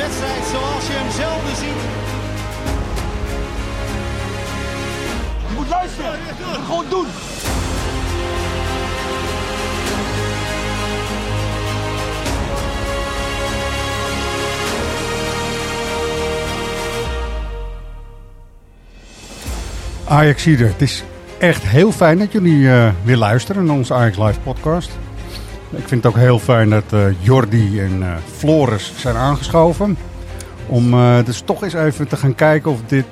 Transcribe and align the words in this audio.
wedstrijd 0.00 0.44
zoals 0.44 0.86
je 0.86 0.92
hem 0.92 1.10
zelden 1.10 1.56
ziet. 1.56 1.82
Je 5.48 5.54
moet 5.56 5.68
luisteren. 5.68 6.12
Je 6.12 6.44
moet 6.46 6.64
gewoon 6.66 6.84
doen. 6.88 7.06
Ajax 20.08 20.46
Ieder, 20.46 20.66
het 20.66 20.82
is 20.82 21.04
echt 21.38 21.62
heel 21.62 21.92
fijn 21.92 22.18
dat 22.18 22.32
jullie 22.32 22.70
eh, 22.70 22.92
weer 23.02 23.16
luisteren 23.16 23.64
naar 23.64 23.76
onze 23.76 23.94
Ajax 23.94 24.18
Live 24.18 24.40
podcast. 24.40 24.90
Ik 25.72 25.88
vind 25.88 26.04
het 26.04 26.06
ook 26.06 26.18
heel 26.18 26.38
fijn 26.38 26.70
dat 26.70 26.92
eh, 26.92 27.22
Jordi 27.22 27.80
en 27.80 28.02
eh, 28.02 28.16
Floris 28.16 28.92
zijn 28.96 29.16
aangeschoven. 29.16 29.96
Om 30.66 30.94
eh, 30.94 31.24
dus 31.24 31.40
toch 31.40 31.62
eens 31.62 31.72
even 31.72 32.08
te 32.08 32.16
gaan 32.16 32.34
kijken 32.34 32.70
of 32.70 32.80
dit 32.86 33.06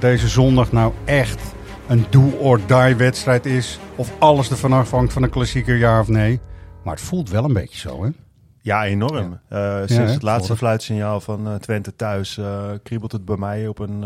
deze 0.00 0.28
zondag 0.28 0.72
nou 0.72 0.92
echt 1.04 1.40
een 1.88 2.06
do-or-die 2.10 2.96
wedstrijd 2.96 3.46
is. 3.46 3.78
Of 3.96 4.12
alles 4.18 4.50
ervan 4.50 4.72
afhangt 4.72 5.12
van 5.12 5.22
een 5.22 5.30
klassieker, 5.30 5.76
ja 5.76 6.00
of 6.00 6.08
nee. 6.08 6.40
Maar 6.84 6.94
het 6.94 7.02
voelt 7.02 7.30
wel 7.30 7.44
een 7.44 7.52
beetje 7.52 7.78
zo, 7.78 8.04
hè? 8.04 8.10
Ja, 8.60 8.84
enorm. 8.84 9.40
Sinds 9.84 9.94
hè, 9.94 10.04
het 10.04 10.22
laatste 10.22 10.56
fluitsignaal 10.56 11.20
van 11.20 11.58
Twente 11.60 11.96
thuis 11.96 12.40
kriebelt 12.82 13.12
het 13.12 13.24
bij 13.24 13.36
mij 13.36 13.66
op 13.68 13.78
een, 13.78 14.04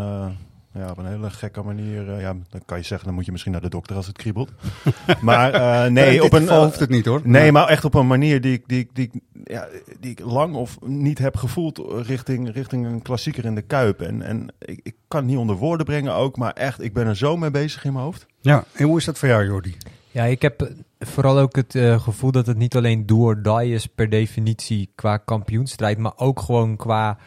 ja, 0.74 0.90
op 0.90 0.98
een 0.98 1.06
hele 1.06 1.30
gekke 1.30 1.62
manier. 1.62 2.10
Eh, 2.14 2.20
ja, 2.20 2.34
dan 2.48 2.60
kan 2.64 2.78
je 2.78 2.84
zeggen, 2.84 3.06
dan 3.06 3.14
moet 3.16 3.24
je 3.24 3.30
misschien 3.30 3.52
naar 3.52 3.60
de 3.60 3.68
dokter 3.68 3.96
als 3.96 4.06
het 4.06 4.16
kriebelt. 4.16 4.50
maar 5.20 5.52
eh, 5.52 5.90
nee, 5.90 6.24
op 6.24 6.32
een, 6.32 6.40
geval 6.40 6.64
hoeft 6.64 6.80
het 6.80 6.90
niet, 6.90 7.04
hoor. 7.06 7.20
Nee, 7.24 7.52
maar 7.52 7.68
echt 7.68 7.84
op 7.84 7.94
een 7.94 8.06
manier 8.06 8.40
die 8.40 8.52
ik, 8.52 8.62
die, 8.66 8.78
ik- 8.78 8.94
die, 8.94 9.10
ja, 9.44 9.66
die 10.00 10.10
ik 10.10 10.20
lang 10.20 10.54
of 10.54 10.78
niet 10.84 11.18
heb 11.18 11.36
gevoeld 11.36 11.82
richting, 12.06 12.52
richting 12.52 12.86
een 12.86 13.02
klassieker 13.02 13.44
in 13.44 13.54
de 13.54 13.62
Kuip. 13.62 14.00
En, 14.00 14.22
en 14.22 14.48
ik, 14.58 14.80
ik 14.82 14.94
kan 15.08 15.20
het 15.20 15.28
niet 15.28 15.38
onder 15.38 15.56
woorden 15.56 15.86
brengen 15.86 16.14
ook, 16.14 16.36
maar 16.36 16.52
echt, 16.52 16.82
ik 16.82 16.92
ben 16.92 17.06
er 17.06 17.16
zo 17.16 17.36
mee 17.36 17.50
bezig 17.50 17.84
in 17.84 17.92
mijn 17.92 18.04
hoofd. 18.04 18.26
Ja, 18.40 18.64
en 18.72 18.84
hoe 18.86 18.98
is 18.98 19.04
dat 19.04 19.18
voor 19.18 19.28
jou, 19.28 19.44
Jordi? 19.44 19.76
Ja, 20.10 20.24
ik 20.24 20.42
heb 20.42 20.62
eh, 20.62 20.68
vooral 20.98 21.38
ook 21.38 21.56
het 21.56 21.74
eh, 21.74 22.00
gevoel 22.00 22.30
dat 22.32 22.46
het 22.46 22.56
niet 22.56 22.76
alleen 22.76 23.06
do 23.06 23.16
or 23.16 23.42
die 23.42 23.72
is 23.74 23.86
per 23.86 24.10
definitie 24.10 24.90
qua 24.94 25.16
kampioenstrijd, 25.16 25.98
maar 25.98 26.12
ook 26.16 26.40
gewoon 26.40 26.76
qua 26.76 27.18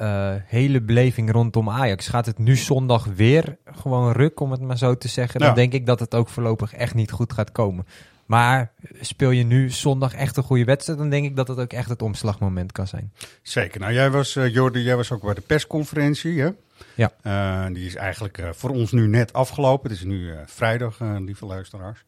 eh, 0.00 0.34
hele 0.46 0.80
beleving 0.80 1.30
rondom 1.30 1.70
Ajax. 1.70 2.08
Gaat 2.08 2.26
het 2.26 2.38
nu 2.38 2.56
zondag 2.56 3.04
weer 3.04 3.56
gewoon 3.64 4.12
ruk, 4.12 4.40
om 4.40 4.50
het 4.50 4.60
maar 4.60 4.78
zo 4.78 4.96
te 4.96 5.08
zeggen, 5.08 5.40
Ja. 5.40 5.46
dan 5.46 5.54
denk 5.54 5.72
ik 5.72 5.86
dat 5.86 6.00
het 6.00 6.14
ook 6.14 6.28
voorlopig 6.28 6.74
echt 6.74 6.94
niet 6.94 7.10
goed 7.10 7.32
gaat 7.32 7.52
komen. 7.52 7.86
Maar 8.26 8.72
speel 9.00 9.30
je 9.30 9.42
nu 9.44 9.70
zondag 9.70 10.14
echt 10.14 10.36
een 10.36 10.42
goede 10.42 10.64
wedstrijd, 10.64 10.98
dan 10.98 11.10
denk 11.10 11.24
ik 11.24 11.36
dat 11.36 11.48
het 11.48 11.58
ook 11.58 11.72
echt 11.72 11.88
het 11.88 12.02
omslagmoment 12.02 12.72
kan 12.72 12.86
zijn. 12.86 13.12
Zeker. 13.42 13.80
Nou, 13.80 13.92
jij 13.92 14.10
was, 14.10 14.36
eh, 14.36 14.48
Jordi, 14.52 14.80
jij 14.80 14.96
was 14.96 15.12
ook 15.12 15.22
bij 15.22 15.34
de 15.34 15.40
persconferentie, 15.40 16.40
hè? 16.40 16.48
Ja. 16.94 17.12
Eh, 17.22 17.74
die 17.74 17.86
is 17.86 17.94
eigenlijk 17.94 18.42
voor 18.52 18.70
ons 18.70 18.92
nu 18.92 19.06
net 19.06 19.32
afgelopen. 19.32 19.90
Het 19.90 19.98
is 19.98 20.04
nu 20.04 20.30
vrijdag, 20.46 20.98
lieve 21.18 21.46
luisteraars. 21.46 22.04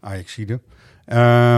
Ajaxide. 0.00 0.60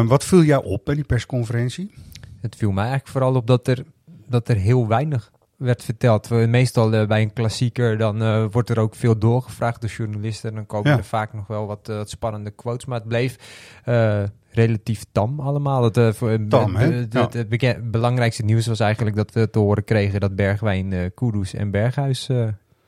Wat 0.07 0.25
viel 0.25 0.43
jou 0.43 0.65
op 0.65 0.85
bij 0.85 0.95
die 0.95 1.05
persconferentie? 1.05 1.95
Het 2.41 2.57
viel 2.57 2.71
mij 2.71 2.85
eigenlijk 2.85 3.13
vooral 3.13 3.35
op 3.35 3.47
dat 3.47 3.69
er, 3.69 3.85
dat 4.29 4.49
er 4.49 4.57
heel 4.57 4.89
weinig 4.89 5.31
werd 5.56 5.84
verteld. 5.84 6.28
We, 6.28 6.37
meestal 6.37 6.93
eh, 6.93 7.06
bij 7.06 7.22
een 7.22 7.33
klassieker 7.33 7.99
dan 7.99 8.22
eh, 8.22 8.44
wordt 8.50 8.71
er 8.71 8.78
ook 8.78 8.94
veel 8.94 9.19
doorgevraagd 9.19 9.81
door 9.81 9.91
journalisten. 9.91 10.50
En 10.50 10.55
dan 10.56 10.67
komen 10.67 10.91
Ja. 10.91 10.97
er 10.97 11.05
vaak 11.05 11.33
nog 11.33 11.47
wel 11.47 11.67
wat, 11.67 11.89
eh, 11.89 11.97
wat 11.97 12.11
spannende 12.11 12.50
quotes. 12.50 12.84
Maar 12.87 12.99
het 12.99 13.09
bleef 13.09 13.37
relatief 14.50 15.05
tam 15.12 15.41
allemaal. 15.41 15.83
Het, 15.84 15.95
Tam, 16.49 16.78
Ja. 17.49 17.77
belangrijkste 17.83 18.45
nieuws 18.45 18.66
was 18.66 18.81
eigenlijk 18.81 19.16
dat 19.16 19.33
we 19.33 19.50
te 19.50 19.59
horen 19.59 19.84
kregen 19.84 20.21
dat 20.21 20.37
Bergwijn, 20.37 21.12
Kudus 21.15 21.55
en 21.55 21.71
Berghuis 21.71 22.28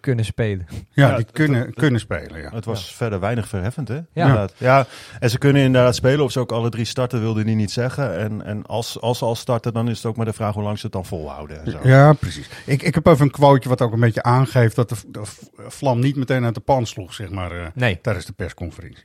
kunnen 0.09 0.25
spelen. 0.27 0.67
Ja, 0.91 1.17
die 1.17 1.27
kunnen, 1.33 1.61
het- 1.67 1.75
kunnen 1.75 2.01
spelen, 2.01 2.41
ja. 2.41 2.51
Het 2.51 2.65
was 2.65 2.95
verder 2.95 3.21
weinig 3.21 3.49
verheffend, 3.49 3.89
hè? 3.89 4.01
Ja. 4.13 4.49
Ja. 4.57 4.87
En 5.19 5.31
ze 5.31 5.39
kunnen 5.39 5.63
inderdaad 5.63 5.95
spelen. 5.95 6.25
Of 6.25 6.33
ze 6.33 6.41
ook 6.41 6.53
alle 6.53 6.69
drie 6.71 6.85
starten, 6.85 7.21
wilde 7.21 7.43
hij 7.43 7.55
niet 7.55 7.71
zeggen. 7.71 8.19
En, 8.19 8.45
en 8.45 8.67
als, 8.67 9.01
als 9.01 9.19
ze 9.19 9.25
al 9.25 9.35
starten, 9.35 9.73
dan 9.73 9.89
is 9.89 9.97
het 9.97 10.07
ook 10.07 10.17
maar 10.17 10.27
de 10.27 10.33
vraag 10.33 10.55
hoe 10.55 10.63
lang 10.63 10.77
ze 10.79 10.85
het 10.85 10.93
dan 10.95 11.05
volhouden. 11.07 11.65
En 11.65 11.71
zo. 11.71 11.79
Ja, 11.83 12.13
precies. 12.13 12.49
Ik, 12.67 12.83
ik 12.83 12.95
heb 12.95 13.07
even 13.07 13.25
een 13.25 13.31
quoteje 13.31 13.69
wat 13.69 13.83
ook 13.83 13.93
een 13.93 14.01
beetje 14.01 14.23
aangeeft 14.23 14.77
dat 14.77 14.89
de, 14.89 14.97
de 15.07 15.23
vlam 15.69 16.01
niet 16.01 16.17
meteen 16.17 16.45
uit 16.45 16.55
de 16.55 16.61
pan 16.61 16.87
sloeg, 16.87 17.15
zeg 17.15 17.31
maar, 17.31 17.51
eh, 17.53 17.67
Nee. 17.75 18.01
tijdens 18.01 18.27
de 18.27 18.33
persconferentie. 18.33 19.05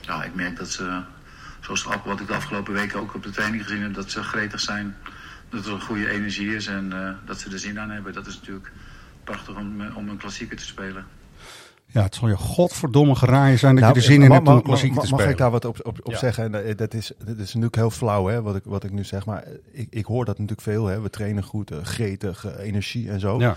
Ja, 0.00 0.24
ik 0.24 0.34
merk 0.34 0.56
dat 0.56 0.68
ze, 0.68 1.00
zoals 1.60 1.84
wat 2.04 2.20
ik 2.20 2.26
de 2.26 2.34
afgelopen 2.34 2.72
weken 2.72 3.00
ook 3.00 3.14
op 3.14 3.22
de 3.22 3.30
training 3.30 3.62
gezien 3.62 3.82
heb, 3.82 3.94
dat 3.94 4.10
ze 4.10 4.22
gretig 4.22 4.60
zijn. 4.60 4.96
Dat 5.50 5.66
er 5.66 5.72
een 5.72 5.80
goede 5.80 6.10
energie 6.10 6.54
is 6.54 6.66
en 6.66 6.92
eh, 6.92 7.08
dat 7.26 7.40
ze 7.40 7.50
er 7.50 7.58
zin 7.58 7.80
aan 7.80 7.90
hebben. 7.90 8.12
Dat 8.12 8.26
is 8.26 8.34
natuurlijk 8.34 8.72
prachtig 9.24 9.56
om, 9.56 9.80
eh, 9.80 9.96
om 9.96 10.08
een 10.08 10.16
klassieker 10.16 10.56
te 10.56 10.64
spelen. 10.64 11.04
Ja, 11.86 12.02
het 12.02 12.14
zal 12.14 12.28
je 12.28 12.36
godverdomme 12.36 13.14
geraaien 13.14 13.58
zijn 13.58 13.74
dat 13.74 13.82
Nou, 13.84 13.94
je 13.96 14.00
er 14.00 14.06
zin 14.06 14.22
in 14.22 14.30
hebt 14.30 14.48
om 14.48 14.54
een 14.54 14.62
klassieker 14.62 14.94
te 15.00 15.08
Mag 15.08 15.08
spelen. 15.18 15.30
ik 15.32 15.38
daar 15.38 15.50
wat 15.50 15.64
op, 15.64 15.78
op, 15.86 15.98
op 16.02 16.12
Ja. 16.12 16.18
zeggen? 16.18 16.54
En 16.54 16.76
dat- 16.76 16.94
is, 16.94 17.12
dat 17.18 17.28
is 17.38 17.46
natuurlijk 17.46 17.74
heel 17.74 17.90
flauw, 17.90 18.26
hè, 18.26 18.42
wat, 18.42 18.56
ik, 18.56 18.62
wat 18.64 18.84
ik 18.84 18.90
nu 18.90 19.04
zeg. 19.04 19.26
Maar 19.26 19.44
ik, 19.72 19.86
ik 19.90 20.04
hoor 20.04 20.24
dat 20.24 20.34
natuurlijk 20.38 20.60
veel. 20.68 20.86
Hè. 20.86 21.00
We 21.00 21.10
trainen 21.10 21.42
goed, 21.42 21.70
eh, 21.70 21.78
gretig, 21.82 22.44
eh, 22.46 22.66
energie 22.66 23.10
en 23.10 23.20
zo. 23.20 23.38
Ja. 23.40 23.56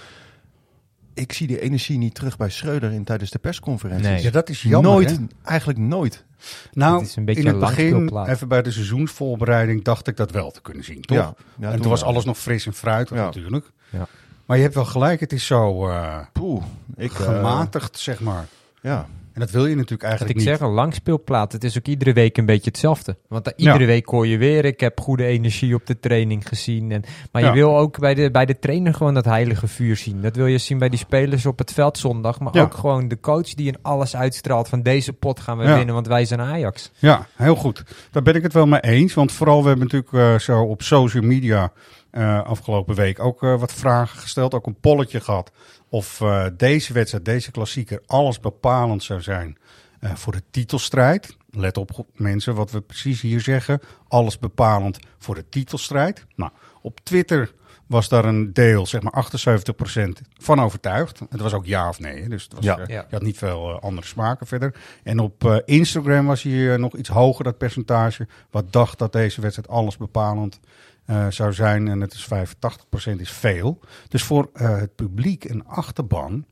Ik 1.14 1.32
zie 1.34 1.48
die 1.48 1.60
energie 1.60 1.98
niet 1.98 2.16
terug 2.16 2.38
bij 2.38 2.50
Schreuder 2.50 2.92
in, 2.92 3.04
tijdens 3.04 3.32
de 3.32 3.40
persconferenties. 3.40 4.08
Nee. 4.08 4.22
ja, 4.22 4.30
dat 4.32 4.50
is 4.50 4.62
jammer, 4.62 4.92
nooit, 4.92 5.10
hè? 5.10 5.18
eigenlijk 5.44 5.80
nooit. 5.80 6.26
Nou, 6.72 7.00
Het 7.00 7.08
is 7.08 7.16
een 7.16 7.26
beetje 7.26 7.42
in 7.42 7.48
het 7.48 7.60
begin, 7.60 8.26
even 8.26 8.48
bij 8.48 8.62
de 8.62 8.72
seizoensvoorbereiding, 8.72 9.84
dacht 9.84 10.08
ik 10.08 10.18
dat 10.18 10.32
wel 10.32 10.52
te 10.52 10.62
kunnen 10.62 10.84
zien, 10.84 11.02
toch? 11.02 11.18
Ja, 11.18 11.34
ja, 11.60 11.72
en 11.72 11.82
toen 11.82 11.90
was 11.90 12.00
wel. 12.02 12.10
alles 12.10 12.26
nog 12.26 12.38
fris 12.38 12.66
en 12.66 12.74
fruitig 12.74 13.18
Ja. 13.18 13.24
natuurlijk. 13.24 13.72
Ja. 13.90 14.08
Maar 14.48 14.58
je 14.58 14.64
hebt 14.64 14.76
wel 14.76 14.86
gelijk, 14.86 15.20
het 15.20 15.34
is 15.34 15.46
zo 15.46 15.88
eh, 15.90 16.18
Poeh, 16.34 16.64
ik, 16.96 17.12
eh, 17.12 17.18
gematigd, 17.20 18.00
zeg 18.00 18.20
maar. 18.20 18.46
ja. 18.82 19.06
En 19.34 19.44
dat 19.44 19.52
wil 19.52 19.66
je 19.66 19.76
natuurlijk 19.76 20.04
eigenlijk 20.04 20.32
ik 20.40 20.46
niet. 20.46 20.48
zeg, 20.58 20.68
een 20.68 20.74
langspeelplaat. 20.74 21.52
Het 21.52 21.64
is 21.64 21.78
ook 21.78 21.86
iedere 21.86 22.14
week 22.14 22.38
een 22.38 22.46
beetje 22.46 22.70
hetzelfde. 22.70 23.18
Want 23.28 23.48
eh, 23.48 23.54
iedere 23.58 23.80
Ja. 23.80 23.86
week 23.86 24.08
hoor 24.08 24.28
je 24.28 24.38
weer, 24.38 24.66
ik 24.66 24.80
heb 24.80 25.00
goede 25.00 25.26
energie 25.26 25.76
op 25.76 25.86
de 25.86 26.00
training 26.00 26.48
gezien. 26.48 26.92
En, 26.92 27.04
maar 27.32 27.42
Ja. 27.42 27.48
je 27.48 27.54
wil 27.54 27.78
ook 27.78 28.00
bij 28.00 28.14
de, 28.14 28.32
bij 28.32 28.46
de 28.46 28.60
trainer 28.60 28.94
gewoon 28.94 29.14
dat 29.14 29.26
heilige 29.26 29.68
vuur 29.68 29.96
zien. 29.96 30.22
Dat 30.22 30.36
wil 30.36 30.46
je 30.46 30.58
zien 30.58 30.78
bij 30.78 30.90
die 30.90 31.00
spelers 31.00 31.46
op 31.46 31.58
het 31.58 31.74
veld 31.74 31.98
zondag. 31.98 32.40
Maar 32.40 32.56
Ja. 32.56 32.62
ook 32.62 32.74
gewoon 32.74 33.08
de 33.08 33.20
coach 33.20 33.54
die 33.54 33.68
in 33.68 33.78
alles 33.82 34.16
uitstraalt 34.16 34.70
van 34.70 34.82
deze 34.82 35.14
pot 35.14 35.40
gaan 35.40 35.58
we 35.58 35.64
Ja. 35.64 35.76
winnen, 35.76 35.94
want 35.94 36.08
wij 36.08 36.26
zijn 36.26 36.42
Ajax. 36.42 36.92
Ja, 36.98 37.28
heel 37.36 37.56
goed. 37.56 37.84
Daar 38.12 38.24
ben 38.24 38.36
ik 38.36 38.44
het 38.44 38.54
wel 38.54 38.68
mee 38.68 38.82
eens. 38.82 39.14
Want 39.14 39.32
vooral, 39.32 39.62
we 39.62 39.68
hebben 39.68 39.88
natuurlijk 39.92 40.14
eh, 40.14 40.40
zo 40.40 40.62
op 40.62 40.82
social 40.82 41.24
media 41.24 41.72
eh, 42.18 42.44
afgelopen 42.44 42.96
week 42.96 43.20
ook 43.20 43.44
eh, 43.44 43.60
wat 43.60 43.74
vragen 43.74 44.20
gesteld. 44.20 44.54
Ook 44.54 44.66
een 44.66 44.80
polletje 44.80 45.20
gehad 45.20 45.52
of 45.90 46.22
eh, 46.22 46.46
deze 46.58 46.94
wedstrijd, 46.94 47.26
deze 47.26 47.52
klassieker, 47.52 48.02
alles 48.06 48.40
bepalend 48.40 49.04
zou 49.04 49.22
zijn 49.22 49.58
eh, 50.00 50.16
voor 50.16 50.34
de 50.34 50.44
titelstrijd. 50.52 51.38
Let 51.52 51.78
op 51.78 52.06
mensen 52.14 52.56
wat 52.56 52.72
we 52.72 52.82
precies 52.82 53.22
hier 53.22 53.42
zeggen. 53.42 53.80
Alles 54.08 54.40
bepalend 54.40 55.00
voor 55.18 55.36
de 55.36 55.50
titelstrijd. 55.50 56.26
Nou, 56.36 56.52
op 56.82 57.00
Twitter 57.04 57.54
was 57.88 58.10
daar 58.10 58.26
een 58.26 58.54
deel, 58.54 58.86
zeg 58.86 59.02
maar 59.02 59.26
78% 59.26 60.22
van 60.38 60.62
overtuigd. 60.62 61.20
Het 61.30 61.42
was 61.42 61.54
ook 61.54 61.66
ja 61.66 61.90
of 61.90 62.00
nee. 62.00 62.30
Dus 62.30 62.44
het 62.44 62.54
was, 62.54 62.64
Ja. 62.64 62.78
Ja. 62.78 62.86
je 62.88 63.16
had 63.16 63.22
niet 63.22 63.38
veel 63.38 63.80
andere 63.80 64.08
smaken 64.08 64.48
verder. 64.48 64.76
En 65.04 65.20
op 65.20 65.46
eh, 65.46 65.58
Instagram 65.66 66.26
was 66.26 66.44
hij 66.44 66.74
eh, 66.74 66.80
nog 66.80 66.96
iets 66.96 67.10
hoger, 67.10 67.44
dat 67.44 67.58
percentage. 67.58 68.28
Wat 68.52 68.74
dacht 68.74 69.00
dat 69.00 69.12
deze 69.12 69.42
wedstrijd 69.42 69.70
alles 69.70 69.98
bepalend 69.98 70.60
eh, 71.08 71.28
zou 71.30 71.54
zijn. 71.54 71.88
En 71.88 72.02
het 72.02 72.14
is 72.14 72.24
85% 72.24 73.20
is 73.20 73.32
veel. 73.32 73.80
Dus 74.08 74.24
voor 74.24 74.50
eh, 74.54 74.78
het 74.78 74.96
publiek 74.96 75.46
en 75.46 75.66
achterban 75.66 76.46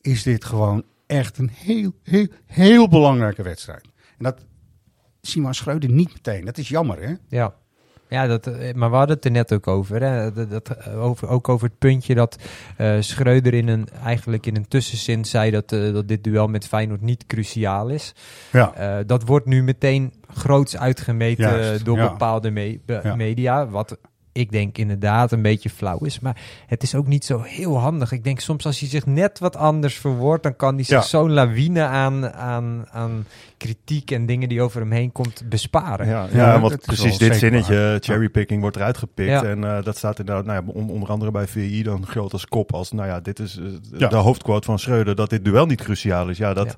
is 0.00 0.22
dit 0.22 0.44
gewoon 0.44 0.84
echt 1.06 1.38
een 1.38 1.50
heel, 1.52 1.92
heel, 2.02 2.26
heel 2.46 2.88
belangrijke 2.88 3.42
wedstrijd. 3.42 3.84
En 3.84 4.24
dat 4.24 4.44
zien 5.20 5.42
we 5.42 5.48
aan 5.48 5.54
Schreuder 5.54 5.90
niet 5.90 6.12
meteen. 6.12 6.44
Dat 6.44 6.58
is 6.58 6.68
jammer, 6.68 7.02
hè? 7.02 7.14
Ja. 7.28 7.54
Ja, 8.08 8.26
dat, 8.26 8.46
eh, 8.46 8.74
maar 8.74 8.90
we 8.90 8.96
hadden 8.96 9.16
het 9.16 9.24
er 9.24 9.30
net 9.30 9.52
ook 9.52 9.66
over, 9.66 10.02
hè? 10.02 10.32
Dat, 10.32 10.50
dat, 10.50 10.68
eh, 10.68 11.04
over. 11.04 11.28
Ook 11.28 11.48
over 11.48 11.68
het 11.68 11.78
puntje 11.78 12.14
dat 12.14 12.36
eh 12.76 12.96
Schreuder 13.00 13.54
in 13.54 13.68
een, 13.68 13.88
eigenlijk 14.04 14.46
in 14.46 14.56
een 14.56 14.68
tussenzin 14.68 15.24
zei 15.24 15.50
dat, 15.50 15.68
dat 15.68 16.08
dit 16.08 16.24
duel 16.24 16.46
met 16.48 16.66
Feyenoord 16.66 17.00
niet 17.00 17.26
cruciaal 17.26 17.88
is. 17.88 18.14
Ja. 18.52 19.02
Dat 19.02 19.22
wordt 19.24 19.46
nu 19.46 19.62
meteen 19.62 20.12
groots 20.34 20.76
uitgemeten 20.76 21.44
Juist, 21.50 21.84
door 21.84 21.96
ja. 21.96 22.10
bepaalde 22.10 22.50
me- 22.50 22.78
be- 22.86 23.00
Ja. 23.02 23.14
media. 23.14 23.66
Wat 23.68 23.98
ik 24.36 24.50
denk 24.52 24.78
inderdaad 24.78 25.32
een 25.32 25.42
beetje 25.42 25.70
flauw 25.70 25.98
is. 25.98 26.20
Maar 26.20 26.36
het 26.66 26.82
is 26.82 26.94
ook 26.94 27.06
niet 27.06 27.24
zo 27.24 27.40
heel 27.42 27.78
handig. 27.78 28.12
Ik 28.12 28.24
denk 28.24 28.40
soms 28.40 28.66
als 28.66 28.80
hij 28.80 28.88
zich 28.88 29.06
net 29.06 29.38
wat 29.38 29.56
anders 29.56 29.94
verwoordt, 29.94 30.42
dan 30.42 30.56
kan 30.56 30.74
hij 30.74 30.84
zich 30.84 30.96
Ja. 30.96 31.02
zo'n 31.02 31.32
lawine 31.32 31.82
aan, 31.82 32.32
aan, 32.32 32.84
aan 32.90 33.26
kritiek 33.56 34.10
en 34.10 34.26
dingen 34.26 34.48
die 34.48 34.62
over 34.62 34.80
hem 34.80 34.90
heen 34.92 35.12
komt 35.12 35.42
besparen. 35.48 36.06
Ja, 36.06 36.26
Ja, 36.32 36.52
ja, 36.52 36.60
want 36.60 36.80
precies 36.80 37.18
dit 37.18 37.36
zinnetje, 37.36 37.74
waar. 37.76 37.98
cherrypicking, 38.00 38.60
wordt 38.60 38.76
eruit 38.76 38.98
gepikt. 38.98 39.30
Ja. 39.30 39.44
En 39.44 39.64
eh, 39.64 39.82
dat 39.82 39.96
staat 39.96 40.18
inderdaad, 40.18 40.44
nou 40.44 40.64
ja, 40.66 40.72
on- 40.72 40.90
onder 40.90 41.08
andere 41.08 41.30
bij 41.30 41.46
VI 41.46 41.82
dan 41.82 42.06
groot 42.06 42.32
als 42.32 42.46
kop. 42.46 42.74
Als, 42.74 42.92
nou 42.92 43.08
ja, 43.08 43.20
dit 43.20 43.38
is 43.38 43.56
eh, 43.58 43.64
Ja. 43.98 44.08
de 44.08 44.16
hoofdquote 44.16 44.66
van 44.66 44.78
Schreuder, 44.78 45.14
dat 45.14 45.30
dit 45.30 45.44
duel 45.44 45.66
niet 45.66 45.82
cruciaal 45.82 46.28
is. 46.28 46.38
Ja, 46.38 46.54
dat, 46.54 46.76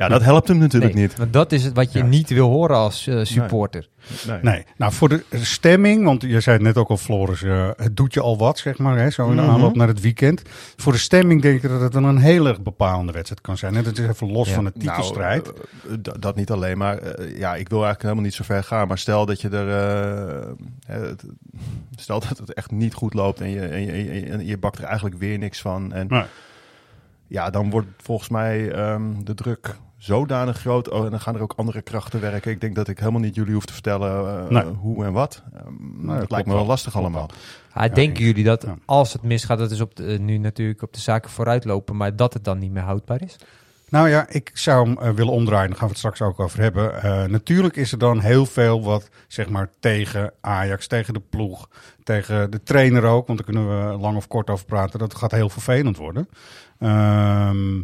Ja. 0.00 0.08
dat 0.08 0.22
helpt 0.22 0.48
hem 0.48 0.58
natuurlijk 0.58 0.94
Nee, 0.94 1.02
niet. 1.02 1.16
Want 1.16 1.32
dat 1.32 1.52
is 1.52 1.64
het 1.64 1.74
wat 1.74 1.92
je 1.92 1.98
Ja. 1.98 2.04
niet 2.04 2.28
wil 2.30 2.48
horen 2.48 2.76
als 2.76 3.06
eh, 3.06 3.20
supporter. 3.24 3.88
Nee. 4.26 4.38
Nee, 4.42 4.64
nou 4.76 4.92
voor 4.92 5.08
de 5.08 5.24
stemming, 5.30 6.04
want 6.04 6.22
je 6.22 6.40
zei 6.40 6.56
het 6.56 6.64
net 6.66 6.76
ook 6.76 6.88
al, 6.88 6.96
Floris, 6.96 7.42
eh, 7.42 7.70
het 7.76 7.96
doet 7.96 8.14
je 8.14 8.20
al 8.20 8.38
wat, 8.38 8.58
zeg 8.58 8.78
maar, 8.78 8.98
hè, 8.98 9.10
zo 9.10 9.30
in 9.30 9.36
de 9.36 9.42
Mhm. 9.42 9.50
aanloop 9.50 9.76
naar 9.76 9.88
het 9.88 10.00
weekend. 10.00 10.42
Voor 10.76 10.92
de 10.92 10.98
stemming 10.98 11.42
denk 11.42 11.62
ik 11.62 11.70
dat 11.70 11.80
het 11.80 11.92
dan 11.92 12.04
een 12.04 12.18
heel 12.18 12.46
erg 12.46 12.62
bepalende 12.62 13.12
wedstrijd 13.12 13.40
kan 13.40 13.56
zijn. 13.56 13.76
En 13.76 13.84
dat 13.84 13.98
is 13.98 14.06
even 14.08 14.32
los 14.32 14.48
Ja. 14.48 14.54
van 14.54 14.64
de 14.64 14.72
titelstrijd. 14.72 15.44
Nou, 15.44 15.56
eh, 15.88 16.12
d- 16.12 16.22
dat 16.22 16.36
niet 16.36 16.50
alleen, 16.50 16.78
maar 16.78 16.98
eh, 16.98 17.38
ja, 17.38 17.54
ik 17.54 17.68
wil 17.68 17.78
eigenlijk 17.84 18.02
helemaal 18.02 18.24
niet 18.24 18.34
zo 18.34 18.44
ver 18.44 18.64
gaan. 18.64 18.88
Maar 18.88 18.98
stel 18.98 19.26
dat 19.26 19.40
je 19.40 19.48
er, 19.48 19.68
eh, 19.68 20.40
eh, 20.96 21.08
het- 21.08 21.24
stel 21.96 22.20
dat 22.20 22.38
het 22.38 22.52
echt 22.54 22.70
niet 22.70 22.94
goed 22.94 23.14
loopt 23.14 23.40
en 23.40 23.50
je, 23.50 23.60
en 23.60 23.80
je, 23.82 23.90
en 23.92 24.04
je, 24.14 24.26
en 24.26 24.46
je 24.46 24.58
bakt 24.58 24.78
er 24.78 24.84
eigenlijk 24.84 25.18
weer 25.18 25.38
niks 25.38 25.60
van. 25.60 25.92
En 25.92 26.06
Nee. 26.08 26.22
ja, 27.26 27.50
dan 27.50 27.70
wordt 27.70 27.86
volgens 28.02 28.28
mij 28.28 28.70
ehm, 28.72 29.02
de 29.24 29.34
druk 29.34 29.76
zodanig 30.04 30.58
groot. 30.60 30.88
Oh, 30.90 31.04
en 31.04 31.10
dan 31.10 31.20
gaan 31.20 31.34
er 31.34 31.40
ook 31.42 31.52
andere 31.56 31.82
krachten 31.82 32.20
werken. 32.20 32.50
Ik 32.50 32.60
denk 32.60 32.74
dat 32.74 32.88
ik 32.88 32.98
helemaal 32.98 33.20
niet 33.20 33.34
jullie 33.34 33.54
hoef 33.54 33.64
te 33.64 33.72
vertellen 33.72 34.40
eh, 34.44 34.48
Nee. 34.50 34.64
hoe 34.64 35.04
en 35.04 35.12
wat. 35.12 35.42
Ehm, 35.54 36.06
dat 36.18 36.30
lijkt 36.30 36.46
me 36.46 36.52
wel 36.52 36.60
wel. 36.60 36.66
lastig 36.70 36.92
Klopt 36.92 37.06
allemaal. 37.06 37.28
Ah, 37.72 37.86
Ja, 37.86 37.94
denken 37.94 38.24
jullie 38.24 38.44
dat 38.44 38.62
Ja. 38.62 38.76
als 38.84 39.12
het 39.12 39.22
misgaat, 39.22 39.58
dat 39.58 39.70
is 39.70 39.80
op 39.80 39.96
de, 39.96 40.02
nu 40.02 40.38
natuurlijk 40.38 40.82
op 40.82 40.92
de 40.92 41.00
zaken 41.00 41.30
vooruitlopen, 41.30 41.96
maar 41.96 42.16
dat 42.16 42.32
het 42.34 42.44
dan 42.44 42.58
niet 42.58 42.72
meer 42.72 42.82
houdbaar 42.82 43.22
is? 43.22 43.36
Nou 43.88 44.08
ja, 44.08 44.28
ik 44.28 44.50
zou 44.54 44.86
hem 44.88 44.98
eh, 44.98 45.10
willen 45.10 45.32
omdraaien. 45.32 45.68
Daar 45.68 45.78
gaan 45.78 45.86
we 45.86 45.92
het 45.92 45.98
straks 46.02 46.22
ook 46.22 46.40
over 46.40 46.60
hebben. 46.60 47.02
Eh, 47.02 47.24
natuurlijk 47.24 47.76
is 47.76 47.92
er 47.92 47.98
dan 47.98 48.20
heel 48.20 48.46
veel 48.46 48.82
wat, 48.82 49.08
zeg 49.28 49.48
maar, 49.48 49.70
tegen 49.80 50.32
Ajax, 50.40 50.86
tegen 50.86 51.14
de 51.14 51.20
ploeg, 51.30 51.68
tegen 52.02 52.50
de 52.50 52.62
trainer 52.62 53.04
ook. 53.04 53.26
Want 53.26 53.38
daar 53.38 53.52
kunnen 53.54 53.90
we 53.92 53.98
lang 53.98 54.16
of 54.16 54.26
kort 54.28 54.50
over 54.50 54.64
praten. 54.66 54.98
Dat 54.98 55.14
gaat 55.14 55.30
heel 55.30 55.48
vervelend 55.48 55.96
worden. 55.96 56.28
Ehm, 56.78 57.80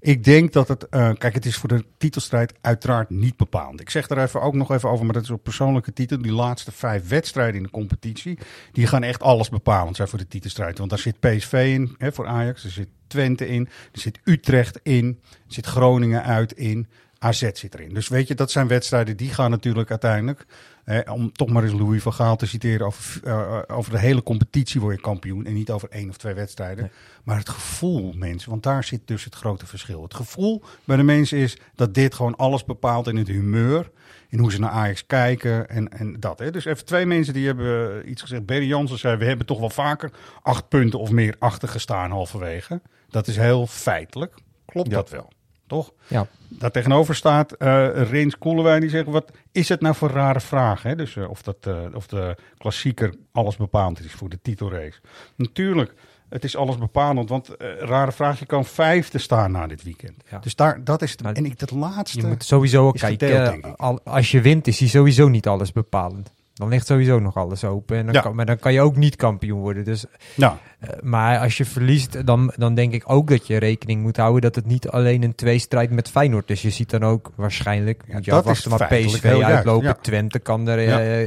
ik 0.00 0.24
denk 0.24 0.52
dat 0.52 0.68
het, 0.68 0.88
eh, 0.88 1.10
kijk, 1.18 1.34
het 1.34 1.46
is 1.46 1.56
voor 1.56 1.68
de 1.68 1.84
titelstrijd 1.98 2.54
uiteraard 2.60 3.10
niet 3.10 3.36
bepaald. 3.36 3.80
Ik 3.80 3.90
zeg 3.90 4.08
er 4.08 4.22
even 4.22 4.40
ook 4.40 4.54
nog 4.54 4.70
even 4.70 4.90
over, 4.90 5.04
maar 5.04 5.14
dat 5.14 5.22
is 5.22 5.30
op 5.30 5.42
persoonlijke 5.42 5.92
titel. 5.92 6.22
Die 6.22 6.32
laatste 6.32 6.72
vijf 6.72 7.08
wedstrijden 7.08 7.56
in 7.56 7.62
de 7.62 7.70
competitie, 7.70 8.38
die 8.72 8.86
gaan 8.86 9.02
echt 9.02 9.22
alles 9.22 9.48
bepalend 9.48 9.96
zijn 9.96 10.08
voor 10.08 10.18
de 10.18 10.28
titelstrijd. 10.28 10.78
Want 10.78 10.90
daar 10.90 10.98
zit 10.98 11.20
PSV 11.20 11.70
in, 11.74 11.94
hè, 11.98 12.12
voor 12.12 12.26
Ajax. 12.26 12.64
Er 12.64 12.70
zit 12.70 12.88
Twente 13.06 13.48
in, 13.48 13.68
er 13.92 14.00
zit 14.00 14.18
Utrecht 14.24 14.80
in, 14.82 15.20
er 15.24 15.52
zit 15.52 15.66
Groningen 15.66 16.22
uit 16.22 16.52
in. 16.52 16.86
AZ 17.22 17.50
zit 17.52 17.74
erin. 17.74 17.94
Dus 17.94 18.08
weet 18.08 18.28
je, 18.28 18.34
dat 18.34 18.50
zijn 18.50 18.68
wedstrijden 18.68 19.16
die 19.16 19.30
gaan 19.30 19.50
natuurlijk 19.50 19.90
uiteindelijk, 19.90 20.46
hè, 20.90 21.10
om 21.10 21.32
toch 21.32 21.48
maar 21.48 21.62
eens 21.62 21.72
Louis 21.72 22.02
van 22.02 22.12
Gaal 22.12 22.36
te 22.36 22.46
citeren, 22.46 22.86
over, 22.86 23.20
eh, 23.24 23.58
over 23.66 23.92
de 23.92 23.98
hele 23.98 24.22
competitie 24.22 24.80
word 24.80 24.94
je 24.96 25.00
kampioen 25.02 25.46
en 25.46 25.52
niet 25.54 25.70
over 25.70 25.88
één 25.90 26.08
of 26.08 26.16
twee 26.16 26.34
wedstrijden. 26.34 26.90
Maar 27.24 27.36
het 27.38 27.48
gevoel, 27.48 28.12
mensen, 28.12 28.50
want 28.50 28.62
daar 28.62 28.84
zit 28.84 29.00
dus 29.04 29.24
het 29.24 29.34
grote 29.34 29.66
verschil. 29.66 30.02
Het 30.02 30.14
gevoel 30.14 30.62
bij 30.84 30.96
de 30.96 31.02
mensen 31.02 31.38
is 31.38 31.58
dat 31.74 31.94
dit 31.94 32.14
gewoon 32.14 32.36
alles 32.36 32.64
bepaalt 32.64 33.06
in 33.06 33.16
het 33.16 33.28
humeur, 33.28 33.90
in 34.28 34.38
hoe 34.38 34.52
ze 34.52 34.60
naar 34.60 34.70
Ajax 34.70 35.06
kijken 35.06 35.68
en, 35.68 35.88
en 35.88 36.20
dat. 36.20 36.38
Hè. 36.38 36.50
Dus 36.50 36.64
even 36.64 36.84
twee 36.84 37.06
mensen 37.06 37.34
die 37.34 37.46
hebben 37.46 38.02
eh, 38.04 38.10
iets 38.10 38.22
gezegd. 38.22 38.46
Berry 38.46 38.66
Jansen 38.66 38.98
zei, 38.98 39.16
we 39.16 39.24
hebben 39.24 39.46
toch 39.46 39.58
wel 39.58 39.70
vaker 39.70 40.10
acht 40.42 40.68
punten 40.68 40.98
of 40.98 41.10
meer 41.10 41.36
achtergestaan 41.38 42.10
halverwege. 42.10 42.80
Dat 43.08 43.26
is 43.26 43.36
heel 43.36 43.66
feitelijk. 43.66 44.34
Klopt 44.66 44.88
Ja. 44.90 44.94
dat 44.94 45.10
wel? 45.10 45.28
Toch? 45.70 45.92
Ja. 46.06 46.26
Daar 46.48 46.70
tegenover 46.70 47.14
staat 47.14 47.52
eh 47.52 47.88
Rins 48.10 48.38
Koelewijn 48.38 48.80
die 48.80 48.90
zegt, 48.90 49.06
wat 49.06 49.30
is 49.52 49.68
het 49.68 49.80
nou 49.80 49.94
voor 49.94 50.10
rare 50.10 50.40
vraag? 50.40 50.82
Hè? 50.82 50.96
Dus 50.96 51.16
eh, 51.16 51.30
of, 51.30 51.42
dat, 51.42 51.56
eh, 51.60 51.76
of 51.94 52.06
de 52.06 52.36
klassieker 52.58 53.14
alles 53.32 53.56
bepalend 53.56 54.04
is 54.04 54.12
voor 54.12 54.28
de 54.28 54.38
titelrace. 54.42 55.00
Natuurlijk, 55.36 55.94
het 56.28 56.44
is 56.44 56.56
alles 56.56 56.78
bepalend, 56.78 57.28
want 57.28 57.50
rare 57.78 58.12
vraag, 58.12 58.38
je 58.38 58.46
kan 58.46 58.64
vijfde 58.64 59.18
staan 59.18 59.52
na 59.52 59.66
dit 59.66 59.82
weekend. 59.82 60.22
Ja. 60.30 60.38
Dus 60.38 60.56
daar, 60.56 60.84
dat 60.84 61.02
is 61.02 61.10
het. 61.10 61.22
Maar 61.22 61.32
en 61.32 61.44
ik, 61.44 61.58
dat 61.58 61.70
laatste... 61.70 62.20
Je 62.20 62.26
moet 62.26 62.44
sowieso 62.44 62.90
kijken, 62.90 63.46
gedeeld, 63.46 63.78
al, 63.78 64.00
als 64.04 64.30
je 64.30 64.40
wint 64.40 64.66
is 64.66 64.78
hij 64.78 64.88
sowieso 64.88 65.28
niet 65.28 65.46
alles 65.46 65.72
bepalend. 65.72 66.30
Dan 66.60 66.68
ligt 66.68 66.86
sowieso 66.86 67.18
nog 67.18 67.36
alles 67.36 67.64
open. 67.64 67.96
En 67.96 68.04
dan 68.04 68.14
Ja. 68.14 68.20
kan, 68.20 68.34
maar 68.34 68.46
dan 68.46 68.58
kan 68.58 68.72
je 68.72 68.80
ook 68.80 68.96
niet 68.96 69.16
kampioen 69.16 69.60
worden. 69.60 69.84
Dus, 69.84 70.04
nou, 70.36 70.54
eh, 70.80 70.88
maar 71.02 71.38
als 71.38 71.56
je 71.56 71.64
verliest, 71.64 72.26
dan, 72.26 72.52
dan 72.56 72.74
denk 72.74 72.92
ik 72.92 73.02
ook 73.06 73.28
dat 73.28 73.46
je 73.46 73.56
rekening 73.56 74.02
moet 74.02 74.16
houden 74.16 74.40
dat 74.40 74.54
het 74.54 74.66
niet 74.66 74.88
alleen 74.88 75.22
een 75.22 75.34
tweestrijd 75.34 75.90
met 75.90 76.08
Feyenoord 76.10 76.50
is. 76.50 76.62
Je 76.62 76.70
ziet 76.70 76.90
dan 76.90 77.02
ook 77.04 77.30
waarschijnlijk, 77.34 78.02
Ja, 78.06 78.14
moet 78.14 78.24
je 78.24 78.32
afwachten, 78.32 78.70
maar 78.70 78.86
PSV 78.88 79.24
uitlopen. 79.42 79.86
ja. 79.86 79.94
Twente 80.00 80.38
kan 80.38 80.68
er 80.68 80.78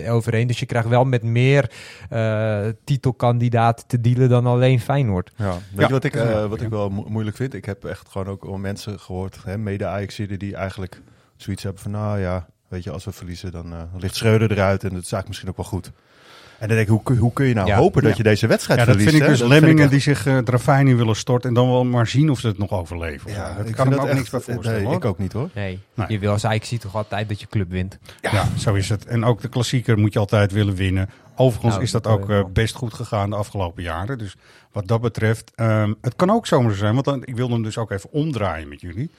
eh, 0.03 0.13
overheen. 0.13 0.47
Dus 0.47 0.59
je 0.59 0.65
krijgt 0.65 0.87
wel 0.87 1.05
met 1.05 1.23
meer 1.23 1.71
eh, 2.09 2.65
titelkandidaten 2.83 3.87
te 3.87 4.01
dealen 4.01 4.29
dan 4.29 4.45
alleen 4.45 4.79
Feyenoord. 4.79 5.31
Ja. 5.35 5.51
Weet 5.51 5.59
Ja. 5.79 5.85
je 5.87 5.93
wat 5.93 6.03
ik, 6.03 6.15
eh, 6.15 6.45
wat 6.45 6.61
ik 6.61 6.69
wel 6.69 6.89
mo- 6.89 7.05
moeilijk 7.07 7.35
vind? 7.37 7.53
Ik 7.53 7.65
heb 7.65 7.83
echt 7.85 8.09
gewoon 8.09 8.27
ook 8.27 8.57
mensen 8.57 8.99
gehoord, 8.99 9.37
hè, 9.45 9.57
mede 9.57 9.85
ajax 9.85 10.15
die 10.15 10.55
eigenlijk 10.55 11.01
zoiets 11.35 11.63
hebben 11.63 11.81
van, 11.81 11.91
nou 11.91 12.19
ja, 12.19 12.47
weet 12.73 12.83
je, 12.83 12.91
als 12.91 13.05
we 13.05 13.11
verliezen, 13.11 13.51
dan 13.51 13.65
eh, 13.65 13.77
dan 13.91 13.99
ligt 13.99 14.15
Schreuder 14.15 14.51
eruit 14.51 14.83
en 14.83 14.89
dat 14.89 15.03
is 15.03 15.11
eigenlijk 15.11 15.27
misschien 15.27 15.49
ook 15.49 15.57
wel 15.57 15.65
goed. 15.65 15.91
En 16.59 16.67
dan 16.69 16.77
denk 16.77 16.87
ik, 16.89 16.93
hoe, 16.93 17.03
kun- 17.03 17.17
hoe 17.17 17.33
kun 17.33 17.45
je 17.45 17.53
nou 17.53 17.67
Ja. 17.67 17.75
hopen 17.77 18.01
dat 18.01 18.11
Ja. 18.11 18.17
je 18.17 18.23
deze 18.23 18.47
wedstrijd 18.47 18.79
ja, 18.79 18.85
dat 18.85 18.95
verliest? 18.95 19.15
vind 19.15 19.21
ik 19.23 19.29
hè? 19.29 19.37
dus 19.37 19.39
Dat 19.43 19.49
vind 19.51 19.61
lemmingen 19.61 19.83
echt- 19.91 20.05
die 20.05 20.15
zich 20.15 20.25
uh, 20.25 20.37
ravijn 20.45 20.87
in 20.87 20.97
willen 20.97 21.15
storten 21.15 21.49
en 21.49 21.55
dan 21.55 21.67
wel 21.69 21.83
maar 21.85 22.07
zien 22.07 22.29
of 22.29 22.39
ze 22.39 22.47
het 22.47 22.57
nog 22.57 22.71
overleven. 22.71 23.31
Ja, 23.31 23.37
Ja, 23.37 23.43
dat 23.57 23.67
ik 23.67 23.75
kan 23.75 23.85
vind 23.85 23.87
ik 23.87 23.91
me 23.95 23.95
ook 24.01 24.07
echt- 24.07 24.17
niks 24.17 24.29
bij 24.29 24.39
voorstellen. 24.39 24.77
Nee, 24.79 24.87
hoor. 24.87 24.95
ik 24.95 25.05
ook 25.05 25.17
niet 25.17 25.33
hoor. 25.33 25.49
Nee, 25.53 25.79
Nee. 25.93 26.05
je 26.09 26.19
wil 26.19 26.31
als 26.31 26.45
Ajax 26.45 26.67
ziet 26.67 26.81
toch 26.81 26.95
altijd 26.95 27.29
dat 27.29 27.39
je 27.39 27.47
club 27.47 27.69
wint. 27.69 27.97
Ja. 28.21 28.47
zo 28.57 28.73
is 28.73 28.89
het. 28.89 29.05
En 29.05 29.23
ook 29.25 29.41
de 29.41 29.47
klassieker 29.47 29.97
moet 29.97 30.13
je 30.13 30.19
altijd 30.19 30.51
willen 30.51 30.75
winnen. 30.75 31.09
Overigens 31.35 31.71
Nou, 31.73 31.83
is 31.83 31.91
dat 31.91 32.07
ook 32.07 32.29
eh, 32.29 32.43
best 32.53 32.75
goed 32.75 32.93
gegaan 32.93 33.29
de 33.29 33.35
afgelopen 33.35 33.83
jaren. 33.83 34.17
Dus 34.17 34.35
wat 34.71 34.87
dat 34.87 35.01
betreft, 35.01 35.51
ehm, 35.55 35.93
het 36.01 36.15
kan 36.15 36.29
ook 36.31 36.47
zomaar 36.47 36.71
zo 36.71 36.77
zijn, 36.77 36.93
want 36.93 37.05
dan, 37.05 37.25
ik 37.25 37.35
wil 37.35 37.49
hem 37.49 37.63
dus 37.63 37.77
ook 37.77 37.91
even 37.91 38.11
omdraaien 38.11 38.67
met 38.67 38.81
jullie. 38.81 39.09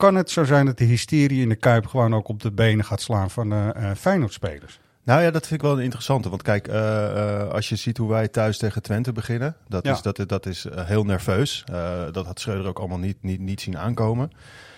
Kan 0.00 0.14
het 0.14 0.30
zo 0.30 0.44
zijn 0.44 0.66
dat 0.66 0.78
de 0.78 0.84
hysterie 0.84 1.42
in 1.42 1.48
de 1.48 1.56
Kuip 1.56 1.86
gewoon 1.86 2.14
ook 2.14 2.28
op 2.28 2.42
de 2.42 2.50
benen 2.52 2.84
gaat 2.84 3.00
slaan 3.00 3.30
van 3.30 3.52
eh 3.52 3.90
Feyenoord-spelers? 3.96 4.80
Nou 5.04 5.22
ja, 5.22 5.30
dat 5.30 5.46
vind 5.46 5.60
ik 5.60 5.66
wel 5.66 5.76
een 5.76 5.84
interessante. 5.84 6.28
Want 6.28 6.42
kijk, 6.42 6.68
eh, 6.68 7.48
als 7.48 7.68
je 7.68 7.76
ziet 7.76 7.96
hoe 7.96 8.08
wij 8.08 8.28
thuis 8.28 8.58
tegen 8.58 8.82
Twente 8.82 9.12
beginnen, 9.12 9.56
dat 9.68 9.84
Ja. 9.84 9.92
is, 9.92 10.02
dat, 10.02 10.22
dat 10.26 10.46
is 10.46 10.66
heel 10.74 11.04
nerveus. 11.04 11.64
Dat 12.12 12.26
had 12.26 12.40
Schreuder 12.40 12.66
ook 12.66 12.78
allemaal 12.78 12.98
niet, 12.98 13.16
niet, 13.20 13.40
niet 13.40 13.60
zien 13.60 13.78
aankomen. 13.78 14.30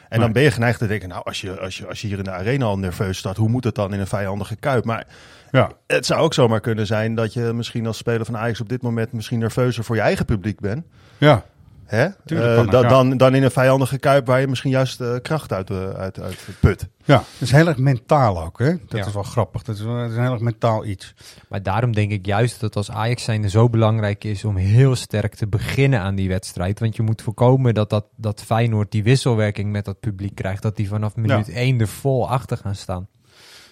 En 0.09 0.21
dan 0.21 0.33
ben 0.33 0.43
je 0.43 0.51
geneigd 0.51 0.79
te 0.79 0.87
denken, 0.87 1.09
nou, 1.09 1.25
als 1.25 1.41
je, 1.41 1.59
als, 1.61 1.77
je, 1.79 1.87
als 1.87 2.01
je 2.01 2.07
hier 2.07 2.19
in 2.19 2.25
de 2.25 2.31
arena 2.31 2.65
al 2.65 2.79
nerveus 2.79 3.19
staat, 3.19 3.37
hoe 3.37 3.49
moet 3.49 3.65
het 3.65 3.75
dan 3.75 3.93
in 3.95 4.01
een 4.01 4.07
vijandige 4.07 4.57
kuip? 4.57 4.85
Maar 4.85 5.07
Ja, 5.51 5.71
het 5.87 6.07
zou 6.07 6.21
ook 6.21 6.35
zomaar 6.35 6.61
kunnen 6.61 6.87
zijn 6.87 7.15
dat 7.15 7.33
je 7.33 7.41
misschien 7.55 7.87
als 7.87 7.97
speler 7.97 8.27
van 8.27 8.37
Ajax 8.37 8.61
op 8.61 8.69
dit 8.69 8.83
moment 8.83 9.13
misschien 9.13 9.39
nerveuzer 9.39 9.85
voor 9.85 9.97
je 9.97 10.03
eigen 10.03 10.25
publiek 10.25 10.61
bent. 10.61 10.85
ja. 11.19 11.45
Hè? 11.93 12.09
Tuurlijk 12.25 12.51
Eh, 12.51 12.57
kan 12.57 12.65
dat, 12.67 12.83
da- 12.83 12.89
ja. 12.89 12.95
dan, 12.95 13.17
dan 13.17 13.35
in 13.35 13.43
een 13.43 13.51
vijandige 13.51 13.99
kuip 13.99 14.27
waar 14.27 14.41
je 14.41 14.47
misschien 14.49 14.71
juist 14.71 15.01
eh, 15.01 15.15
kracht 15.23 15.53
uit, 15.53 15.71
eh, 15.71 15.91
uit, 15.91 16.21
uit 16.21 16.47
put. 16.61 16.89
ja. 17.05 17.17
Het 17.19 17.41
is 17.41 17.51
heel 17.51 17.67
erg 17.69 17.77
mentaal 17.79 18.43
ook, 18.45 18.59
hè? 18.59 18.71
Dat 18.71 18.99
Ja. 19.01 19.07
is 19.07 19.13
wel 19.13 19.23
grappig. 19.23 19.63
Dat 19.63 19.75
is, 19.77 19.83
wel- 19.83 19.97
dat 19.97 20.11
is 20.11 20.17
een 20.17 20.23
heel 20.23 20.33
erg 20.33 20.41
mentaal 20.41 20.85
iets. 20.85 21.15
Maar 21.49 21.63
daarom 21.63 21.93
denk 21.93 22.11
ik 22.11 22.27
juist 22.27 22.61
dat 22.61 22.77
als 22.77 22.91
Ajax 22.91 23.25
zijnde 23.25 23.49
zo 23.49 23.69
belangrijk 23.69 24.25
is 24.25 24.45
om 24.45 24.57
heel 24.57 24.97
sterk 24.97 25.35
te 25.35 25.47
beginnen 25.47 26.01
aan 26.01 26.15
die 26.15 26.29
wedstrijd. 26.29 26.79
Want 26.81 26.97
je 26.97 27.03
moet 27.03 27.23
voorkomen 27.23 27.75
dat, 27.75 27.91
dat, 27.91 28.05
dat 28.17 28.43
Feyenoord 28.43 28.91
die 28.91 29.03
wisselwerking 29.03 29.73
met 29.73 29.85
dat 29.85 30.01
publiek 30.01 30.35
krijgt. 30.35 30.63
Dat 30.63 30.77
die 30.77 30.89
vanaf 30.89 31.17
minuut 31.17 31.49
1 31.49 31.81
er 31.81 31.89
vol 31.89 32.29
achter 32.31 32.57
gaan 32.57 32.75
staan. 32.75 33.09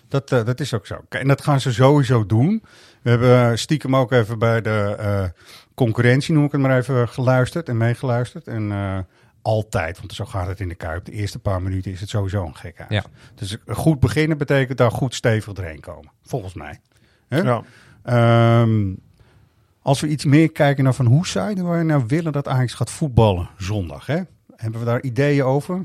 Dat, 0.08 0.28
dat 0.28 0.60
is 0.60 0.74
ook 0.74 0.86
zo. 0.86 0.96
Kijk, 1.08 1.22
En 1.22 1.28
dat 1.28 1.40
gaan 1.42 1.60
ze 1.60 1.72
sowieso 1.72 2.26
doen. 2.26 2.62
We 3.02 3.10
hebben 3.10 3.58
stiekem 3.58 3.96
ook 3.96 4.12
even 4.12 4.38
bij 4.38 4.60
de 4.60 4.96
eh, 4.98 5.24
concurrentie, 5.84 6.34
noem 6.34 6.44
ik 6.44 6.52
het 6.52 6.60
maar 6.60 6.78
even, 6.78 7.08
geluisterd 7.08 7.68
en 7.68 7.76
meegeluisterd. 7.76 8.46
En 8.46 8.72
eh, 8.72 8.98
altijd, 9.42 9.98
want 9.98 10.12
zo 10.12 10.24
gaat 10.24 10.46
het 10.46 10.60
in 10.60 10.68
de 10.68 10.74
Kuip. 10.74 11.04
De 11.04 11.12
eerste 11.12 11.38
paar 11.38 11.62
minuten 11.62 11.90
is 11.90 12.00
het 12.00 12.08
sowieso 12.08 12.44
een 12.44 12.56
gekhuis. 12.56 12.90
Ja. 12.90 13.04
Dus 13.34 13.56
goed 13.66 14.00
beginnen 14.00 14.38
betekent 14.38 14.78
daar 14.78 14.90
goed 14.90 15.14
stevig 15.14 15.52
doorheen 15.52 15.80
komen. 15.80 16.10
Volgens 16.22 16.54
mij. 16.54 16.80
Hè? 17.28 17.38
Ja. 17.38 17.62
Ehm, 18.02 18.94
als 19.82 20.00
we 20.00 20.08
iets 20.08 20.24
meer 20.24 20.52
kijken 20.52 20.84
naar 20.84 20.94
van 20.94 21.06
hoe 21.06 21.26
zouden 21.26 21.68
wij 21.68 21.82
nou 21.82 22.04
willen 22.06 22.32
dat 22.32 22.48
Ajax 22.48 22.74
gaat 22.74 22.90
voetballen 22.90 23.48
zondag. 23.56 24.06
Hè? 24.06 24.20
Hebben 24.56 24.80
we 24.80 24.86
daar 24.86 25.02
ideeën 25.02 25.44
over? 25.44 25.84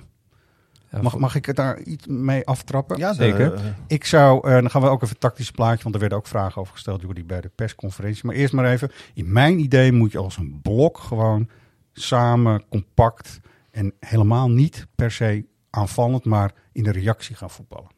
Mag, 1.01 1.17
mag 1.17 1.35
ik 1.35 1.45
het 1.45 1.55
daar 1.55 1.79
iets 1.81 2.07
mee 2.07 2.45
aftrappen? 2.45 2.97
Ja, 2.97 3.13
Zeker. 3.13 3.53
eh, 3.53 3.61
Ik 3.87 4.05
zou, 4.05 4.47
eh, 4.47 4.53
dan 4.53 4.69
gaan 4.69 4.81
we 4.81 4.87
ook 4.87 5.01
even 5.01 5.13
een 5.13 5.19
tactisch 5.19 5.51
plaatje, 5.51 5.83
want 5.83 5.95
er 5.95 5.99
werden 6.01 6.17
ook 6.17 6.27
vragen 6.27 6.61
over 6.61 6.73
gesteld, 6.73 7.01
Jordi, 7.01 7.25
bij 7.25 7.41
de 7.41 7.49
persconferentie. 7.55 8.25
Maar 8.25 8.35
eerst 8.35 8.53
maar 8.53 8.65
even, 8.71 8.91
in 9.13 9.31
mijn 9.31 9.59
idee 9.59 9.91
moet 9.91 10.11
je 10.11 10.17
als 10.17 10.37
een 10.37 10.59
blok 10.61 10.97
gewoon 10.97 11.49
samen, 11.93 12.63
compact 12.69 13.39
en 13.71 13.93
helemaal 13.99 14.49
niet 14.49 14.87
per 14.95 15.11
se 15.11 15.45
aanvallend, 15.69 16.25
maar 16.25 16.51
in 16.71 16.83
de 16.83 16.91
reactie 16.91 17.35
gaan 17.35 17.49
voetballen. 17.49 17.89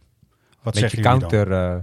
Wat 0.62 0.74
Beetje 0.74 0.98
jullie 0.98 1.04
dan? 1.20 1.20
counter. 1.30 1.52
eh, 1.52 1.82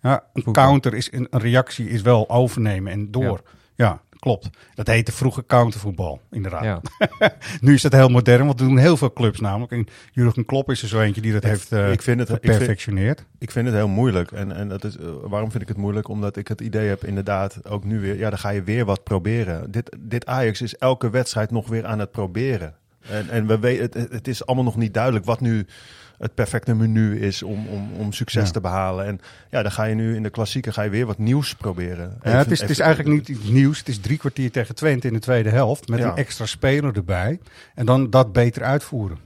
Ja, 0.00 0.12
een 0.32 0.42
Voetbal. 0.42 0.64
counter 0.64 0.94
is 0.94 1.12
een, 1.12 1.26
een 1.30 1.40
reactie 1.40 1.88
is 1.88 2.02
wel 2.02 2.30
overnemen 2.30 2.92
en 2.92 3.10
door. 3.10 3.42
Ja. 3.74 4.02
Klopt. 4.24 4.50
Dat 4.74 4.86
heette 4.86 5.12
vroeger 5.12 5.44
countervoetbal, 5.46 6.20
inderdaad. 6.30 6.62
Ja. 6.64 6.80
Nu 7.60 7.74
is 7.74 7.82
het 7.82 7.92
heel 7.92 8.08
modern, 8.08 8.46
want 8.46 8.60
er 8.60 8.66
doen 8.66 8.78
heel 8.78 8.96
veel 8.96 9.12
clubs 9.12 9.40
namelijk. 9.40 9.72
En 9.72 9.86
Jurgen 10.12 10.44
Klopp 10.44 10.70
is 10.70 10.82
er 10.82 10.88
zo 10.88 11.00
eentje 11.00 11.20
die 11.20 11.32
dat 11.32 11.42
heeft 11.42 11.72
eh 11.72 11.92
ik 11.92 12.02
vind 12.02 12.20
het- 12.20 12.28
ik 12.28 12.36
vind- 12.40 12.52
geperfectioneerd. 12.52 13.24
Ik 13.38 13.50
vind 13.50 13.66
het 13.66 13.74
heel 13.74 13.88
moeilijk. 13.88 14.32
En, 14.32 14.52
en 14.52 14.68
dat 14.68 14.84
is, 14.84 14.96
eh, 14.96 15.04
waarom 15.22 15.50
vind 15.50 15.62
ik 15.62 15.68
het 15.68 15.76
moeilijk? 15.76 16.08
Omdat 16.08 16.36
ik 16.36 16.48
het 16.48 16.60
idee 16.60 16.88
heb, 16.88 17.04
inderdaad, 17.04 17.68
ook 17.68 17.84
nu 17.84 18.00
weer, 18.00 18.16
ja, 18.18 18.30
dan 18.30 18.38
ga 18.38 18.48
je 18.48 18.62
weer 18.62 18.84
wat 18.84 19.02
proberen. 19.04 19.70
Dit, 19.70 19.96
dit 20.00 20.26
Ajax 20.26 20.62
is 20.62 20.76
elke 20.76 21.10
wedstrijd 21.10 21.50
nog 21.50 21.68
weer 21.68 21.86
aan 21.86 21.98
het 21.98 22.10
proberen. 22.10 22.74
En, 23.08 23.28
en 23.30 23.46
we 23.46 23.58
weten, 23.58 24.00
het, 24.00 24.12
het 24.12 24.28
is 24.28 24.46
allemaal 24.46 24.64
nog 24.64 24.76
niet 24.76 24.94
duidelijk 24.94 25.24
wat 25.24 25.40
nu 25.40 25.66
het 26.18 26.34
perfecte 26.34 26.74
menu 26.74 27.20
is 27.20 27.42
om, 27.42 27.66
om, 27.68 27.92
om 27.98 28.12
succes 28.12 28.46
Ja. 28.46 28.50
te 28.52 28.60
behalen. 28.60 29.06
En 29.06 29.20
ja, 29.50 29.62
dan 29.62 29.72
ga 29.72 29.84
je 29.84 29.94
nu 29.94 30.16
in 30.16 30.22
de 30.22 30.30
klassieker 30.30 30.72
ga 30.72 30.82
je 30.82 30.90
weer 30.90 31.06
wat 31.06 31.18
nieuws 31.18 31.54
proberen. 31.54 32.18
Ja, 32.22 32.30
het, 32.30 32.50
is, 32.50 32.60
het 32.60 32.70
is 32.70 32.78
eigenlijk 32.78 33.14
niet 33.16 33.28
iets 33.28 33.48
nieuws. 33.48 33.78
Het 33.78 33.88
is 33.88 33.98
drie 34.00 34.18
kwartier 34.18 34.50
tegen 34.50 34.74
Twente 34.74 35.06
in 35.06 35.12
de 35.12 35.18
tweede 35.20 35.50
helft. 35.50 35.88
Met 35.88 35.98
Ja. 35.98 36.08
een 36.10 36.16
extra 36.16 36.46
speler 36.46 36.96
erbij. 36.96 37.40
En 37.74 37.86
dan 37.86 38.10
dat 38.10 38.32
beter 38.32 38.62
uitvoeren. 38.62 39.18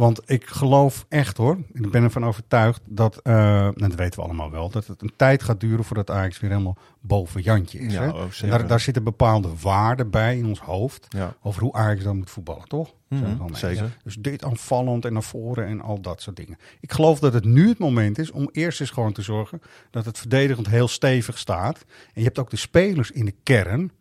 Want 0.00 0.20
ik 0.30 0.46
geloof 0.46 1.06
echt 1.08 1.36
hoor, 1.36 1.58
ik 1.72 1.90
ben 1.90 2.02
ervan 2.02 2.24
overtuigd 2.24 2.80
dat, 2.84 3.18
eh, 3.22 3.66
en 3.66 3.74
dat 3.74 3.94
weten 3.94 4.20
we 4.20 4.24
allemaal 4.26 4.50
wel, 4.50 4.70
dat 4.70 4.86
het 4.86 5.02
een 5.02 5.12
tijd 5.16 5.42
gaat 5.42 5.60
duren 5.60 5.84
voordat 5.84 6.10
Ajax 6.10 6.40
weer 6.40 6.50
helemaal 6.50 6.76
boven 7.00 7.42
Jantje 7.42 7.78
is. 7.78 7.92
Ja, 7.92 8.02
hè? 8.02 8.08
oh, 8.08 8.24
daar, 8.40 8.66
daar 8.66 8.80
zitten 8.80 9.04
bepaalde 9.04 9.48
waarden 9.60 10.10
bij 10.10 10.38
in 10.38 10.46
ons 10.46 10.60
hoofd 10.60 11.06
Ja. 11.08 11.34
over 11.42 11.62
hoe 11.62 11.72
Ajax 11.72 12.02
dan 12.02 12.16
moet 12.16 12.30
voetballen, 12.30 12.68
toch? 12.68 12.94
Mee 13.08 13.36
zeker. 13.52 13.96
Dus 14.04 14.16
dit 14.16 14.44
aanvallend 14.44 15.04
en 15.04 15.12
naar 15.12 15.22
voren 15.22 15.66
en 15.66 15.80
al 15.80 16.00
dat 16.00 16.22
soort 16.22 16.36
dingen. 16.36 16.58
Ik 16.80 16.92
geloof 16.92 17.18
dat 17.18 17.32
het 17.32 17.44
nu 17.44 17.68
het 17.68 17.78
moment 17.78 18.18
is 18.18 18.30
om 18.30 18.48
eerst 18.52 18.80
eens 18.80 18.90
gewoon 18.90 19.12
te 19.12 19.22
zorgen 19.22 19.60
dat 19.90 20.04
het 20.04 20.18
verdedigend 20.18 20.68
heel 20.68 20.88
stevig 20.88 21.38
staat. 21.38 21.78
En 21.88 22.12
je 22.20 22.24
hebt 22.24 22.38
ook 22.38 22.50
de 22.50 22.56
spelers 22.56 23.10
in 23.10 23.24
de 23.24 23.34
kern 23.42 23.92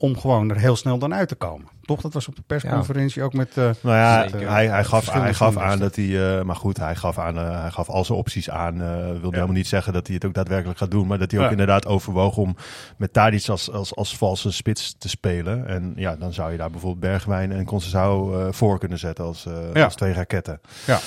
om 0.00 0.18
gewoon 0.18 0.50
er 0.50 0.58
heel 0.58 0.76
snel 0.76 0.98
dan 0.98 1.14
uit 1.14 1.28
te 1.28 1.34
komen. 1.34 1.66
Toch? 1.82 2.00
Dat 2.00 2.12
was 2.12 2.28
op 2.28 2.36
de 2.36 2.42
persconferentie 2.46 3.22
ook 3.22 3.32
met... 3.32 3.48
eh, 3.56 3.64
Nou 3.80 3.96
ja, 3.96 4.28
Zeker. 4.28 4.50
hij, 4.50 4.68
hij, 4.68 4.84
gaf, 4.84 5.12
hij 5.12 5.34
gaf 5.34 5.56
aan 5.56 5.78
dat 5.78 5.96
hij, 5.96 6.38
eh, 6.38 6.44
maar 6.44 6.56
goed, 6.56 6.76
hij 6.76 6.94
gaf, 6.96 7.18
aan, 7.18 7.38
eh, 7.38 7.60
hij 7.60 7.70
gaf 7.70 7.88
al 7.88 8.04
zijn 8.04 8.18
opties 8.18 8.50
aan. 8.50 8.82
eh 8.82 8.96
wilde 9.10 9.28
helemaal 9.36 9.54
niet 9.56 9.66
zeggen 9.66 9.92
dat 9.92 10.06
hij 10.06 10.14
het 10.14 10.24
ook 10.24 10.34
daadwerkelijk 10.34 10.78
gaat 10.78 10.90
doen, 10.90 11.06
maar 11.06 11.18
dat 11.18 11.30
hij 11.30 11.40
ook 11.40 11.46
Ja. 11.46 11.50
inderdaad 11.52 11.86
overwoog 11.86 12.36
om 12.36 12.56
met 12.96 13.12
Tadic 13.12 13.48
als, 13.48 13.72
als, 13.72 13.94
als 13.94 14.16
valse 14.16 14.52
spits 14.52 14.94
te 14.98 15.08
spelen. 15.08 15.66
En 15.66 15.92
ja, 15.96 16.16
dan 16.16 16.32
zou 16.32 16.50
je 16.52 16.58
daar 16.58 16.70
bijvoorbeeld 16.70 17.00
Bergwijn 17.12 17.52
en 17.52 17.64
Conceição 17.64 18.32
eh 18.34 18.46
voor 18.50 18.78
kunnen 18.78 18.98
zetten 18.98 19.24
als, 19.24 19.46
eh, 19.46 19.52
Ja. 19.72 19.84
als 19.84 19.94
twee 19.94 20.12
raketten. 20.12 20.60
ja. 20.86 20.98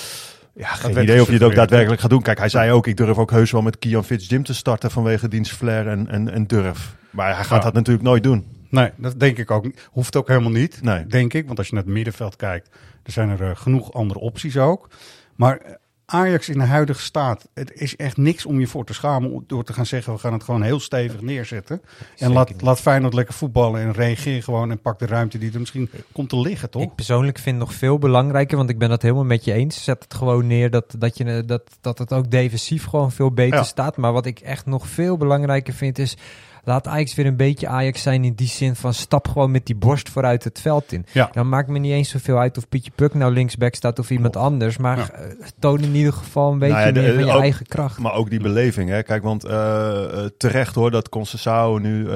Ja, 0.55 0.67
geen 0.67 1.01
idee 1.01 1.21
of 1.21 1.27
je 1.27 1.33
het 1.33 1.43
ook 1.43 1.55
daadwerkelijk 1.55 2.01
gaat 2.01 2.09
doen. 2.09 2.21
Kijk, 2.21 2.37
hij 2.37 2.49
zei 2.49 2.71
ook, 2.71 2.87
ik 2.87 2.97
durf 2.97 3.17
ook 3.17 3.31
heus 3.31 3.51
wel 3.51 3.61
met 3.61 3.79
Kian 3.79 4.03
Fitzjim 4.03 4.43
te 4.43 4.53
starten 4.53 4.91
vanwege 4.91 5.27
diens 5.27 5.51
flair 5.51 5.87
en, 5.87 6.07
en, 6.07 6.31
en 6.31 6.47
durf. 6.47 6.95
Maar 7.09 7.35
hij 7.35 7.43
gaat 7.43 7.57
Ja. 7.57 7.63
dat 7.63 7.73
natuurlijk 7.73 8.05
nooit 8.05 8.23
doen. 8.23 8.45
Nee, 8.71 8.89
dat 8.97 9.19
denk 9.19 9.37
ik 9.37 9.51
ook 9.51 9.63
niet. 9.63 9.89
Hoeft 9.91 10.15
ook 10.15 10.27
helemaal 10.27 10.51
niet, 10.51 10.81
Nee. 10.81 11.07
denk 11.07 11.33
ik. 11.33 11.45
Want 11.45 11.57
als 11.57 11.67
je 11.67 11.73
naar 11.73 11.83
het 11.83 11.93
middenveld 11.93 12.35
kijkt, 12.35 12.69
er 13.03 13.11
zijn 13.11 13.29
er 13.29 13.41
eh, 13.49 13.55
genoeg 13.55 13.93
andere 13.93 14.19
opties 14.19 14.57
ook. 14.57 14.89
Maar 15.35 15.57
eh, 15.57 15.71
Ajax 16.05 16.49
in 16.49 16.57
de 16.57 16.65
huidige 16.65 17.01
staat, 17.01 17.47
het 17.53 17.71
is 17.73 17.95
echt 17.95 18.17
niks 18.17 18.45
om 18.45 18.59
je 18.59 18.67
voor 18.67 18.85
te 18.85 18.93
schamen 18.93 19.43
door 19.47 19.63
te 19.63 19.73
gaan 19.73 19.85
zeggen, 19.85 20.13
we 20.13 20.19
gaan 20.19 20.33
het 20.33 20.43
gewoon 20.43 20.61
heel 20.61 20.79
stevig 20.79 21.21
neerzetten. 21.21 21.81
En 22.17 22.31
laat, 22.33 22.49
niet. 22.49 22.61
laat 22.61 22.79
Feyenoord 22.79 23.13
lekker 23.13 23.33
voetballen 23.33 23.81
en 23.81 23.91
reageer 23.93 24.43
gewoon 24.43 24.71
en 24.71 24.81
pak 24.81 24.99
de 24.99 25.05
ruimte 25.05 25.37
die 25.37 25.51
er 25.53 25.59
misschien 25.59 25.89
komt 26.11 26.29
te 26.29 26.39
liggen, 26.39 26.69
toch? 26.69 26.81
Ik 26.81 26.95
persoonlijk 26.95 27.37
vind 27.39 27.57
nog 27.57 27.73
veel 27.73 27.97
belangrijker, 27.99 28.57
want 28.57 28.69
ik 28.69 28.77
ben 28.77 28.89
dat 28.89 29.01
helemaal 29.01 29.23
met 29.23 29.45
je 29.45 29.53
eens. 29.53 29.83
Zet 29.83 30.03
het 30.03 30.13
gewoon 30.13 30.47
neer 30.47 30.69
dat, 30.69 30.95
dat, 30.97 31.17
je, 31.17 31.23
eh, 31.23 31.41
dat, 31.45 31.63
dat 31.81 31.97
het 31.97 32.13
ook 32.13 32.31
defensief 32.31 32.85
gewoon 32.85 33.11
veel 33.11 33.31
beter 33.31 33.57
Ja. 33.57 33.63
staat. 33.63 33.97
Maar 33.97 34.13
wat 34.13 34.25
ik 34.25 34.39
echt 34.39 34.65
nog 34.65 34.87
veel 34.87 35.17
belangrijker 35.17 35.73
vind 35.73 35.97
is... 35.99 36.17
Laat 36.63 36.87
Ajax 36.87 37.15
weer 37.15 37.25
een 37.25 37.35
beetje 37.35 37.67
Ajax 37.67 38.01
zijn 38.01 38.23
in 38.23 38.33
die 38.33 38.47
zin 38.47 38.75
van 38.75 38.93
stap 38.93 39.27
gewoon 39.27 39.51
met 39.51 39.65
die 39.65 39.75
borst 39.75 40.09
vooruit 40.09 40.43
het 40.43 40.61
veld 40.61 40.91
in. 40.91 41.05
Ja. 41.11 41.29
Dan 41.33 41.49
maakt 41.49 41.67
me 41.67 41.79
niet 41.79 41.91
eens 41.91 42.09
zoveel 42.09 42.37
uit 42.39 42.57
of 42.57 42.69
Pietje 42.69 42.91
Puk 42.95 43.13
nou 43.13 43.33
linksback 43.33 43.75
staat 43.75 43.99
of 43.99 44.09
iemand 44.09 44.35
anders. 44.35 44.77
Maar 44.77 44.97
Ja. 44.97 45.09
eh, 45.11 45.25
toon 45.59 45.79
in 45.79 45.95
ieder 45.95 46.13
geval 46.13 46.51
een 46.51 46.59
beetje 46.59 46.73
Nou 46.75 46.87
ja, 46.87 46.91
de- 46.93 46.99
meer 47.01 47.13
van 47.13 47.25
je 47.25 47.31
ook- 47.31 47.41
eigen 47.41 47.65
kracht. 47.65 47.99
Maar 47.99 48.13
ook 48.13 48.29
die 48.29 48.39
beleving, 48.39 48.89
hè. 48.89 49.03
Kijk, 49.03 49.23
want 49.23 49.43
eh, 49.43 50.03
eh, 50.03 50.29
terecht 50.37 50.75
hoor 50.75 50.91
dat 50.91 51.09
Conceição 51.09 51.81
nu 51.81 52.07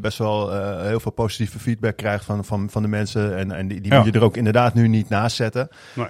best 0.00 0.18
wel 0.18 0.52
heel 0.82 1.00
veel 1.00 1.12
positieve 1.12 1.58
feedback 1.58 1.96
krijgt 1.96 2.24
van, 2.24 2.44
van, 2.44 2.70
van 2.70 2.82
de 2.82 2.88
mensen. 2.88 3.36
En, 3.36 3.50
en 3.52 3.68
die, 3.68 3.80
die 3.80 3.94
moet 3.94 4.04
je 4.04 4.12
er 4.12 4.22
ook 4.22 4.36
inderdaad 4.36 4.74
nu 4.74 4.88
niet 4.88 5.08
naast 5.08 5.36
zetten. 5.36 5.68
Nee. 5.94 6.06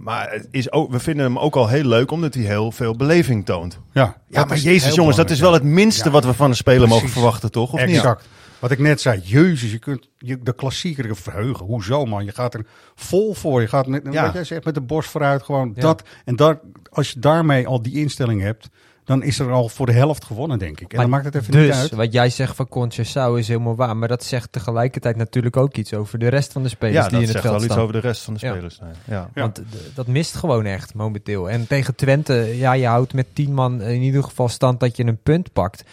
Maar 0.00 0.30
het 0.30 0.48
is 0.50 0.72
ook, 0.72 0.90
we 0.90 0.98
vinden 0.98 1.24
hem 1.24 1.38
ook 1.38 1.56
al 1.56 1.68
heel 1.68 1.84
leuk 1.84 2.10
omdat 2.10 2.34
hij 2.34 2.42
heel 2.42 2.72
veel 2.72 2.96
beleving 2.96 3.44
toont. 3.44 3.80
Ja, 3.94 4.16
Ja, 4.28 4.44
maar 4.44 4.56
jezus 4.58 4.94
jongens, 4.94 5.16
dat 5.16 5.30
is 5.30 5.40
wel 5.40 5.52
het 5.52 5.62
minste 5.62 6.04
Ja. 6.04 6.10
wat 6.10 6.24
we 6.24 6.32
van 6.34 6.50
een 6.50 6.56
speler 6.56 6.88
mogen 6.88 7.08
verwachten, 7.08 7.50
toch? 7.50 7.72
Of 7.72 7.86
niet? 7.86 7.96
Exact. 7.96 8.28
Wat 8.58 8.70
ik 8.70 8.78
net 8.78 9.00
zei, 9.00 9.20
jezus, 9.24 9.70
je 9.72 9.78
kunt 9.78 10.08
je, 10.18 10.38
de 10.42 10.54
klassieker 10.54 11.16
verheugen. 11.16 11.66
Hoezo 11.66 12.04
man? 12.04 12.24
Je 12.24 12.32
gaat 12.32 12.54
er 12.54 12.66
vol 12.94 13.34
voor. 13.34 13.60
Je 13.60 13.66
gaat 13.68 13.86
met, 13.86 14.02
Ja. 14.10 14.24
wat 14.24 14.32
jij 14.32 14.44
zegt, 14.44 14.64
met 14.64 14.74
de 14.74 14.80
borst 14.80 15.10
vooruit 15.10 15.42
gewoon 15.42 15.72
Ja. 15.74 15.80
dat. 15.80 16.02
En 16.24 16.36
dat, 16.36 16.58
als 16.90 17.10
je 17.10 17.18
daarmee 17.20 17.66
al 17.66 17.82
die 17.82 17.94
instelling 17.94 18.40
hebt, 18.40 18.68
dan 19.04 19.22
is 19.22 19.38
er 19.38 19.50
al 19.50 19.68
voor 19.68 19.86
de 19.86 19.92
helft 19.92 20.24
gewonnen, 20.24 20.58
denk 20.58 20.80
ik. 20.80 20.80
En 20.80 20.86
Maar 20.90 21.00
dan 21.00 21.10
maakt 21.10 21.24
het 21.24 21.34
even 21.34 21.52
dus, 21.52 21.62
niet 21.66 21.72
uit. 21.74 21.90
wat 21.90 22.12
jij 22.12 22.30
zegt 22.30 22.56
van 22.56 22.68
Conceição 22.68 23.38
is 23.38 23.48
helemaal 23.48 23.76
waar. 23.76 23.96
Maar 23.96 24.08
dat 24.08 24.24
zegt 24.24 24.52
tegelijkertijd 24.52 25.16
natuurlijk 25.16 25.56
ook 25.56 25.76
iets 25.76 25.94
over 25.94 26.18
de 26.18 26.28
rest 26.28 26.52
van 26.52 26.62
de 26.62 26.68
spelers 26.68 26.96
Ja, 27.04 27.08
die 27.08 27.18
in 27.20 27.24
dat 27.26 27.34
het 27.34 27.42
zegt 27.42 27.44
veld 27.44 27.54
wel 27.54 27.64
iets 27.64 27.72
staan. 27.72 27.82
over 27.82 28.00
de 28.00 28.08
rest 28.08 28.22
van 28.22 28.34
de 28.34 28.46
Ja. 28.46 28.52
spelers. 28.52 28.78
Nee. 28.80 28.90
Ja. 29.04 29.28
Ja. 29.34 29.40
Want 29.40 29.62
dat 29.94 30.06
mist 30.06 30.34
gewoon 30.34 30.64
echt 30.64 30.94
momenteel. 30.94 31.50
En 31.50 31.66
tegen 31.66 31.94
Twente, 31.94 32.34
ja, 32.56 32.72
je 32.72 32.86
houdt 32.86 33.12
met 33.14 33.26
tien 33.32 33.54
man 33.54 33.82
in 33.82 34.02
ieder 34.02 34.22
geval 34.24 34.48
stand 34.48 34.80
dat 34.80 34.96
je 34.96 35.04
een 35.06 35.22
punt 35.22 35.52
pakt. 35.52 35.84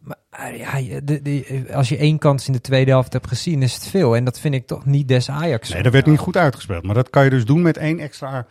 Maar 0.00 0.16
eh, 0.30 0.58
ja, 0.58 1.00
de, 1.04 1.64
als 1.74 1.88
je 1.88 1.96
één 1.96 2.18
kans 2.18 2.46
in 2.46 2.52
de 2.52 2.60
tweede 2.60 2.90
helft 2.90 3.12
hebt 3.12 3.26
gezien, 3.28 3.62
is 3.62 3.74
het 3.74 3.86
veel. 3.86 4.16
En 4.16 4.24
dat 4.24 4.40
vind 4.40 4.54
ik 4.54 4.66
toch 4.66 4.84
niet 4.86 5.08
des 5.08 5.30
Ajax. 5.30 5.68
Nee, 5.68 5.82
dat 5.82 5.92
werd 5.92 6.06
niet 6.06 6.18
goed 6.18 6.36
uitgespeeld. 6.36 6.82
Maar 6.84 6.94
dat 6.94 7.10
kan 7.10 7.24
je 7.24 7.30
dus 7.30 7.44
doen 7.44 7.62
met 7.62 7.76
één 7.76 7.98
extra 7.98 8.46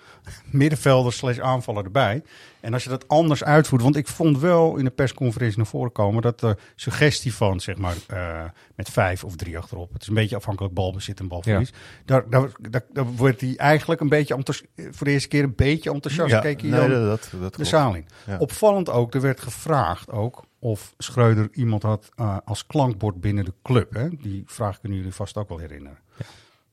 middenvelder 0.45 1.13
slash 1.13 1.39
aanvaller 1.39 1.83
erbij. 1.83 2.23
En 2.61 2.73
als 2.73 2.83
je 2.83 2.89
dat 2.89 3.07
anders 3.07 3.43
uitvoert... 3.43 3.81
Want 3.81 3.95
ik 3.95 4.07
vond 4.07 4.39
wel 4.39 4.77
in 4.77 4.83
de 4.83 4.91
persconferentie 4.91 5.57
naar 5.57 5.67
voren 5.67 5.91
komen... 5.91 6.21
dat 6.21 6.39
de 6.39 6.57
suggestie 6.75 7.33
van, 7.33 7.59
zeg 7.59 7.77
maar, 7.77 7.95
eh, 8.07 8.43
met 8.75 8.89
vijf 8.89 9.23
of 9.23 9.35
drie 9.35 9.57
achterop... 9.57 9.93
het 9.93 10.01
is 10.01 10.07
een 10.07 10.13
beetje 10.13 10.35
afhankelijk 10.35 10.73
balbezit 10.73 11.19
en 11.19 11.27
balverlies... 11.27 11.73
Daar, 12.05 12.29
daar, 12.29 12.49
daar, 12.69 12.85
daar 12.93 13.05
wordt 13.05 13.41
hij 13.41 13.53
eigenlijk 13.57 14.01
een 14.01 14.09
beetje... 14.09 14.33
enthousi- 14.35 14.65
voor 14.75 15.05
de 15.07 15.11
eerste 15.11 15.27
keer 15.27 15.43
een 15.43 15.55
beetje 15.55 15.91
enthousiast. 15.91 16.31
Ja, 16.31 16.39
Keek 16.39 16.61
hij 16.61 16.69
nee, 16.69 16.89
dat, 16.89 17.05
dat, 17.05 17.41
dat 17.41 17.55
de 17.55 17.65
zaal 17.65 17.95
in. 17.95 18.05
Ja. 18.27 18.37
Opvallend 18.37 18.89
ook, 18.89 19.13
er 19.13 19.21
werd 19.21 19.41
gevraagd 19.41 20.11
ook... 20.11 20.45
of 20.59 20.93
Schreuder 20.97 21.49
iemand 21.51 21.83
had 21.83 22.09
eh, 22.15 22.37
als 22.45 22.67
klankbord 22.67 23.21
binnen 23.21 23.45
de 23.45 23.53
club. 23.63 23.93
Hè? 23.93 24.09
Die 24.09 24.43
vraag 24.45 24.79
kunnen 24.79 24.97
jullie 24.97 25.13
vast 25.13 25.37
ook 25.37 25.49
wel 25.49 25.57
herinneren. 25.57 25.97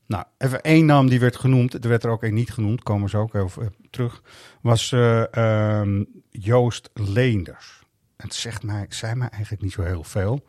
Nou, 0.09 0.23
even 0.37 0.61
één 0.61 0.85
naam 0.85 1.09
die 1.09 1.19
werd 1.19 1.35
genoemd. 1.35 1.73
Er 1.73 1.89
werd 1.89 2.03
er 2.03 2.09
ook 2.09 2.23
één 2.23 2.33
niet 2.33 2.51
genoemd, 2.51 2.83
komen 2.83 3.09
ze 3.09 3.17
ook 3.17 3.35
eh, 3.35 3.45
terug. 3.89 4.21
Was 4.61 4.91
eh, 4.91 5.33
ehm, 5.33 6.03
Joost 6.29 6.89
Leenders. 6.93 7.83
Het 8.17 8.33
zegt 8.33 8.63
mij, 8.63 8.85
zei 8.89 9.15
mij 9.15 9.29
eigenlijk 9.29 9.63
niet 9.63 9.71
zo 9.71 9.81
heel 9.81 10.03
veel. 10.03 10.45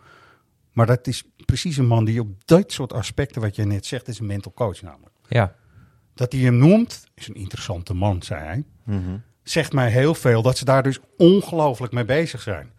Maar 0.73 0.87
dat 0.87 1.07
is 1.07 1.25
precies 1.45 1.77
een 1.77 1.87
man 1.87 2.05
die 2.05 2.21
op 2.21 2.47
dat 2.47 2.73
soort 2.73 2.93
aspecten, 2.93 3.41
wat 3.41 3.57
jij 3.57 3.65
net 3.65 3.87
zegt, 3.87 4.09
is 4.09 4.19
een 4.19 4.27
mental 4.27 4.53
coach 4.53 4.83
namelijk. 4.83 5.15
Ja, 5.29 5.55
Dat 6.15 6.33
hij 6.33 6.41
hem 6.41 6.57
noemt, 6.57 7.05
is 7.15 7.29
een 7.29 7.35
interessante 7.35 7.95
man, 7.95 8.23
zei 8.23 8.45
hij. 8.45 8.65
Mhm. 8.85 9.17
Zegt 9.43 9.73
mij 9.73 9.91
heel 9.91 10.15
veel 10.15 10.43
dat 10.43 10.59
ze 10.59 10.65
daar 10.65 10.83
dus 10.83 10.99
ongelooflijk 11.17 11.93
mee 11.93 12.05
bezig 12.05 12.41
zijn. 12.41 12.73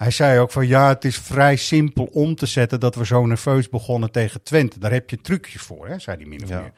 Hij 0.00 0.10
zei 0.10 0.38
ook 0.38 0.50
van 0.50 0.66
ja, 0.66 0.88
het 0.88 1.04
is 1.04 1.18
vrij 1.18 1.56
simpel 1.56 2.04
om 2.12 2.34
te 2.34 2.46
zetten 2.46 2.80
dat 2.80 2.94
we 2.94 3.06
zo 3.06 3.26
nerveus 3.26 3.68
begonnen 3.68 4.10
tegen 4.10 4.42
Twente. 4.42 4.78
Daar 4.78 4.92
heb 4.92 5.10
je 5.10 5.20
trucjes 5.20 5.62
voor, 5.62 5.88
hè, 5.88 5.98
zei 5.98 6.16
hij 6.16 6.26
min 6.26 6.42
of 6.42 6.48
Ja. 6.48 6.72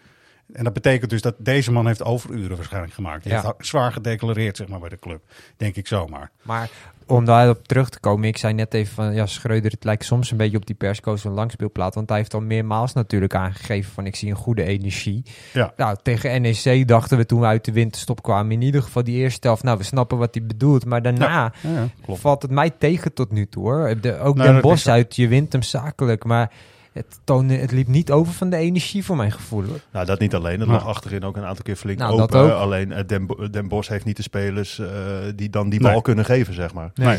En 0.53 0.65
dat 0.65 0.73
betekent 0.73 1.11
dus 1.11 1.23
dat 1.23 1.35
deze 1.39 1.73
man 1.73 1.87
heeft 1.87 2.05
overuren 2.05 2.57
waarschijnlijk 2.57 2.95
gemaakt. 2.95 3.25
Ja. 3.25 3.31
heeft 3.31 3.55
zwaar 3.59 3.93
gedeclareerd 3.93 4.57
zeg 4.57 4.69
maar, 4.69 4.81
bij 4.81 4.89
de 4.89 4.99
club, 4.99 5.21
denk 5.57 5.77
ik 5.77 5.87
zomaar. 5.87 6.31
maar 6.43 6.71
om 7.07 7.25
daarop 7.25 7.67
terug 7.67 7.89
te 7.89 8.01
komen, 8.01 8.29
ik 8.29 8.37
zei 8.37 8.55
net 8.55 8.75
even 8.75 8.95
van 8.95 9.15
ja, 9.15 9.27
Schreuder, 9.27 9.71
het 9.71 9.85
lijkt 9.85 10.05
soms 10.05 10.31
een 10.31 10.37
beetje 10.37 10.57
op 10.57 10.67
die 10.67 10.75
perscoach 10.75 11.21
van 11.21 11.33
langspeelplaat. 11.33 11.95
Want 11.95 12.09
hij 12.09 12.19
heeft 12.19 12.35
al 12.35 12.41
meermaals 12.41 12.93
natuurlijk 12.93 13.35
aangegeven 13.35 13.93
van 13.93 14.07
ik 14.07 14.17
zie 14.17 14.31
een 14.31 14.37
goede 14.37 14.63
energie. 14.63 15.23
Ja. 15.53 15.73
Nou, 15.77 15.97
tegen 16.03 16.43
NEC 16.43 16.89
dachten 16.89 17.17
we 17.17 17.27
toen 17.27 17.41
we 17.41 17.47
uit 17.47 17.65
de 17.65 17.73
winterstop 17.73 18.23
kwamen, 18.23 18.53
in 18.53 18.63
ieder 18.63 18.83
geval 18.83 19.05
die 19.05 19.17
eerste 19.17 19.47
helft, 19.47 19.63
nou 19.63 19.79
we 19.79 19.85
snappen 19.85 20.19
wat 20.19 20.35
hij 20.35 20.47
bedoelt. 20.47 20.85
Maar 20.85 21.03
daarna 21.03 21.53
Ja, 21.63 21.71
ja, 21.71 21.89
klopt. 22.05 22.21
valt 22.21 22.43
het 22.43 22.51
mij 22.51 22.71
tegen 22.71 23.13
tot 23.15 23.33
nu 23.33 23.47
toe 23.49 23.63
hoor. 23.63 24.01
De, 24.01 24.19
ook 24.19 24.37
Nou, 24.37 24.61
Den 24.61 24.79
zo. 24.79 24.91
uit, 24.91 25.17
je 25.17 25.29
wint 25.29 25.53
hem 25.53 25.63
zakelijk, 25.63 26.25
maar 26.25 26.51
het, 26.93 27.19
toonde, 27.25 27.55
het 27.55 27.73
liep 27.73 27.87
niet 27.89 28.11
over 28.11 28.33
van 28.33 28.51
de 28.51 28.57
energie 28.57 29.05
voor 29.05 29.17
mijn 29.17 29.33
gevoel. 29.33 29.65
Hoor. 29.65 29.81
Nou, 29.93 30.07
dat 30.07 30.19
niet 30.19 30.35
alleen. 30.35 30.59
Het 30.59 30.69
Nou. 30.69 30.81
lag 30.81 30.89
achterin 30.89 31.25
ook 31.25 31.37
een 31.37 31.45
aantal 31.45 31.63
keer 31.65 31.77
flink 31.77 31.99
Nou, 31.99 32.13
open. 32.21 32.29
dat. 32.49 32.53
Alleen 32.53 32.93
eh, 32.93 33.07
Den, 33.07 33.27
Bo- 33.27 33.51
Den 33.51 33.69
Bos 33.69 33.89
heeft 33.89 34.05
niet 34.05 34.17
de 34.17 34.23
spelers 34.23 34.79
eh, 34.79 34.89
die 35.37 35.51
dan 35.51 35.69
die 35.69 35.81
Nee. 35.81 35.93
bal 35.93 36.01
kunnen 36.03 36.25
geven, 36.25 36.55
zeg 36.55 36.73
maar. 36.75 36.91
Nee. 36.95 37.07
Nee, 37.09 37.19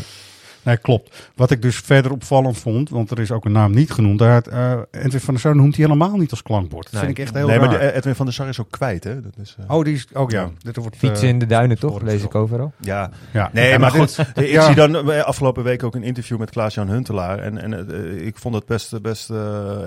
klopt. 0.82 1.30
Wat 1.36 1.50
ik 1.50 1.62
dus 1.62 1.76
verder 1.76 2.12
opvallend 2.12 2.58
vond, 2.58 2.90
want 2.90 3.10
er 3.10 3.18
is 3.20 3.30
ook 3.30 3.44
een 3.44 3.52
naam 3.52 3.72
niet 3.74 3.90
genoemd. 3.90 4.18
Daar 4.18 4.42
eh, 4.42 4.72
Edwin 4.90 5.20
van 5.20 5.34
der 5.34 5.42
Sar 5.42 5.56
noemt 5.56 5.76
hij 5.76 5.84
helemaal 5.84 6.16
niet 6.16 6.30
als 6.30 6.42
klankbord. 6.42 6.82
Dat 6.84 6.92
Nee. 6.92 7.02
vind 7.02 7.18
ik 7.18 7.24
echt 7.24 7.34
heel 7.34 7.46
nee, 7.46 7.58
raar. 7.58 7.68
maar 7.68 7.78
die- 7.78 7.92
Edwin 7.92 8.14
van 8.14 8.24
der 8.26 8.34
Sar 8.34 8.48
is 8.48 8.60
ook 8.60 8.70
kwijt, 8.70 9.04
hè? 9.04 9.20
Dat 9.20 9.32
is, 9.40 9.56
eh, 9.68 9.74
Oh, 9.76 9.84
die 9.84 9.94
is 9.94 10.06
ook 10.14 10.30
ja. 10.30 10.50
Dit 10.58 10.76
wordt, 10.76 10.96
Fietsen 10.96 11.26
eh, 11.28 11.32
in 11.32 11.38
de 11.38 11.46
duinen 11.46 11.78
toch, 11.78 12.00
lees 12.02 12.22
ik 12.22 12.34
overal. 12.34 12.72
ja, 12.80 13.10
Ja. 13.32 13.50
Nee, 13.52 13.68
Ja, 13.70 13.78
maar 13.78 13.92
dit- 13.92 14.00
goed. 14.16 14.26
Ik 14.36 14.46
ja. 14.50 14.66
zie 14.66 14.74
dan 14.74 15.10
eh, 15.10 15.22
afgelopen 15.22 15.64
week 15.64 15.82
ook 15.82 15.94
een 15.94 16.02
interview 16.02 16.38
met 16.38 16.50
Klaas-Jan 16.50 16.88
Huntelaar. 16.88 17.38
En, 17.38 17.58
en 17.58 17.90
eh, 18.16 18.26
ik 18.26 18.36
vond 18.38 18.54
het 18.54 18.66
best, 18.66 19.02
best 19.02 19.30
eh, 19.30 19.36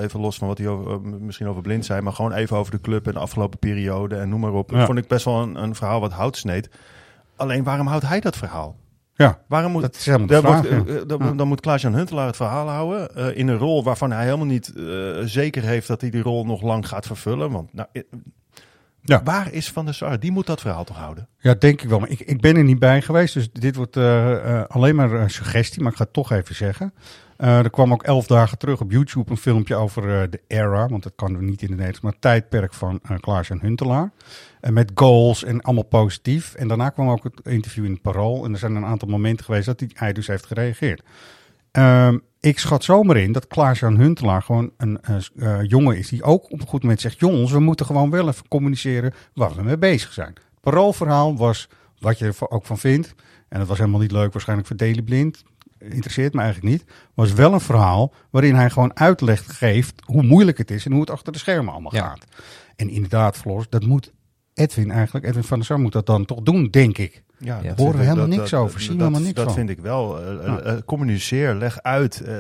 even 0.02 0.20
los 0.20 0.38
van 0.38 0.48
wat 0.48 0.58
hij 0.58 0.68
over, 0.68 0.92
eh, 0.92 0.98
misschien 1.20 1.48
over 1.48 1.62
blind 1.62 1.86
zei. 1.86 2.02
Maar 2.02 2.14
gewoon 2.14 2.34
even 2.34 2.58
over 2.58 2.72
de 2.72 2.82
club 2.82 3.08
en 3.08 3.14
de 3.14 3.20
afgelopen 3.20 3.60
periode 3.60 4.16
en 4.16 4.30
noem 4.30 4.40
maar 4.40 4.54
op. 4.54 4.72
Ja. 4.72 4.86
Vond 4.86 4.98
ik 4.98 5.08
best 5.08 5.26
wel 5.26 5.42
een, 5.42 5.64
een 5.64 5.76
verhaal 5.76 6.00
wat 6.00 6.12
hout 6.12 6.38
sneed. 6.38 6.70
Alleen 7.36 7.64
waarom 7.64 7.88
houdt 7.88 8.08
hij 8.08 8.20
dat 8.20 8.38
verhaal? 8.38 8.76
Ja, 9.18 9.42
Waarom 9.48 9.72
moet, 9.72 9.82
dat 9.82 9.96
is 9.96 10.06
helemaal 10.06 10.28
de 10.28 10.34
dan, 10.34 10.42
vraag. 10.42 10.70
wordt, 10.70 10.90
ja. 10.92 11.04
dan, 11.06 11.20
Ja. 11.24 11.32
dan 11.32 11.48
moet 11.48 11.62
Klaas-Jan 11.62 11.94
Huntelaar 11.96 12.28
het 12.28 12.36
verhaal 12.36 12.68
houden. 12.70 13.16
eh, 13.16 13.38
in 13.38 13.48
een 13.48 13.58
rol 13.58 13.84
waarvan 13.84 14.12
hij 14.12 14.24
helemaal 14.24 14.46
niet 14.46 14.74
eh, 14.76 14.84
zeker 15.26 15.64
heeft 15.64 15.88
dat 15.88 16.02
hij 16.02 16.10
die 16.10 16.22
rol 16.22 16.46
nog 16.46 16.62
lang 16.62 16.88
gaat 16.88 17.06
vervullen. 17.08 17.52
Want 17.52 17.74
nou, 17.74 17.88
eh, 17.92 18.02
Ja. 19.02 19.22
waar 19.24 19.52
is 19.52 19.72
Van 19.72 19.86
der 19.86 19.94
Sar? 19.94 20.20
Die 20.20 20.32
moet 20.32 20.46
dat 20.46 20.62
verhaal 20.62 20.84
toch 20.84 20.98
houden? 20.98 21.28
Ja, 21.40 21.54
denk 21.54 21.82
ik 21.82 21.90
wel. 21.90 22.00
Maar 22.00 22.10
ik, 22.10 22.20
ik 22.20 22.42
ben 22.42 22.56
er 22.56 22.64
niet 22.64 22.80
bij 22.80 23.02
geweest, 23.02 23.34
dus 23.34 23.52
dit 23.52 23.76
wordt 23.76 23.98
alleen 24.68 24.96
maar 24.96 25.12
een 25.12 25.30
suggestie, 25.30 25.82
maar 25.82 25.92
ik 25.92 25.98
ga 25.98 26.04
het 26.04 26.14
toch 26.14 26.32
even 26.32 26.56
zeggen. 26.56 26.94
Eh, 27.38 27.58
er 27.58 27.70
kwam 27.70 27.92
ook 27.92 28.04
elf 28.04 28.28
dagen 28.28 28.58
terug 28.58 28.82
op 28.82 28.92
YouTube 28.92 29.32
een 29.32 29.38
filmpje 29.38 29.76
over 29.76 30.22
eh, 30.22 30.30
de 30.30 30.42
era, 30.48 30.88
want 30.88 31.04
dat 31.04 31.14
kan 31.16 31.38
we 31.38 31.44
niet 31.44 31.62
in 31.62 31.68
het 31.68 31.78
Nederlands, 31.78 32.00
maar 32.00 32.12
het 32.12 32.22
tijdperk 32.22 32.74
van 32.74 33.00
eh 33.04 33.18
Klaas 33.20 33.50
en 33.50 33.60
Huntelaar. 33.62 34.12
Met 34.70 34.92
goals 34.96 35.44
en 35.44 35.62
allemaal 35.62 35.84
positief. 35.84 36.54
En 36.54 36.68
daarna 36.68 36.90
kwam 36.90 37.10
ook 37.10 37.24
het 37.24 37.42
interview 37.44 37.86
in 37.86 37.92
het 37.92 38.02
Parool. 38.02 38.46
En 38.46 38.54
er 38.54 38.60
zijn 38.60 38.76
een 38.76 38.86
aantal 38.86 39.08
momenten 39.08 39.46
geweest 39.46 39.66
dat 39.66 39.84
hij, 39.94 40.14
dus 40.14 40.28
heeft 40.28 40.46
gereageerd. 40.46 41.04
Ehm, 41.72 42.18
ik 42.40 42.60
schat 42.60 42.84
zomaar 42.84 43.18
in 43.18 43.32
dat 43.32 43.48
Klaas-Jan 43.48 43.98
Huntelaar 43.98 44.42
gewoon 44.42 44.72
een 44.78 45.00
jongen 45.68 45.98
is 45.98 46.10
die 46.10 46.24
ook 46.24 46.52
op 46.52 46.62
een 46.62 46.68
goed 46.68 46.82
moment 46.82 47.02
zegt... 47.02 47.20
jongens, 47.20 47.52
we 47.52 47.60
moeten 47.60 47.86
gewoon 47.86 48.10
wel 48.10 48.28
even 48.28 48.48
communiceren 48.48 49.14
waar 49.34 49.56
we 49.56 49.64
mee 49.64 49.78
bezig 49.78 50.14
zijn. 50.14 50.34
Het 50.34 50.62
paroolverhaal 50.62 51.38
was 51.38 51.70
wat 52.00 52.20
je 52.20 52.26
er 52.26 52.50
ook 52.50 52.66
van 52.66 52.78
vindt. 52.78 53.16
En 53.50 53.60
dat 53.60 53.68
was 53.68 53.78
helemaal 53.78 54.00
niet 54.00 54.12
leuk 54.12 54.34
waarschijnlijk 54.34 54.68
voor 54.68 54.78
Daily 54.78 55.02
Blind. 55.02 55.44
Interesseert 55.80 56.34
me 56.34 56.42
eigenlijk 56.42 56.74
niet. 56.74 56.86
Was 57.14 57.34
wel 57.34 57.54
een 57.54 57.60
verhaal 57.60 58.14
waarin 58.30 58.56
hij 58.56 58.70
gewoon 58.70 58.98
uitleg 58.98 59.58
geeft 59.58 59.94
hoe 60.06 60.24
moeilijk 60.24 60.58
het 60.58 60.72
is... 60.72 60.86
en 60.86 60.92
hoe 60.92 61.02
het 61.02 61.10
achter 61.10 61.34
de 61.34 61.40
schermen 61.40 61.74
allemaal 61.74 61.96
Ja. 61.96 62.08
gaat. 62.08 62.26
En 62.76 62.90
inderdaad, 62.90 63.38
Floris, 63.38 63.70
dat 63.70 63.86
moet 63.86 64.14
Edwin 64.54 64.92
eigenlijk... 64.92 65.26
Edwin 65.26 65.44
van 65.44 65.58
der 65.58 65.66
Sar 65.68 65.80
moet 65.80 65.92
dat 65.92 66.06
dan 66.06 66.26
toch 66.26 66.42
doen, 66.42 66.68
denk 66.70 66.98
ik. 66.98 67.24
Ja, 67.40 67.60
Ja. 67.62 67.70
dat 67.70 67.78
Horen 67.78 67.98
we 67.98 68.04
helemaal 68.04 68.28
dat- 68.28 68.38
niks 68.38 68.50
dat- 68.50 68.60
over, 68.62 68.80
zien 68.80 68.90
we 68.92 68.96
dat- 68.98 69.02
helemaal 69.08 69.22
niks 69.28 69.36
Dat 69.36 69.46
van. 69.46 69.54
vind 69.56 69.70
ik 69.70 69.80
wel. 69.80 70.22
Eh, 70.22 70.32
eh, 70.32 70.46
Ja. 70.46 70.60
eh, 70.60 70.78
communiceer, 70.86 71.54
leg 71.56 71.82
uit. 71.82 72.22
eh. 72.22 72.36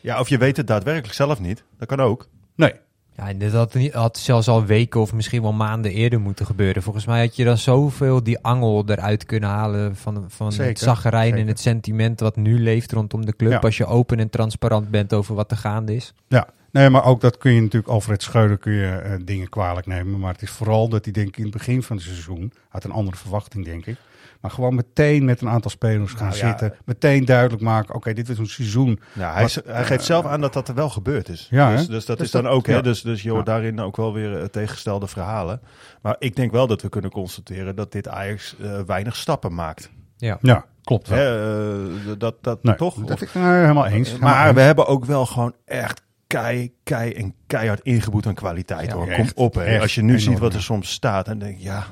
ja, 0.00 0.20
of 0.20 0.28
je 0.28 0.38
weet 0.38 0.56
het 0.56 0.66
daadwerkelijk 0.66 1.14
zelf 1.14 1.40
niet. 1.40 1.64
Dat 1.78 1.88
kan 1.88 2.00
ook. 2.00 2.28
Nee, 2.56 2.72
Ja, 3.16 3.28
en 3.28 3.38
dit 3.38 3.52
had, 3.52 3.74
niet, 3.74 3.92
had 3.92 4.18
zelfs 4.18 4.48
al 4.48 4.64
weken 4.64 5.00
of 5.00 5.12
misschien 5.12 5.42
wel 5.42 5.52
maanden 5.52 5.92
eerder 5.92 6.20
moeten 6.20 6.46
gebeuren. 6.46 6.82
Volgens 6.82 7.06
mij 7.06 7.20
had 7.20 7.36
je 7.36 7.44
dan 7.44 7.58
zoveel 7.58 8.22
die 8.22 8.38
angel 8.38 8.84
eruit 8.86 9.24
kunnen 9.24 9.48
halen 9.48 9.96
van, 9.96 10.24
van 10.28 10.46
het 10.46 10.54
Zeker, 10.54 10.78
zaggerijn 10.78 11.34
en 11.34 11.46
het 11.46 11.60
sentiment 11.60 12.20
wat 12.20 12.36
nu 12.36 12.60
leeft 12.60 12.92
rondom 12.92 13.26
de 13.26 13.36
club. 13.36 13.52
Ja. 13.52 13.58
Als 13.58 13.76
je 13.76 13.86
open 13.86 14.18
en 14.18 14.30
transparant 14.30 14.90
bent 14.90 15.12
over 15.12 15.34
wat 15.34 15.50
er 15.50 15.56
gaande 15.56 15.94
is. 15.94 16.12
Ja, 16.28 16.48
nee, 16.70 16.90
maar 16.90 17.04
ook 17.04 17.20
dat 17.20 17.38
kun 17.38 17.52
je 17.52 17.60
natuurlijk, 17.60 17.92
Alfred 17.92 18.22
Schreuder 18.22 18.58
kun 18.58 18.72
je 18.72 18.90
eh, 18.90 19.12
dingen 19.24 19.48
kwalijk 19.48 19.86
nemen. 19.86 20.18
Maar 20.18 20.32
het 20.32 20.42
is 20.42 20.50
vooral 20.50 20.88
dat 20.88 21.04
hij 21.04 21.12
denk 21.12 21.28
ik 21.28 21.36
in 21.36 21.42
het 21.42 21.52
begin 21.52 21.82
van 21.82 21.96
het 21.96 22.04
seizoen, 22.04 22.52
had 22.68 22.84
een 22.84 22.90
andere 22.90 23.16
verwachting 23.16 23.64
denk 23.64 23.86
ik. 23.86 23.96
Maar 24.40 24.50
gewoon 24.50 24.74
meteen 24.74 25.24
met 25.24 25.40
een 25.40 25.48
aantal 25.48 25.70
spelers 25.70 26.12
gaan 26.12 26.28
Nou 26.28 26.38
ja. 26.40 26.46
zitten. 26.48 26.74
Meteen 26.84 27.24
duidelijk 27.24 27.62
maken, 27.62 27.94
oké, 27.94 28.12
dit 28.12 28.28
is 28.28 28.38
een 28.38 28.46
seizoen. 28.46 29.00
Ja, 29.12 29.32
hij, 29.32 29.42
Wat- 29.42 29.50
z- 29.50 29.58
hij 29.66 29.84
geeft 29.84 30.04
zelf 30.04 30.26
aan 30.26 30.40
dat 30.40 30.52
dat 30.52 30.68
er 30.68 30.74
wel 30.74 30.90
gebeurd 30.90 31.28
is. 31.28 31.46
Ja, 31.50 31.70
dus, 31.70 31.80
hè? 31.80 31.86
dus 31.86 32.04
dat 32.06 32.16
Dus 32.16 32.26
is 32.26 32.32
dan 32.32 32.42
dat- 32.42 32.52
ook. 32.52 32.66
Hè? 32.66 32.82
Dus, 32.82 33.02
dus 33.02 33.22
je 33.22 33.30
hoort 33.30 33.46
Ja. 33.46 33.52
daarin 33.52 33.80
ook 33.80 33.96
wel 33.96 34.12
weer 34.12 34.38
eh, 34.40 34.44
tegengestelde 34.44 35.06
verhalen. 35.06 35.60
Maar 36.02 36.16
ik 36.18 36.36
denk 36.36 36.52
wel 36.52 36.66
dat 36.66 36.82
we 36.82 36.88
kunnen 36.88 37.10
constateren 37.10 37.76
dat 37.76 37.92
dit 37.92 38.08
Ajax 38.08 38.56
eh, 38.62 38.80
weinig 38.86 39.16
stappen 39.16 39.54
maakt. 39.54 39.90
Ja. 40.16 40.38
Ja, 40.42 40.64
klopt 40.82 41.08
wel. 41.08 41.18
Hè, 41.18 41.88
eh, 41.88 42.18
dat, 42.18 42.34
dat 42.40 42.62
Nee, 42.62 42.74
toch? 42.74 42.94
Dat 42.94 43.10
Of- 43.10 43.20
ik 43.22 43.34
nou, 43.34 43.54
helemaal 43.60 43.86
eens. 43.86 44.10
maar 44.18 44.18
Helemaal 44.30 44.42
we 44.52 44.58
eens. 44.58 44.66
hebben 44.66 44.86
ook 44.86 45.04
wel 45.04 45.26
gewoon 45.26 45.54
echt 45.64 46.02
kei, 46.26 46.72
kei 46.82 47.12
en 47.12 47.34
keihard 47.46 47.80
ingeboet 47.80 48.26
aan 48.26 48.34
kwaliteit. 48.34 48.86
Ja, 48.90 48.94
hoor. 48.94 49.08
echt, 49.08 49.34
Kom 49.34 49.44
op. 49.44 49.54
Hè. 49.54 49.62
echt 49.64 49.80
Als 49.82 49.94
je 49.94 50.02
nu 50.02 50.08
enorm, 50.08 50.22
ziet 50.24 50.38
wat 50.38 50.54
er 50.54 50.62
soms 50.62 50.90
staat, 50.90 51.26
dan 51.26 51.38
denk 51.38 51.56
ik, 51.56 51.62
ja, 51.62 51.84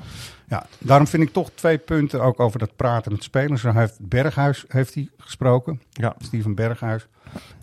Ja, 0.47 0.65
daarom 0.77 1.07
vind 1.07 1.23
ik 1.23 1.33
toch 1.33 1.51
twee 1.55 1.77
punten 1.77 2.21
ook 2.21 2.39
over 2.39 2.59
dat 2.59 2.75
praten 2.75 3.11
met 3.11 3.23
spelers. 3.23 3.61
Hij 3.61 3.71
heeft 3.73 3.97
Berghuis 3.99 4.65
heeft 4.67 4.93
hij 4.93 5.09
gesproken, 5.17 5.81
ja. 5.91 6.15
Steven 6.19 6.55
Berghuis. 6.55 7.07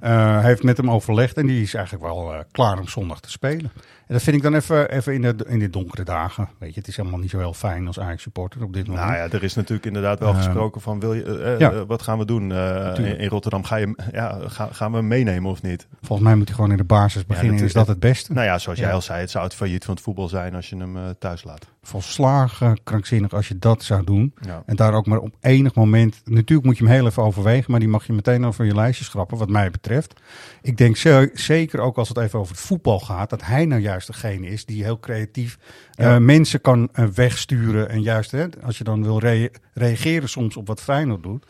Hij 0.00 0.42
heeft 0.42 0.62
met 0.62 0.76
hem 0.76 0.90
overlegd 0.90 1.36
en 1.36 1.46
die 1.46 1.62
is 1.62 1.74
eigenlijk 1.74 2.04
wel 2.04 2.34
eh, 2.34 2.40
klaar 2.50 2.78
om 2.78 2.88
zondag 2.88 3.20
te 3.20 3.30
spelen. 3.30 3.72
Dat 4.12 4.22
vind 4.22 4.36
ik 4.36 4.42
dan 4.42 4.54
even, 4.54 4.90
even 4.90 5.14
in, 5.14 5.22
de, 5.22 5.34
in 5.46 5.58
de 5.58 5.70
donkere 5.70 6.02
dagen. 6.04 6.48
Weet 6.58 6.74
je, 6.74 6.78
het 6.80 6.88
is 6.88 6.96
helemaal 6.96 7.18
niet 7.18 7.30
zo 7.30 7.38
heel 7.38 7.52
fijn 7.54 7.86
als 7.86 8.00
Ajax-supporter 8.00 8.62
op 8.62 8.72
dit 8.72 8.86
moment. 8.86 9.06
Nou 9.06 9.16
ja, 9.18 9.28
er 9.30 9.42
is 9.42 9.54
natuurlijk 9.54 9.86
inderdaad 9.86 10.18
wel 10.18 10.28
Ehm, 10.28 10.36
gesproken 10.42 10.80
van, 10.80 11.00
wil 11.00 11.14
je, 11.14 11.22
eh, 11.24 11.52
eh, 11.52 11.58
ja. 11.58 11.86
wat 11.86 12.02
gaan 12.02 12.18
we 12.18 12.24
doen 12.24 12.52
eh, 12.52 12.92
in, 12.96 13.18
in 13.18 13.28
Rotterdam? 13.28 13.64
Ga 13.64 13.76
je, 13.76 13.94
ja, 14.12 14.38
ga, 14.46 14.68
gaan 14.72 14.92
we 14.92 15.02
meenemen 15.02 15.50
of 15.50 15.62
niet? 15.62 15.86
Volgens 16.02 16.28
mij 16.28 16.36
moet 16.36 16.46
hij 16.46 16.54
gewoon 16.54 16.70
in 16.70 16.76
de 16.76 16.84
basis 16.84 17.26
beginnen. 17.26 17.64
is 17.64 17.72
dat 17.72 17.86
het 17.86 18.00
beste? 18.00 18.32
Nou 18.32 18.46
ja, 18.46 18.58
zoals 18.58 18.78
jij 18.78 18.92
al 18.92 19.02
zei, 19.02 19.20
het 19.20 19.30
zou 19.30 19.44
het 19.44 19.54
failliet 19.54 19.84
van 19.84 19.94
het 19.94 20.02
voetbal 20.02 20.28
zijn 20.28 20.54
als 20.54 20.68
je 20.68 20.76
hem 20.76 20.96
thuis 21.18 21.44
laat. 21.44 21.66
Volslagen 21.82 22.78
krankzinnig 22.84 23.32
als 23.32 23.48
je 23.48 23.58
dat 23.58 23.82
zou 23.82 24.04
doen. 24.04 24.34
En 24.66 24.76
daar 24.76 24.94
ook 24.94 25.06
maar 25.06 25.18
op 25.18 25.34
enig 25.40 25.74
moment. 25.74 26.20
Natuurlijk 26.24 26.66
moet 26.66 26.78
je 26.78 26.84
hem 26.84 26.92
heel 26.92 27.06
even 27.06 27.22
overwegen. 27.22 27.70
Maar 27.70 27.80
die 27.80 27.88
mag 27.88 28.06
je 28.06 28.12
meteen 28.12 28.46
over 28.46 28.64
je 28.64 28.74
lijstje 28.74 29.04
schrappen, 29.04 29.38
wat 29.38 29.48
mij 29.48 29.70
betreft. 29.70 30.20
Ik 30.62 30.76
denk 30.76 30.96
ze- 30.96 31.30
zeker 31.34 31.80
ook 31.80 31.96
als 31.96 32.08
het 32.08 32.18
even 32.18 32.38
over 32.38 32.52
het 32.54 32.64
voetbal 32.64 33.00
gaat. 33.00 33.30
dat 33.30 33.44
hij 33.44 33.66
nou 33.66 33.80
juist 33.80 34.01
degene 34.06 34.46
is 34.46 34.64
die 34.64 34.82
heel 34.84 34.98
creatief 35.00 35.58
eh, 35.94 36.06
Ja. 36.06 36.18
mensen 36.18 36.60
kan 36.60 36.88
eh, 36.92 37.04
wegsturen. 37.06 37.88
En 37.88 38.02
juist 38.02 38.30
hè, 38.30 38.46
als 38.62 38.78
je 38.78 38.84
dan 38.84 39.02
wil 39.02 39.18
rea- 39.18 39.48
reageren 39.74 40.28
soms 40.28 40.56
op 40.56 40.66
wat 40.66 40.82
Feyenoord 40.82 41.22
doet. 41.22 41.46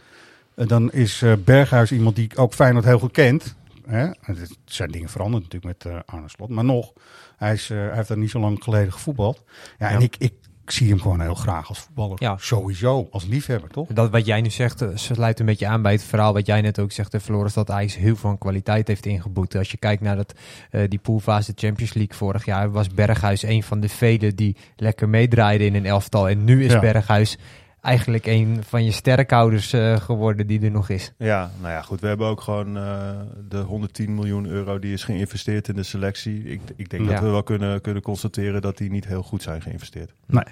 eh, 0.54 0.66
dan 0.66 0.92
is 0.92 1.22
Berghuis 1.44 1.92
iemand 1.92 2.16
die 2.16 2.36
ook 2.36 2.54
Feyenoord 2.54 2.84
heel 2.84 2.98
goed 2.98 3.12
kent. 3.12 3.54
Hè? 3.86 4.06
Het 4.20 4.56
zijn 4.64 4.90
dingen 4.90 5.08
veranderd 5.08 5.42
natuurlijk 5.42 5.84
met 5.84 6.04
Arne 6.06 6.28
Slot. 6.28 6.48
Maar 6.48 6.64
nog, 6.64 6.92
hij, 7.36 7.52
is, 7.52 7.68
hij 7.68 7.90
heeft 7.94 8.08
daar 8.08 8.18
niet 8.18 8.30
zo 8.30 8.40
lang 8.40 8.62
geleden 8.64 8.92
gevoetbald. 8.92 9.42
Ja, 9.78 9.88
en 9.88 9.98
Ja. 10.00 10.08
ik, 10.18 10.30
ik 10.64 10.70
zie 10.70 10.88
hem 10.88 11.01
gewoon 11.01 11.20
heel 11.20 11.35
graag 11.35 11.68
als 11.68 11.79
voetballer. 11.79 12.16
Ja. 12.20 12.37
Sowieso, 12.38 13.09
als 13.11 13.25
liefhebber, 13.27 13.70
toch? 13.70 13.88
Dat 13.88 14.11
wat 14.11 14.27
jij 14.27 14.40
nu 14.40 14.51
zegt, 14.51 14.83
eh, 14.83 14.88
sluit 14.94 15.40
een 15.40 15.46
beetje 15.46 15.66
aan 15.66 15.83
bij 15.83 15.92
het 15.92 16.05
verhaal 16.05 16.33
wat 16.33 16.46
jij 16.46 16.61
net 16.61 16.79
ook 16.79 16.92
zegt, 16.92 17.16
Floris, 17.22 17.53
dat 17.53 17.70
Ajax 17.70 17.96
heel 17.96 18.16
veel 18.16 18.37
kwaliteit 18.37 18.88
heeft 18.88 19.07
ingeboet. 19.07 19.57
Als 19.57 19.70
je 19.70 19.77
kijkt 19.77 20.03
naar 20.03 20.16
dat, 20.16 20.35
eh, 20.70 20.83
die 20.88 20.98
poolfase 20.98 21.53
Champions 21.57 21.94
League 21.94 22.16
vorig 22.16 22.44
jaar, 22.44 22.70
was 22.70 22.88
Berghuis 22.88 23.42
een 23.42 23.62
van 23.62 23.81
de 23.81 23.88
velen 23.88 24.37
die 24.37 24.57
lekker 24.77 25.09
meedraaiden 25.09 25.66
in 25.66 25.75
een 25.75 25.87
elftal. 25.87 26.29
En 26.29 26.44
nu 26.44 26.64
is 26.64 26.72
Ja. 26.72 26.81
Berghuis 26.81 27.38
eigenlijk 27.83 28.27
een 28.27 28.62
van 28.68 28.85
je 28.85 28.92
sterkhouders 28.92 29.73
eh, 29.73 29.97
geworden 30.01 30.47
die 30.47 30.61
er 30.61 30.71
nog 30.71 30.88
is. 30.88 31.12
Ja, 31.16 31.51
nou 31.61 31.73
ja, 31.73 31.83
goed. 31.83 32.01
We 32.01 32.07
hebben 32.07 32.27
ook 32.27 32.40
gewoon 32.40 32.77
eh, 32.77 33.11
de 33.49 33.59
110 33.59 34.14
miljoen 34.14 34.47
euro 34.47 34.79
die 34.79 34.92
is 34.92 35.05
geïnvesteerd 35.05 35.68
in 35.68 35.75
de 35.75 35.83
selectie. 35.83 36.45
Ik, 36.45 36.61
ik 36.77 36.90
denk 36.90 37.05
Ja. 37.05 37.11
dat 37.11 37.21
we 37.21 37.29
wel 37.29 37.42
kunnen, 37.42 37.81
kunnen 37.81 38.03
constateren 38.03 38.62
dat 38.62 38.79
die 38.79 38.90
niet 38.90 39.07
heel 39.07 39.23
goed 39.23 39.42
zijn 39.42 39.62
geïnvesteerd. 39.62 40.12
Nee, 40.27 40.45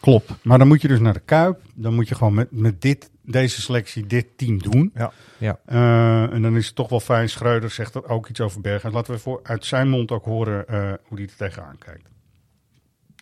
klopt. 0.00 0.32
Maar 0.42 0.58
dan 0.58 0.68
moet 0.68 0.82
je 0.82 0.88
dus 0.88 1.00
naar 1.00 1.12
de 1.12 1.20
Kuip. 1.24 1.60
Dan 1.74 1.94
moet 1.94 2.08
je 2.08 2.14
gewoon 2.14 2.34
met, 2.34 2.48
met 2.50 2.82
dit, 2.82 3.10
deze 3.22 3.60
selectie 3.60 4.06
dit 4.06 4.26
team 4.36 4.62
doen. 4.62 4.90
Ja. 4.94 5.12
Ja. 5.38 5.58
Eh, 5.64 6.32
en 6.32 6.42
dan 6.42 6.56
is 6.56 6.66
het 6.66 6.74
toch 6.74 6.88
wel 6.88 7.00
fijn. 7.00 7.28
Schreuder 7.28 7.70
zegt 7.70 7.94
er 7.94 8.08
ook 8.08 8.28
iets 8.28 8.40
over 8.40 8.60
Berghuis. 8.60 8.94
Laten 8.94 9.12
we 9.12 9.18
voor, 9.18 9.40
uit 9.42 9.64
zijn 9.64 9.88
mond 9.88 10.10
ook 10.10 10.24
horen 10.24 10.68
eh, 10.68 10.78
hoe 11.02 11.18
hij 11.18 11.26
er 11.26 11.36
tegenaan 11.36 11.78
kijkt. 11.78 12.08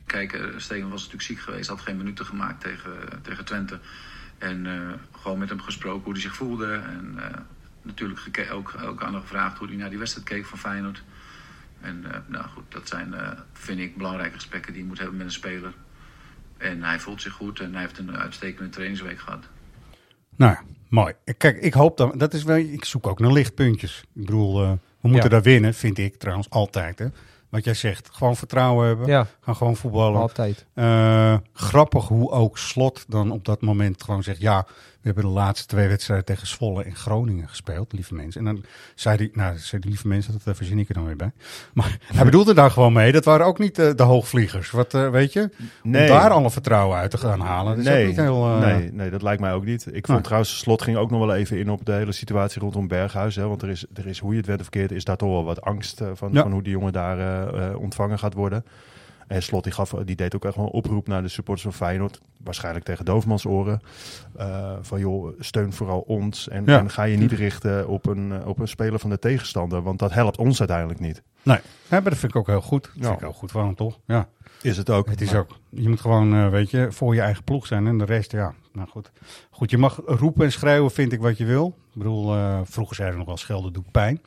Kijk, 0.06 0.52
Steven 0.56 0.88
was 0.88 0.98
natuurlijk 1.00 1.22
ziek 1.22 1.38
geweest, 1.40 1.68
had 1.68 1.80
geen 1.80 1.96
minuten 1.96 2.26
gemaakt 2.26 2.60
tegen, 2.60 2.92
tegen 3.22 3.44
Twente. 3.44 3.78
En 4.38 4.66
eh, 4.66 4.92
gewoon 5.20 5.38
met 5.38 5.48
hem 5.48 5.60
gesproken 5.60 6.02
hoe 6.04 6.12
hij 6.12 6.22
zich 6.22 6.36
voelde. 6.36 6.72
En 6.74 7.14
eh, 7.18 7.38
natuurlijk 7.82 8.20
geke- 8.20 8.50
ook, 8.52 8.74
ook 8.84 9.02
aan 9.02 9.12
hem 9.12 9.22
gevraagd 9.22 9.58
hoe 9.58 9.66
hij 9.68 9.76
naar 9.76 9.88
die 9.90 9.98
wedstrijd 9.98 10.28
keek 10.28 10.46
van 10.46 10.58
Feyenoord. 10.58 11.02
En 11.80 12.04
eh, 12.12 12.18
nou 12.26 12.44
goed, 12.48 12.64
dat 12.68 12.88
zijn, 12.88 13.14
eh, 13.14 13.30
vind 13.52 13.78
ik, 13.80 13.96
belangrijke 13.96 14.34
gesprekken 14.34 14.72
die 14.72 14.82
je 14.82 14.88
moet 14.88 14.98
hebben 14.98 15.16
met 15.16 15.26
een 15.26 15.32
speler. 15.32 15.72
En 16.56 16.82
hij 16.82 17.00
voelt 17.00 17.22
zich 17.22 17.32
goed 17.32 17.60
en 17.60 17.72
hij 17.72 17.80
heeft 17.82 17.98
een 17.98 18.16
uitstekende 18.16 18.70
trainingsweek 18.70 19.18
gehad. 19.20 19.44
Nou 20.36 20.56
mooi. 20.88 21.14
Ik- 21.24 21.38
Kijk, 21.38 21.56
ik 21.60 21.72
hoop 21.74 21.96
dan. 21.96 22.18
Dat 22.18 22.34
is 22.34 22.42
wel. 22.42 22.56
Ik 22.56 22.84
zoek 22.84 23.06
ook 23.06 23.18
naar 23.18 23.32
lichtpuntjes. 23.32 24.00
Ik 24.00 24.06
bedoel, 24.24 24.60
we 25.00 25.08
moeten 25.08 25.22
Ja. 25.22 25.28
daar 25.28 25.42
winnen, 25.42 25.74
vind 25.74 25.98
ik 25.98 26.16
trouwens 26.16 26.50
altijd. 26.50 26.98
Hè. 26.98 27.06
Wat 27.48 27.64
jij 27.64 27.74
zegt, 27.74 28.08
gewoon 28.12 28.36
vertrouwen 28.36 28.86
hebben. 28.86 29.06
Ja, 29.06 29.26
Gaan 29.40 29.56
gewoon 29.56 29.76
voetballen. 29.76 30.20
altijd. 30.20 30.66
Eh, 30.74 31.36
grappig 31.52 32.08
hoe 32.08 32.30
ook 32.30 32.58
Slot 32.58 33.04
dan 33.08 33.30
op 33.30 33.44
dat 33.44 33.60
moment 33.60 34.02
gewoon 34.02 34.22
zegt: 34.22 34.40
Ja, 34.40 34.66
hebben 35.06 35.24
de 35.24 35.38
laatste 35.38 35.66
twee 35.66 35.88
wedstrijden 35.88 36.26
tegen 36.26 36.46
Zwolle 36.46 36.84
in 36.84 36.96
Groningen 36.96 37.48
gespeeld, 37.48 37.92
lieve 37.92 38.14
mensen. 38.14 38.46
En 38.46 38.54
dan 38.54 38.64
zei 38.94 39.16
die, 39.16 39.30
nou, 39.32 39.56
zei 39.58 39.80
die 39.80 39.90
lieve 39.90 40.08
mensen, 40.08 40.40
dat 40.44 40.56
verzin 40.56 40.78
ik 40.78 40.88
er 40.88 40.94
dan 40.94 41.06
weer 41.06 41.16
bij. 41.16 41.32
Maar 41.74 41.98
hij 42.14 42.24
bedoelde 42.24 42.54
daar 42.54 42.70
gewoon 42.70 42.92
mee, 42.92 43.12
dat 43.12 43.24
waren 43.24 43.46
ook 43.46 43.58
niet 43.58 43.78
uh, 43.78 43.90
de 43.94 44.02
hoogvliegers. 44.02 44.70
Wat, 44.70 44.94
uh, 44.94 45.10
weet 45.10 45.32
je, 45.32 45.50
Nee. 45.82 46.02
om 46.02 46.08
daar 46.16 46.30
alle 46.30 46.50
vertrouwen 46.50 46.98
uit 46.98 47.10
te 47.10 47.18
gaan 47.18 47.40
halen. 47.40 47.76
Dat 47.84 47.86
is 47.94 48.06
niet 48.06 48.16
heel... 48.16 48.44
eh, 48.46 48.58
nee, 48.60 48.92
nee, 48.92 49.10
dat 49.10 49.22
lijkt 49.22 49.40
mij 49.40 49.52
ook 49.52 49.64
niet. 49.64 49.86
Ik 49.86 49.92
vond 49.92 50.08
Nee. 50.08 50.20
trouwens, 50.20 50.58
Slot 50.58 50.82
ging 50.82 50.96
ook 50.96 51.10
nog 51.10 51.20
wel 51.26 51.34
even 51.34 51.58
in 51.58 51.70
op 51.70 51.84
de 51.84 51.92
hele 51.92 52.12
situatie 52.12 52.60
rondom 52.60 52.88
Berghuis. 52.88 53.36
Hè, 53.36 53.46
want 53.48 53.62
er 53.62 53.68
is, 53.68 53.84
er 53.94 54.06
is, 54.06 54.18
hoe 54.18 54.30
je 54.32 54.36
het 54.38 54.46
werd 54.46 54.60
of 54.60 54.66
verkeerd, 54.70 54.92
is 54.92 55.04
daar 55.04 55.16
toch 55.16 55.28
wel 55.30 55.44
wat 55.44 55.60
angst 55.60 56.00
eh, 56.00 56.08
van, 56.14 56.30
Ja. 56.32 56.42
van 56.42 56.52
hoe 56.52 56.62
die 56.62 56.72
jongen 56.72 56.92
daar 56.92 57.18
eh, 57.18 57.66
eh, 57.68 57.78
ontvangen 57.80 58.18
gaat 58.18 58.34
worden. 58.34 58.64
En 59.26 59.42
Slot 59.42 59.64
die, 59.64 59.72
gaf, 59.72 59.90
die 59.90 60.16
deed 60.16 60.34
ook 60.34 60.44
echt 60.44 60.56
een 60.56 60.64
oproep 60.64 61.06
naar 61.08 61.22
de 61.22 61.28
supporters 61.28 61.62
van 61.68 61.86
Feyenoord. 61.86 62.20
Waarschijnlijk 62.44 62.84
tegen 62.84 63.04
Doofmans 63.04 63.44
oren. 63.46 63.80
Eh, 64.36 64.72
van 64.80 65.00
joh, 65.00 65.32
steun 65.40 65.72
vooral 65.72 66.00
ons. 66.00 66.48
En, 66.48 66.62
Ja. 66.66 66.78
en 66.78 66.90
ga 66.90 67.02
je 67.02 67.16
niet 67.16 67.32
richten 67.32 67.88
op 67.88 68.06
een, 68.06 68.32
eh, 68.32 68.46
op 68.46 68.58
een 68.58 68.68
speler 68.68 68.98
van 68.98 69.10
de 69.10 69.18
tegenstander. 69.18 69.82
Want 69.82 69.98
dat 69.98 70.12
helpt 70.12 70.36
ons 70.38 70.58
uiteindelijk 70.58 71.00
niet. 71.00 71.22
Nee, 71.42 71.56
ja, 71.56 72.00
maar 72.00 72.02
dat 72.02 72.16
vind 72.18 72.32
ik 72.34 72.38
ook 72.38 72.46
heel 72.46 72.60
goed. 72.60 72.82
Dat 72.82 72.92
vind 73.04 73.14
ik 73.14 73.20
heel 73.20 73.32
goed 73.32 73.50
van 73.50 73.64
hem, 73.64 73.74
toch? 73.74 73.98
Ja. 74.04 74.28
Is 74.62 74.76
het 74.76 74.90
ook. 74.90 75.08
Het 75.08 75.20
is 75.20 75.30
Maar- 75.30 75.40
ook, 75.40 75.50
je 75.68 75.88
moet 75.88 76.00
gewoon, 76.00 76.34
eh, 76.34 76.48
weet 76.48 76.70
je, 76.70 76.92
voor 76.92 77.14
je 77.14 77.20
eigen 77.20 77.44
ploeg 77.44 77.66
zijn 77.66 77.86
en 77.86 77.98
de 77.98 78.04
rest, 78.04 78.32
ja, 78.32 78.54
nou 78.72 78.88
goed. 78.88 79.10
Goed, 79.50 79.70
je 79.70 79.78
mag 79.78 80.00
roepen 80.06 80.44
en 80.44 80.52
schreeuwen, 80.52 80.90
vind 80.90 81.12
ik, 81.12 81.20
wat 81.20 81.38
je 81.38 81.44
wil. 81.44 81.66
Ik 81.66 81.98
bedoel, 81.98 82.24
vroeger 82.64 82.94
zeiden 82.96 83.18
we 83.18 83.24
nog 83.24 83.26
wel, 83.34 83.36
schelden 83.36 83.72
doet 83.72 83.90
pijn. 83.90 84.20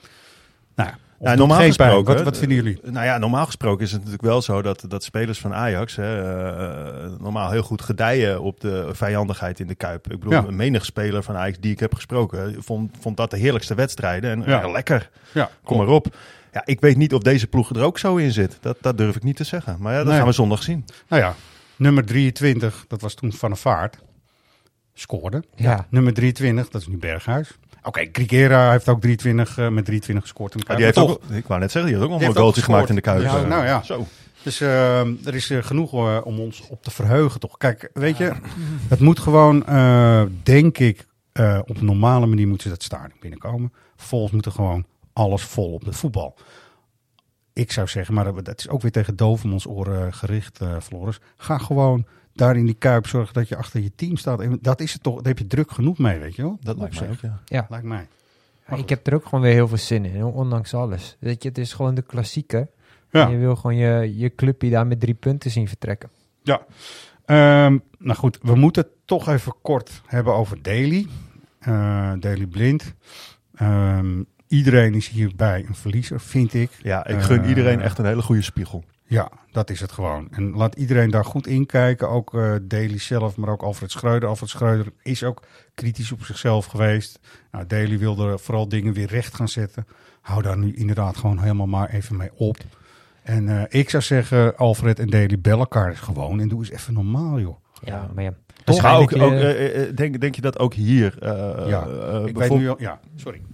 Nou, 0.75 0.89
ja, 0.89 0.97
normaal 1.19 1.61
gesproken. 1.61 2.13
Wat, 2.13 2.23
wat 2.23 2.37
vinden 2.37 2.57
jullie? 2.57 2.79
Nou 2.83 3.05
ja, 3.05 3.17
normaal 3.17 3.45
gesproken 3.45 3.85
is 3.85 3.91
het 3.91 3.99
natuurlijk 3.99 4.27
wel 4.27 4.41
zo 4.41 4.61
dat, 4.61 4.83
dat 4.87 5.03
spelers 5.03 5.39
van 5.39 5.53
Ajax 5.53 5.95
hè, 5.95 6.21
eh, 7.03 7.11
normaal 7.19 7.51
heel 7.51 7.61
goed 7.61 7.81
gedijen 7.81 8.41
op 8.41 8.59
de 8.59 8.89
vijandigheid 8.91 9.59
in 9.59 9.67
de 9.67 9.75
Kuip. 9.75 10.11
Ik 10.11 10.19
bedoel, 10.19 10.33
Ja. 10.33 10.43
een 10.47 10.55
menig 10.55 10.85
speler 10.85 11.23
van 11.23 11.35
Ajax 11.35 11.59
die 11.59 11.71
ik 11.71 11.79
heb 11.79 11.93
gesproken 11.95 12.63
vond, 12.63 12.95
vond 12.99 13.17
dat 13.17 13.31
de 13.31 13.37
heerlijkste 13.37 13.75
wedstrijden. 13.75 14.31
En 14.31 14.39
Ja. 14.51 14.61
ja, 14.61 14.71
lekker, 14.71 15.09
Ja, 15.33 15.49
kom 15.63 15.77
maar 15.77 15.87
op. 15.87 16.07
Ja, 16.53 16.61
ik 16.65 16.79
weet 16.79 16.97
niet 16.97 17.13
of 17.13 17.21
deze 17.21 17.47
ploeg 17.47 17.69
er 17.69 17.83
ook 17.83 17.97
zo 17.99 18.15
in 18.15 18.31
zit. 18.31 18.57
Dat, 18.61 18.77
dat 18.81 18.97
durf 18.97 19.15
ik 19.15 19.23
niet 19.23 19.35
te 19.35 19.43
zeggen. 19.43 19.75
Maar 19.79 19.91
ja, 19.91 19.97
dat 19.97 20.07
Nee. 20.07 20.17
gaan 20.17 20.25
we 20.27 20.31
zondag 20.33 20.63
zien. 20.63 20.85
Nou 21.07 21.21
ja, 21.21 21.35
nummer 21.75 22.05
23, 22.05 22.85
dat 22.87 23.01
was 23.01 23.13
toen 23.13 23.33
Van 23.33 23.49
der 23.49 23.57
Vaart, 23.59 23.97
scoorde. 24.93 25.43
Ja. 25.55 25.85
Nummer 25.89 26.13
23, 26.13 26.69
dat 26.69 26.81
is 26.81 26.87
nu 26.87 26.97
Berghuis. 26.97 27.57
Oké, 27.89 28.09
Grigera 28.11 28.71
heeft 28.71 28.89
ook 28.89 29.01
23, 29.01 29.57
eh, 29.57 29.67
met 29.69 29.85
23 29.85 30.23
gescoord 30.23 30.53
in 30.53 30.59
de 30.59 30.65
Kuip. 30.65 30.77
die 30.77 30.85
heeft 30.87 30.97
Maar 30.97 31.07
ook, 31.07 31.21
ik 31.37 31.47
wou 31.47 31.59
net 31.59 31.71
zeggen, 31.71 31.91
die 31.91 31.99
heeft 31.99 32.11
ook 32.13 32.19
nog 32.19 32.29
een 32.29 32.35
goaltje 32.35 32.61
gemaakt 32.61 32.89
in 32.89 32.95
de 32.95 33.01
Kuip. 33.01 33.21
Ja, 33.21 33.41
nou 33.41 33.65
ja. 33.65 33.83
Zo. 33.83 34.05
Dus 34.43 34.61
eh, 34.61 34.99
er 34.99 35.35
is 35.35 35.49
eh, 35.49 35.63
genoeg 35.63 35.93
eh, 35.93 36.19
om 36.23 36.39
ons 36.39 36.67
op 36.69 36.83
te 36.83 36.91
verheugen, 36.91 37.39
toch? 37.39 37.57
Kijk, 37.57 37.89
weet 37.93 38.17
je, 38.17 38.33
het 38.89 38.99
moet 38.99 39.19
gewoon, 39.19 39.63
denk 40.43 40.77
ik, 40.77 41.07
op 41.65 41.77
een 41.77 41.85
normale 41.85 42.25
manier 42.25 42.47
moeten 42.47 42.63
ze 42.69 42.75
dat 42.75 42.83
stadion 42.83 43.17
binnenkomen. 43.19 43.73
Vervolgens 43.95 44.31
moet 44.31 44.45
er 44.45 44.51
gewoon 44.51 44.85
alles 45.13 45.43
vol 45.43 45.73
op 45.73 45.85
het 45.85 45.95
voetbal. 45.95 46.35
Ik 47.53 47.71
zou 47.71 47.87
zeggen, 47.87 48.13
maar 48.13 48.43
dat- 48.43 48.57
is 48.59 48.69
ook 48.69 48.81
weer 48.81 48.91
tegen 48.91 49.15
Dovermans 49.15 49.67
oren 49.67 50.13
gericht, 50.13 50.59
Floris. 50.81 51.19
Ga 51.37 51.57
gewoon 51.57 52.05
daar 52.39 52.55
in 52.57 52.65
die 52.65 52.75
kuip 52.79 53.07
zorgen 53.07 53.33
dat 53.33 53.47
je 53.47 53.55
achter 53.55 53.81
je 53.81 53.91
team 53.95 54.17
staat. 54.17 54.39
En 54.41 54.57
dat 54.61 54.79
is 54.81 54.93
het 54.93 55.03
toch, 55.03 55.15
daar 55.15 55.25
heb 55.25 55.37
je 55.37 55.47
druk 55.47 55.71
genoeg 55.71 55.97
mee, 55.97 56.19
weet 56.19 56.35
je 56.35 56.41
wel? 56.41 56.57
Dat 56.61 56.77
lijkt 56.77 56.99
mij 56.99 57.09
ook, 57.09 57.19
ja. 57.21 57.39
Ja. 57.45 57.65
Lijkt 57.69 57.85
mij. 57.85 58.07
Ja, 58.69 58.75
ik 58.75 58.89
heb 58.89 59.07
er 59.07 59.13
ook 59.13 59.23
gewoon 59.23 59.41
weer 59.41 59.53
heel 59.53 59.67
veel 59.67 59.77
zin 59.77 60.05
in, 60.05 60.23
ondanks 60.23 60.73
alles. 60.73 61.15
Weet 61.19 61.43
je, 61.43 61.49
het 61.49 61.57
is 61.57 61.73
gewoon 61.73 61.95
de 61.95 62.01
klassieker. 62.01 62.67
Ja. 63.11 63.25
En 63.25 63.31
je 63.31 63.37
wil 63.37 63.55
gewoon 63.55 63.75
je, 63.75 64.17
je 64.17 64.35
clubje 64.35 64.69
daar 64.69 64.87
met 64.87 64.99
drie 64.99 65.13
punten 65.13 65.51
zien 65.51 65.67
vertrekken. 65.67 66.09
Ja. 66.43 66.61
Ehm, 67.25 67.77
nou 67.97 68.17
goed, 68.17 68.39
we 68.41 68.55
moeten 68.55 68.81
het 68.83 68.91
toch 69.05 69.27
even 69.27 69.53
kort 69.61 70.01
hebben 70.05 70.33
over 70.33 70.61
Daily. 70.61 71.07
Eh 71.59 72.11
Daily 72.19 72.45
Blind. 72.45 72.93
Ehm, 73.55 74.23
iedereen 74.47 74.93
is 74.93 75.07
hierbij 75.07 75.65
een 75.67 75.75
verliezer, 75.75 76.19
vind 76.19 76.53
ik. 76.53 76.71
Ja, 76.81 77.07
ik 77.07 77.21
gun 77.21 77.41
Eh, 77.41 77.49
iedereen 77.49 77.81
echt 77.81 77.97
een 77.97 78.05
hele 78.05 78.21
goede 78.21 78.41
spiegel. 78.41 78.83
Ja, 79.09 79.31
dat 79.51 79.69
is 79.69 79.79
het 79.79 79.91
gewoon. 79.91 80.27
En 80.31 80.55
laat 80.55 80.75
iedereen 80.75 81.09
daar 81.09 81.25
goed 81.25 81.47
in 81.47 81.65
kijken. 81.65 82.09
Ook 82.09 82.31
Daly 82.61 82.97
zelf, 82.97 83.37
maar 83.37 83.49
ook 83.49 83.61
Alfred 83.61 83.91
Schreuder. 83.91 84.29
Alfred 84.29 84.49
Schreuder 84.49 84.91
is 85.03 85.23
ook 85.23 85.43
kritisch 85.75 86.11
op 86.11 86.23
zichzelf 86.23 86.65
geweest. 86.65 87.19
Nou, 87.51 87.65
Daly 87.67 87.97
wilde 87.97 88.37
vooral 88.37 88.69
dingen 88.69 88.93
weer 88.93 89.07
recht 89.07 89.35
gaan 89.35 89.47
zetten. 89.47 89.87
Hou 90.21 90.41
daar 90.41 90.57
nu 90.57 90.75
inderdaad 90.75 91.17
gewoon 91.17 91.39
helemaal 91.39 91.67
maar 91.67 91.89
even 91.89 92.17
mee 92.17 92.31
op. 92.35 92.57
En 93.23 93.49
eh, 93.49 93.79
ik 93.81 93.89
zou 93.89 94.03
zeggen, 94.03 94.57
Alfred 94.57 94.99
en 94.99 95.09
Daly 95.09 95.39
bel 95.39 95.59
elkaar 95.59 95.97
gewoon. 95.97 96.39
En 96.39 96.47
doe 96.47 96.59
eens 96.59 96.71
even 96.71 96.93
normaal, 96.93 97.39
joh. 97.39 97.55
Ja, 97.81 98.09
maar 98.13 98.23
ja. 98.23 98.33
Maar 98.65 98.95
ook, 98.95 99.01
ook, 99.01 99.31
eh, 99.31 99.81
eh, 99.83 99.95
denk, 99.95 100.21
denk 100.21 100.35
je 100.35 100.41
dat 100.41 100.59
ook 100.59 100.73
hier... 100.73 101.15
eh, 101.21 101.67
Ja, 101.67 101.87
ik 102.25 102.37
weet 102.37 102.49
nu 102.55 102.69
al, 102.69 102.75
ja, 102.79 102.99
sorry. 103.15 103.41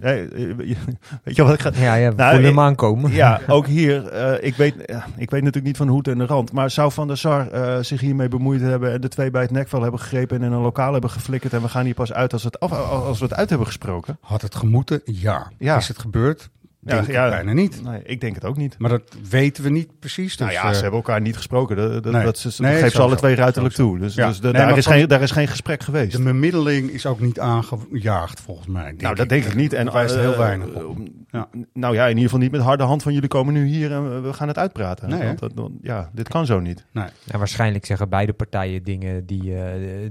Weet 1.24 1.36
je 1.36 1.44
wat 1.44 1.54
ik 1.54 1.60
ga... 1.60 1.70
ja, 1.74 1.94
ja, 1.94 2.08
we 2.10 2.14
Nou, 2.16 2.42
hem 2.42 2.60
aankomen. 2.60 3.12
Ja, 3.12 3.40
ook 3.48 3.66
hier. 3.66 4.08
eh, 4.08 4.46
ik, 4.46 4.54
weet, 4.54 4.74
ik 5.16 5.30
weet 5.30 5.42
natuurlijk 5.42 5.64
niet 5.64 5.76
van 5.76 5.86
de 5.86 5.92
hoed 5.92 6.08
en 6.08 6.18
de 6.18 6.26
rand. 6.26 6.52
Maar 6.52 6.70
zou 6.70 6.92
Van 6.92 7.06
der 7.06 7.18
Sar 7.18 7.48
eh, 7.50 7.76
zich 7.82 8.00
hiermee 8.00 8.28
bemoeid 8.28 8.60
hebben... 8.60 8.92
en 8.92 9.00
de 9.00 9.08
twee 9.08 9.30
bij 9.30 9.42
het 9.42 9.50
nekvel 9.50 9.82
hebben 9.82 10.00
gegrepen... 10.00 10.36
en 10.36 10.42
in 10.42 10.52
een 10.52 10.60
lokaal 10.62 10.92
hebben 10.92 11.10
geflikkerd... 11.10 11.52
en 11.52 11.62
we 11.62 11.68
gaan 11.68 11.84
hier 11.84 11.94
pas 11.94 12.12
uit 12.12 12.32
als, 12.32 12.44
het 12.44 12.60
af, 12.60 12.72
als 12.90 13.18
we 13.18 13.24
het 13.24 13.34
uit 13.34 13.48
hebben 13.48 13.66
gesproken? 13.66 14.18
Had 14.20 14.42
het 14.42 14.54
gemoeten? 14.54 15.00
Ja. 15.04 15.50
Ja. 15.58 15.76
Is 15.76 15.88
het 15.88 15.98
gebeurd? 15.98 16.50
Denk 16.86 17.06
ik 17.06 17.12
bijna 17.14 17.52
niet. 17.52 17.82
Nee, 17.84 18.00
ik 18.04 18.20
denk 18.20 18.34
het 18.34 18.44
ook 18.44 18.56
niet. 18.56 18.74
Maar 18.78 18.90
dat 18.90 19.02
weten 19.30 19.62
we 19.64 19.70
niet 19.70 19.88
precies. 20.00 20.36
Dus, 20.36 20.38
nou 20.46 20.52
ja, 20.52 20.62
eh, 20.62 20.68
ze 20.74 20.80
hebben 20.80 20.98
elkaar 21.00 21.20
niet 21.20 21.36
gesproken. 21.36 21.76
Dat, 21.76 22.02
dat, 22.02 22.12
nee. 22.12 22.24
dat, 22.24 22.38
ze, 22.38 22.48
dat 22.48 22.58
Nee, 22.58 22.76
geeft 22.80 22.94
ze 22.94 23.02
alle 23.02 23.16
twee 23.16 23.34
ruiterlijk 23.34 23.74
toe. 23.74 23.98
Dus, 23.98 24.14
Ja. 24.14 24.26
dus 24.28 24.40
de- 24.40 24.44
Nee, 24.50 24.66
daar, 24.66 24.76
is 24.78 24.86
geen, 24.86 25.08
daar 25.08 25.22
is 25.22 25.30
geen 25.30 25.48
gesprek 25.48 25.82
geweest. 25.82 26.16
de 26.16 26.22
bemiddeling 26.22 26.90
is 26.90 27.06
ook 27.06 27.20
niet 27.20 27.40
aangejaagd, 27.40 28.40
volgens 28.40 28.66
mij. 28.66 28.84
denk 28.84 29.00
nou, 29.00 29.14
dat 29.14 29.28
denk 29.28 29.44
ik 29.44 29.54
niet. 29.54 29.72
En 29.72 29.92
wijst 29.92 30.14
eh, 30.14 30.20
heel 30.20 30.36
weinig 30.36 30.68
eh, 30.72 30.88
op. 30.88 30.98
eh, 30.98 31.04
Ja. 31.30 31.48
Nou 31.72 31.94
ja, 31.94 32.02
in 32.02 32.08
ieder 32.08 32.22
geval 32.22 32.38
niet 32.38 32.50
met 32.50 32.60
harde 32.60 32.82
hand 32.84 33.02
van 33.02 33.12
jullie 33.12 33.28
komen 33.28 33.52
nu 33.54 33.66
hier 33.66 33.92
en 33.92 34.22
we 34.22 34.32
gaan 34.32 34.48
het 34.48 34.58
uitpraten. 34.58 35.08
Nee? 35.08 35.26
Want 35.26 35.38
dat, 35.38 35.70
ja, 35.82 36.10
dit 36.12 36.28
kan 36.28 36.46
zo 36.46 36.60
niet. 36.60 36.84
Nee. 36.92 37.04
Nou, 37.24 37.38
waarschijnlijk 37.38 37.86
zeggen 37.86 38.08
beide 38.08 38.32
partijen 38.32 38.82
dingen 38.82 39.26
die, 39.26 39.54
eh, 39.56 39.62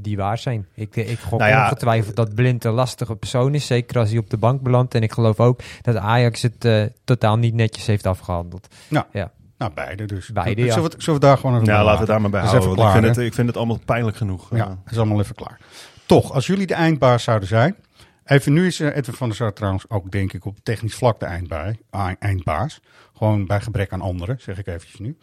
die 0.01 0.17
waar 0.17 0.37
zijn. 0.37 0.67
Ik, 0.73 0.95
ik 0.95 1.19
gok 1.19 1.39
Nou 1.39 1.51
ja, 1.51 1.63
ongetwijfeld 1.63 2.15
dat 2.15 2.35
Blind 2.35 2.63
een 2.63 2.71
lastige 2.73 3.15
persoon 3.15 3.53
is. 3.55 3.65
Zeker 3.65 3.99
als 3.99 4.09
hij 4.09 4.17
op 4.17 4.29
de 4.29 4.37
bank 4.37 4.61
belandt. 4.61 4.95
En 4.95 5.01
ik 5.03 5.11
geloof 5.11 5.39
ook 5.39 5.59
dat 5.81 5.95
Ajax 5.95 6.41
het 6.41 6.64
eh, 6.65 6.83
totaal 7.03 7.37
niet 7.37 7.53
netjes 7.53 7.85
heeft 7.85 8.05
afgehandeld. 8.05 8.75
Nou, 9.57 9.71
beide 9.73 10.05
dus. 10.05 10.29
Beide, 10.29 10.61
zullen, 10.61 10.83
ja. 10.83 10.89
we, 10.89 11.01
zullen 11.01 11.19
we 11.19 11.25
daar 11.25 11.37
gewoon 11.37 11.55
over 11.55 11.67
Ja, 11.67 11.83
laten 11.83 11.99
we 11.99 12.05
daar 12.05 12.21
maar 12.21 12.29
bij 12.29 12.41
houden. 12.41 12.69
even 12.69 12.85
ik, 12.85 12.91
vind 12.91 13.05
het, 13.05 13.17
ik 13.17 13.33
vind 13.33 13.47
het 13.47 13.57
allemaal 13.57 13.79
pijnlijk 13.85 14.17
genoeg. 14.17 14.55
Ja, 14.55 14.65
dat 14.65 14.91
is 14.91 14.97
allemaal 14.97 15.19
even 15.19 15.35
klaar. 15.35 15.59
Toch, 16.05 16.31
als 16.31 16.47
jullie 16.47 16.67
de 16.67 16.73
eindbaas 16.73 17.23
zouden 17.23 17.47
zijn. 17.47 17.75
Even 18.25 18.53
nu 18.53 18.65
is 18.65 18.79
eh, 18.79 18.95
Edwin 18.95 19.15
van 19.15 19.27
der 19.27 19.37
Sar 19.37 19.53
trouwens 19.53 19.89
ook, 19.89 20.11
denk 20.11 20.33
ik, 20.33 20.45
op 20.45 20.57
technisch 20.63 20.95
vlak 20.95 21.19
de 21.19 21.25
eindbaas. 21.25 21.75
eindbaas. 22.19 22.79
Gewoon 23.13 23.45
bij 23.45 23.61
gebrek 23.61 23.91
aan 23.91 24.01
anderen, 24.01 24.37
zeg 24.39 24.57
ik 24.57 24.67
eventjes 24.67 24.99
nu. 24.99 25.17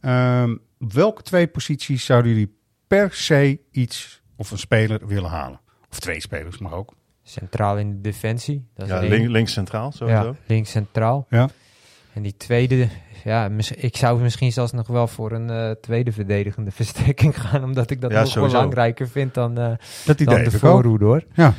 Ehm, 0.00 0.56
welke 0.78 1.22
twee 1.22 1.46
posities 1.46 2.04
zouden 2.04 2.30
jullie 2.30 2.58
per 2.86 3.14
se 3.14 3.60
iets 3.70 4.22
of 4.36 4.50
een 4.50 4.58
speler 4.58 5.06
willen 5.06 5.30
halen? 5.30 5.60
Of 5.90 6.00
twee 6.00 6.20
spelers 6.20 6.58
mag 6.58 6.72
ook. 6.72 6.94
Centraal 7.30 7.78
in 7.78 7.90
de 7.90 8.00
defensie. 8.00 8.64
Dat 8.74 8.86
is 8.86 8.92
ja, 8.92 9.00
link, 9.00 9.28
links 9.28 9.52
centraal 9.52 9.92
sowieso. 9.92 10.22
ja, 10.22 10.34
links 10.46 10.70
centraal. 10.70 11.26
Ja. 11.30 11.48
En 12.12 12.22
die 12.22 12.34
tweede, 12.36 12.88
ja, 13.24 13.48
mis- 13.48 13.70
ik 13.72 13.96
zou 13.96 14.20
misschien 14.20 14.52
zelfs 14.52 14.72
nog 14.72 14.86
wel 14.86 15.06
voor 15.06 15.32
een 15.32 15.50
eh, 15.50 15.70
tweede 15.70 16.12
verdedigende 16.12 16.70
versterking 16.80 17.40
gaan. 17.40 17.64
Omdat 17.64 17.90
ik 17.90 18.00
dat 18.00 18.10
Ja, 18.10 18.20
nog 18.20 18.28
sowieso. 18.28 18.56
belangrijker 18.56 19.08
vind 19.08 19.34
dan, 19.34 19.58
eh, 19.58 19.72
Dat 20.06 20.18
dan 20.18 20.44
de 20.44 20.50
voorhoede 20.50 21.04
hoor. 21.04 21.24
Ja. 21.34 21.54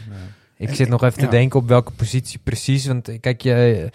Ik 0.58 0.70
En- 0.70 0.76
zit 0.76 0.90
nog 0.90 1.04
even 1.04 1.22
ja. 1.22 1.26
te 1.30 1.32
denken 1.36 1.60
op 1.60 1.68
welke 1.68 1.92
positie 1.92 2.40
precies. 2.44 2.86
Want 2.86 3.08
eh, 3.08 3.20
kijk, 3.20 3.42
je, 3.42 3.90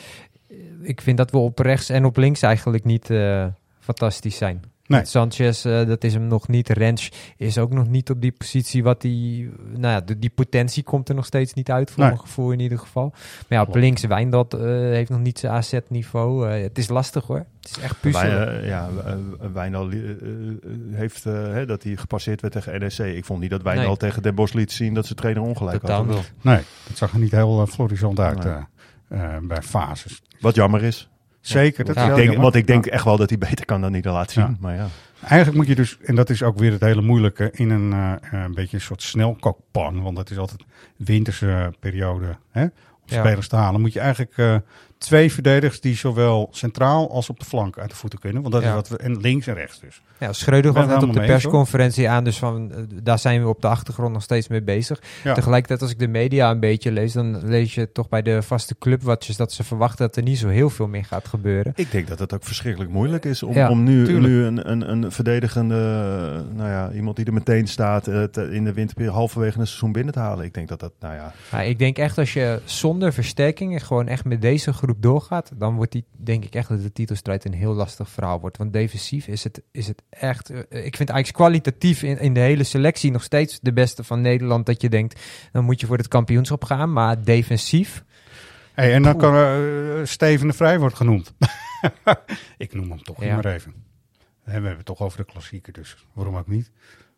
ik 0.83 1.01
vind 1.01 1.17
dat 1.17 1.31
we 1.31 1.39
op 1.39 1.59
rechts 1.59 1.89
en 1.89 2.05
op 2.05 2.17
links 2.17 2.43
eigenlijk 2.43 2.85
niet 2.85 3.11
eh, 3.11 3.47
fantastisch 3.81 4.37
zijn. 4.37 4.63
Nee. 4.87 5.05
Sanchez, 5.05 5.65
eh, 5.65 5.87
dat 5.87 6.05
is 6.05 6.13
hem 6.15 6.27
nog 6.27 6.49
niet. 6.49 6.69
Rens 6.69 7.11
is 7.37 7.59
ook 7.59 7.73
nog 7.73 7.89
niet 7.89 8.11
op 8.11 8.21
die 8.21 8.33
positie 8.33 8.83
wat 8.83 9.01
die... 9.01 9.51
Nou 9.71 9.93
ja, 9.95 10.01
de- 10.01 10.19
die 10.19 10.31
potentie 10.31 10.83
komt 10.83 11.09
er 11.09 11.15
nog 11.15 11.25
steeds 11.27 11.55
niet 11.55 11.71
uit, 11.71 11.91
voor 11.91 11.99
Nee. 12.01 12.09
mijn 12.09 12.21
gevoel 12.21 12.51
in 12.51 12.61
ieder 12.61 12.79
geval. 12.79 13.09
Maar 13.49 13.59
ja, 13.59 13.63
op 13.63 13.75
links, 13.75 14.03
Wijndal 14.05 14.47
eh, 14.49 14.59
heeft 14.69 15.11
nog 15.11 15.21
niet 15.21 15.39
zijn 15.39 15.53
AZ-niveau. 15.53 16.49
Eh, 16.51 16.63
het 16.63 16.79
is 16.79 16.89
lastig 16.89 17.25
hoor. 17.27 17.37
Het 17.61 17.77
is 17.77 17.79
echt 17.83 18.01
puzzelen. 18.01 18.47
Wij, 18.47 18.65
ja, 18.67 18.89
Wijndal 19.53 19.91
heeft, 20.91 21.25
hè, 21.25 21.67
dat 21.67 21.83
hij 21.83 21.97
gepasseerd 21.97 22.41
werd 22.41 22.53
tegen 22.53 22.81
NEC. 22.81 22.99
Ik 23.17 23.25
vond 23.25 23.41
niet 23.41 23.51
dat 23.51 23.63
Wijndal 23.63 23.87
Nee. 23.87 23.97
tegen 23.97 24.23
Den 24.23 24.35
Bosch 24.35 24.55
liet 24.55 24.73
zien 24.73 24.95
dat 24.95 25.07
ze 25.07 25.15
trainer 25.15 25.43
ongelijk 25.43 25.81
Totaal. 25.81 26.05
Nee, 26.43 26.61
dat 26.89 26.97
zag 26.97 27.13
er 27.13 27.19
niet 27.19 27.31
heel 27.33 27.61
uh, 27.61 27.67
florissant 27.67 28.21
uit 28.21 28.45
Nee. 29.09 29.41
bij 29.41 29.63
fases. 29.63 30.23
Wat 30.41 30.55
jammer 30.55 30.83
is. 30.83 31.09
Zeker. 31.47 31.85
Dat 31.85 31.95
Ja. 31.95 32.03
is 32.13 32.19
Ik 32.19 32.27
denk, 32.27 32.43
want 32.43 32.55
ik 32.55 32.67
denk 32.67 32.87
echt 32.87 33.05
wel 33.05 33.17
dat 33.17 33.29
hij 33.29 33.39
beter 33.39 33.65
kan 33.65 33.81
dan 33.81 33.93
niet 33.93 34.05
laat 34.05 34.31
zien. 34.31 34.45
Ja. 34.45 34.57
Maar 34.61 34.75
ja. 34.75 34.87
Eigenlijk 35.21 35.57
moet 35.57 35.67
je 35.67 35.75
dus, 35.75 35.99
en 36.05 36.15
dat 36.15 36.31
is 36.31 36.43
ook 36.43 36.59
weer 36.59 36.73
het 36.73 36.81
hele 36.81 37.03
moeilijke, 37.03 37.51
in 37.53 37.71
een, 37.71 37.93
eh, 37.93 38.43
een 38.45 38.55
beetje 38.55 38.77
een 38.77 38.83
soort 38.83 39.03
snelkookpan. 39.03 40.03
Want 40.03 40.19
het 40.19 40.31
is 40.31 40.39
altijd 40.39 40.65
winterse 40.97 41.73
periode. 41.81 42.37
Hè? 42.51 42.67
Ja. 43.07 43.21
spelers 43.21 43.49
te 43.49 43.57
halen, 43.57 43.81
moet 43.81 43.93
je 43.93 44.01
eigenlijk 44.01 44.33
eh, 44.37 44.57
twee 45.05 45.33
verdedigers 45.33 45.81
die 45.81 45.97
zowel 45.97 46.49
centraal 46.51 47.11
als 47.11 47.31
op 47.31 47.39
de 47.39 47.45
flank 47.45 47.79
uit 47.79 47.91
de 47.91 47.97
voeten 47.97 48.19
kunnen. 48.19 48.43
Want 48.43 48.55
dat 48.55 48.63
Ja. 48.63 48.69
is 48.69 48.75
wat 48.75 48.89
we, 48.89 48.97
en 48.97 49.21
links 49.21 49.47
en 49.47 49.55
rechts 49.55 49.81
dus. 49.81 50.03
Ja, 50.19 50.33
Schreuder 50.33 50.73
gaf 50.75 50.87
net 50.87 51.03
op 51.03 51.13
de 51.13 51.21
persconferentie 51.21 52.09
aan, 52.09 52.25
dus 52.25 52.39
van, 52.39 52.73
eh, 52.73 52.79
daar 53.03 53.19
zijn 53.19 53.43
we 53.43 53.49
op 53.49 53.61
de 53.63 53.69
achtergrond 53.69 54.13
nog 54.13 54.23
steeds 54.23 54.49
mee 54.49 54.63
bezig. 54.63 55.03
Ja. 55.25 55.35
Tegelijkertijd, 55.35 55.83
als 55.83 55.91
ik 55.91 55.99
de 55.99 56.09
media 56.09 56.51
een 56.51 56.61
beetje 56.61 56.93
lees, 56.93 57.13
dan 57.13 57.47
lees 57.47 57.75
je 57.75 57.93
toch 57.93 58.09
bij 58.09 58.23
de 58.23 58.43
vaste 58.43 58.77
clubwatchers 58.79 59.37
dat 59.37 59.53
ze 59.53 59.65
verwachten 59.65 60.07
dat 60.07 60.17
er 60.17 60.23
niet 60.23 60.39
zo 60.39 60.49
heel 60.49 60.71
veel 60.71 60.89
meer 60.89 61.05
gaat 61.05 61.29
gebeuren. 61.29 61.73
Ik 61.77 61.91
denk 61.91 62.09
dat 62.09 62.19
het 62.19 62.35
ook 62.35 62.45
verschrikkelijk 62.45 62.91
moeilijk 62.93 63.25
is 63.25 63.43
om, 63.43 63.55
Ja, 63.55 63.71
om 63.71 63.83
nu, 63.83 64.05
tuurlijk. 64.05 64.27
nu 64.27 64.45
een, 64.45 64.71
een, 64.71 64.91
een 64.91 65.13
verdedigende, 65.13 65.75
eh, 65.75 66.57
nou 66.57 66.69
ja, 66.71 66.91
iemand 66.93 67.17
die 67.17 67.25
er 67.25 67.33
meteen 67.33 67.67
staat 67.69 68.07
eh, 68.07 68.23
te- 68.23 68.51
in 68.53 68.65
de 68.65 68.73
winterperiode 68.73 69.17
halverwege 69.17 69.59
een 69.59 69.67
seizoen 69.67 69.93
binnen 69.93 70.13
te 70.13 70.19
halen. 70.21 70.45
Ik 70.45 70.55
denk 70.55 70.69
dat 70.69 70.81
dat, 70.81 70.93
nou 71.01 71.15
ja, 71.51 71.61
ik 71.63 71.79
denk 71.79 71.99
echt 71.99 72.19
als 72.19 72.33
je 72.33 72.61
zonder 72.65 73.13
versterkingen 73.13 73.81
gewoon 73.81 74.09
echt 74.09 74.25
met 74.25 74.43
deze 74.43 74.73
groep 74.73 74.94
doorgaat, 75.03 75.51
dan 75.55 75.75
wordt 75.75 75.93
die, 75.93 76.05
denk 76.17 76.45
ik 76.45 76.55
echt 76.55 76.69
dat 76.69 76.83
de 76.83 76.93
titelstrijd 76.93 77.45
een 77.45 77.53
heel 77.55 77.75
lastig 77.75 78.09
verhaal 78.11 78.41
wordt. 78.41 78.57
Want 78.57 78.73
defensief 78.73 79.27
is 79.27 79.45
het, 79.45 79.63
is 79.71 79.87
het 79.87 80.03
echt, 80.11 80.51
eh, 80.51 80.59
ik 80.85 80.97
vind 80.97 81.09
eigenlijk 81.09 81.33
kwalitatief 81.33 82.03
in, 82.03 82.19
in 82.19 82.35
de 82.35 82.41
hele 82.41 82.65
selectie 82.65 83.11
nog 83.11 83.23
steeds 83.23 83.59
de 83.63 83.73
beste 83.73 84.05
van 84.05 84.21
Nederland. 84.21 84.67
Dat 84.67 84.83
je 84.83 84.89
denkt, 84.89 85.21
dan 85.53 85.65
moet 85.65 85.81
je 85.81 85.87
voor 85.87 85.97
het 85.97 86.09
kampioenschap 86.09 86.65
gaan. 86.65 86.93
Maar 86.93 87.23
defensief, 87.25 88.05
Hey, 88.75 88.93
en 88.93 89.03
dan 89.03 89.17
kan 89.17 89.35
eh, 89.37 90.05
Steven 90.05 90.47
de 90.47 90.53
Vrij 90.53 90.79
wordt 90.79 90.97
genoemd. 90.97 91.35
ik 92.57 92.75
noem 92.75 92.91
hem 92.91 93.03
toch 93.03 93.25
Ja. 93.25 93.35
maar 93.35 93.45
even. 93.47 93.75
We 94.45 94.51
hebben 94.51 94.77
het 94.77 94.85
toch 94.85 95.01
over 95.01 95.19
de 95.19 95.25
klassieker, 95.25 95.73
dus 95.73 95.97
waarom 96.13 96.37
ook 96.37 96.49
niet? 96.49 96.71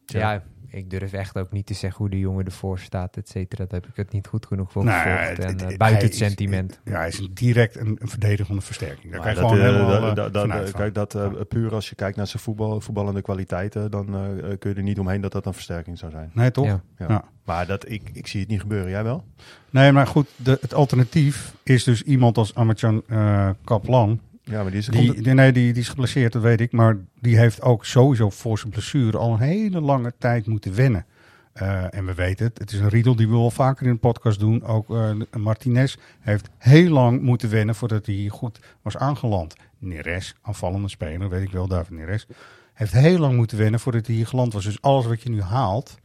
Ja. 0.06 0.42
ik 0.68 0.90
durf 0.90 1.12
echt 1.12 1.38
ook 1.38 1.52
niet 1.52 1.66
te 1.66 1.74
zeggen 1.74 1.98
hoe 1.98 2.10
de 2.10 2.18
jongen 2.18 2.44
ervoor 2.44 2.78
staat, 2.78 3.16
et 3.16 3.28
cetera. 3.28 3.62
Dat 3.62 3.70
heb 3.72 3.86
ik 3.86 3.96
het 3.96 4.12
niet 4.12 4.26
goed 4.26 4.46
genoeg 4.46 4.72
voor 4.72 4.84
Nou 4.84 4.96
ja, 5.08 5.16
gevolgd. 5.16 5.28
het- 5.28 5.38
en, 5.46 5.52
het- 5.52 5.62
eh, 5.62 5.68
het- 5.68 5.78
buiten 5.78 6.02
het 6.02 6.12
is- 6.12 6.18
sentiment. 6.18 6.80
Ja, 6.84 6.92
hij 6.96 7.08
is 7.08 7.18
een 7.18 7.30
direct 7.34 7.76
een, 7.76 7.96
een 8.00 8.08
verdedigende 8.08 8.60
versterking. 8.60 9.12
Daar 9.12 9.20
kan 9.20 9.30
je 9.30 9.36
gewoon 9.36 9.52
eh, 9.58 9.62
helemaal 9.64 10.14
dat- 10.14 10.34
eh. 10.50 10.72
Kijk, 10.72 10.94
dat 10.94 11.14
eh, 11.14 11.30
puur 11.48 11.74
als 11.74 11.88
je 11.88 11.94
kijkt 11.94 12.16
naar 12.16 12.26
zijn 12.26 12.42
voetbal, 12.42 12.80
voetballende 12.80 13.22
kwaliteiten, 13.22 13.90
dan 13.90 14.06
eh, 14.14 14.58
kun 14.58 14.70
je 14.70 14.76
er 14.76 14.82
niet 14.82 14.98
omheen 14.98 15.20
dat 15.20 15.32
dat 15.32 15.46
een 15.46 15.54
versterking 15.54 15.98
zou 15.98 16.10
zijn. 16.12 16.30
Nee, 16.34 16.50
toch? 16.50 16.66
Ja. 16.66 16.80
Ja. 16.98 17.06
Ja. 17.08 17.24
Maar 17.44 17.66
dat, 17.66 17.90
ik, 17.90 18.10
ik 18.12 18.26
zie 18.26 18.40
het 18.40 18.48
niet 18.48 18.60
gebeuren. 18.60 18.90
Jij 18.90 19.04
wel? 19.04 19.24
Nee, 19.70 19.92
maar 19.92 20.06
goed, 20.06 20.28
de, 20.36 20.58
het 20.60 20.74
alternatief 20.74 21.54
is 21.62 21.84
dus 21.84 22.02
iemand 22.02 22.38
als 22.38 22.54
Amartjan 22.54 23.02
eh 23.08 23.50
Kaplan. 23.64 24.20
Ja, 24.50 24.62
maar 24.62 24.70
die 24.70 24.80
is 24.80 24.87
Die, 24.87 25.22
die, 25.22 25.35
nee, 25.35 25.52
die, 25.52 25.72
die 25.72 25.82
is 25.82 25.88
geblesseerd, 25.88 26.32
dat 26.32 26.42
weet 26.42 26.61
ik. 26.61 26.72
Maar 26.72 26.96
die 27.20 27.38
heeft 27.38 27.62
ook 27.62 27.85
sowieso 27.85 28.30
voor 28.30 28.59
zijn 28.59 28.70
blessure 28.72 29.18
al 29.18 29.32
een 29.32 29.40
hele 29.40 29.80
lange 29.80 30.12
tijd 30.18 30.46
moeten 30.46 30.74
wennen. 30.74 31.06
Eh, 31.52 31.94
en 31.94 32.06
we 32.06 32.14
weten 32.14 32.46
het, 32.46 32.59
het 32.59 32.72
is 32.72 32.78
een 32.78 32.88
riedel 32.88 33.16
die 33.16 33.28
we 33.28 33.32
wel 33.32 33.50
vaker 33.50 33.87
in 33.87 33.92
de 33.92 33.98
podcast 33.98 34.38
doen. 34.40 34.64
Ook 34.64 34.90
eh, 34.90 35.11
Martinez 35.38 35.96
heeft 36.20 36.48
heel 36.59 36.90
lang 36.90 37.22
moeten 37.22 37.50
wennen 37.50 37.74
voordat 37.74 38.06
hij 38.06 38.14
hier 38.14 38.30
goed 38.30 38.59
was 38.82 38.96
aangeland. 38.96 39.54
Neres, 39.78 40.35
aanvallende 40.42 40.88
speler, 40.88 41.28
weet 41.28 41.42
ik 41.42 41.52
wel, 41.52 41.66
David 41.68 41.90
Neres. 41.90 42.26
Heeft 42.74 42.92
heel 42.92 43.18
lang 43.18 43.37
moeten 43.37 43.59
wennen 43.59 43.80
voordat 43.80 44.06
hij 44.06 44.14
hier 44.14 44.26
geland 44.26 44.52
was. 44.52 44.64
Dus 44.64 44.82
alles 44.82 45.06
wat 45.06 45.22
je 45.22 45.28
nu 45.30 45.40
haalt, 45.40 45.98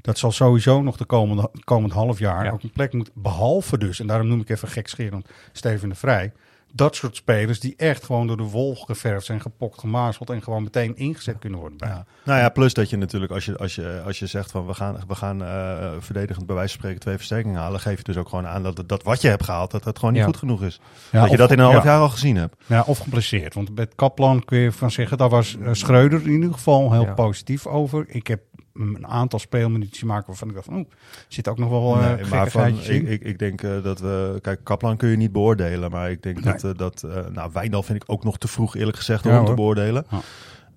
dat 0.00 0.18
zal 0.18 0.32
sowieso 0.32 0.82
nog 0.82 0.96
de 0.96 1.04
komende, 1.04 1.50
komend 1.64 1.92
half 1.92 2.18
jaar 2.18 2.44
Ja. 2.44 2.50
ook 2.50 2.62
een 2.62 2.70
plek 2.70 2.92
moeten. 2.92 3.14
Behalve 3.16 3.78
dus, 3.78 4.00
en 4.00 4.06
daarom 4.06 4.26
noem 4.28 4.40
ik 4.40 4.48
even 4.48 4.68
gekscherend 4.68 5.28
Steven 5.52 5.88
de 5.88 5.94
Vrij. 5.94 6.32
Dat 6.74 6.96
soort 6.96 7.16
spelers 7.16 7.60
die 7.60 7.74
echt 7.76 8.04
gewoon 8.04 8.26
door 8.26 8.36
de 8.36 8.42
wol 8.42 8.74
geverfd 8.74 9.26
zijn, 9.26 9.40
gepokt, 9.40 9.80
gemazeld 9.80 10.30
en 10.30 10.42
gewoon 10.42 10.62
meteen 10.62 10.96
ingezet 10.96 11.38
kunnen 11.38 11.58
worden. 11.58 11.78
Bij. 11.78 11.88
Ja. 11.88 12.06
Nou 12.24 12.40
ja, 12.40 12.48
plus 12.48 12.74
dat 12.74 12.90
je 12.90 12.96
natuurlijk, 12.96 13.32
als 13.32 13.44
je, 13.44 13.56
als 13.56 13.74
je, 13.74 14.02
als 14.06 14.18
je 14.18 14.26
zegt 14.26 14.50
van 14.50 14.66
we 14.66 14.74
gaan, 14.74 14.96
we 15.08 15.14
gaan 15.14 15.44
eh, 15.44 15.90
verdedigend 15.98 16.46
bij 16.46 16.54
wijze 16.54 16.70
van 16.70 16.78
spreken 16.78 17.00
twee 17.00 17.16
versterkingen 17.16 17.60
halen, 17.60 17.80
geef 17.80 17.96
je 17.96 18.02
dus 18.02 18.16
ook 18.16 18.28
gewoon 18.28 18.46
aan 18.46 18.62
dat, 18.62 18.82
dat 18.86 19.02
wat 19.02 19.20
je 19.20 19.28
hebt 19.28 19.44
gehaald, 19.44 19.70
dat 19.70 19.82
dat 19.82 19.98
gewoon 19.98 20.12
niet 20.12 20.22
Ja. 20.22 20.26
goed 20.28 20.36
genoeg 20.36 20.62
is. 20.62 20.80
Ja, 21.10 21.20
dat 21.20 21.30
je 21.30 21.36
dat 21.36 21.50
in 21.50 21.58
een 21.58 21.64
half 21.64 21.84
ja. 21.84 21.90
jaar 21.90 22.00
al 22.00 22.08
gezien 22.08 22.36
hebt. 22.36 22.56
Ja, 22.66 22.82
of 22.86 22.98
geblesseerd. 22.98 23.54
Want 23.54 23.74
met 23.74 23.94
Kaplan 23.94 24.44
kun 24.44 24.58
je 24.58 24.72
van 24.72 24.90
zeggen, 24.90 25.18
daar 25.18 25.28
was 25.28 25.56
eh, 25.58 25.68
Schreuder 25.72 26.22
in 26.22 26.30
ieder 26.30 26.52
geval 26.52 26.92
heel 26.92 27.14
positief 27.14 27.66
over. 27.66 28.04
Ik 28.08 28.26
heb 28.26 28.40
een 28.74 29.06
aantal 29.06 29.38
speelminuutjes 29.38 30.02
maken 30.02 30.26
waarvan 30.26 30.48
ik 30.48 30.54
dacht 30.54 30.66
van, 30.66 30.76
oeh, 30.76 30.86
zit 31.28 31.48
ook 31.48 31.58
nog 31.58 31.70
wel 31.70 31.94
Nee, 31.96 32.24
maar 32.24 32.50
van, 32.50 32.66
ik, 32.66 32.84
in. 32.84 33.06
ik, 33.06 33.22
ik 33.22 33.38
denk 33.38 33.62
eh, 33.62 33.82
dat 33.82 34.00
we, 34.00 34.38
kijk, 34.42 34.64
Kaplan 34.64 34.96
kun 34.96 35.08
je 35.08 35.16
niet 35.16 35.32
beoordelen, 35.32 35.90
maar 35.90 36.10
ik 36.10 36.22
denk 36.22 36.40
Nee. 36.44 36.52
dat, 36.54 36.64
eh, 36.64 36.70
dat 36.76 37.02
nou, 37.32 37.50
Wijndal 37.52 37.82
vind 37.82 38.02
ik 38.02 38.10
ook 38.10 38.24
nog 38.24 38.38
te 38.38 38.48
vroeg 38.48 38.76
eerlijk 38.76 38.96
gezegd 38.96 39.24
Ja, 39.24 39.40
om 39.40 39.46
te 39.46 39.54
beoordelen. 39.54 40.06
Ja. 40.10 40.20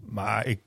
Maar 0.10 0.46
ik, 0.46 0.60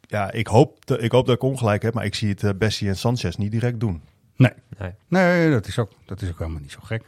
ja, 0.00 0.30
ik, 0.32 0.46
hoop, 0.46 0.84
te- 0.84 0.98
ik 0.98 1.12
hoop 1.12 1.26
dat 1.26 1.34
ik 1.34 1.42
ongelijk 1.42 1.82
heb, 1.82 1.94
maar 1.94 2.04
ik 2.04 2.14
zie 2.14 2.34
het 2.38 2.58
Bessie 2.58 2.88
en 2.88 2.96
Sanchez 2.96 3.36
niet 3.36 3.50
direct 3.50 3.80
doen. 3.80 4.02
Nee. 4.36 4.52
Nee. 4.78 4.90
Nee, 5.08 5.50
dat 5.50 5.66
is, 5.66 5.78
ook, 5.78 5.90
dat 6.04 6.22
is 6.22 6.28
ook 6.30 6.38
helemaal 6.38 6.60
niet 6.60 6.72
zo 6.72 6.78
gek. 6.82 7.02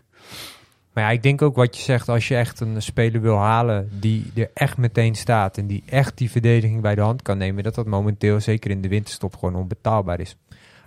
Maar 0.96 1.04
ja, 1.04 1.10
ik 1.10 1.22
denk 1.22 1.42
ook 1.42 1.56
wat 1.56 1.76
je 1.76 1.82
zegt, 1.82 2.08
als 2.08 2.28
je 2.28 2.36
echt 2.36 2.60
een 2.60 2.82
speler 2.82 3.20
wil 3.20 3.36
halen 3.36 3.88
die 3.92 4.32
er 4.34 4.50
echt 4.54 4.76
meteen 4.76 5.14
staat 5.14 5.58
en 5.58 5.66
die 5.66 5.82
echt 5.86 6.18
die 6.18 6.30
verdediging 6.30 6.80
bij 6.80 6.94
de 6.94 7.00
hand 7.00 7.22
kan 7.22 7.38
nemen, 7.38 7.62
dat 7.62 7.74
dat 7.74 7.86
momenteel 7.86 8.40
zeker 8.40 8.70
in 8.70 8.80
de 8.80 8.88
winterstop 8.88 9.36
gewoon 9.36 9.54
onbetaalbaar 9.54 10.20
is. 10.20 10.36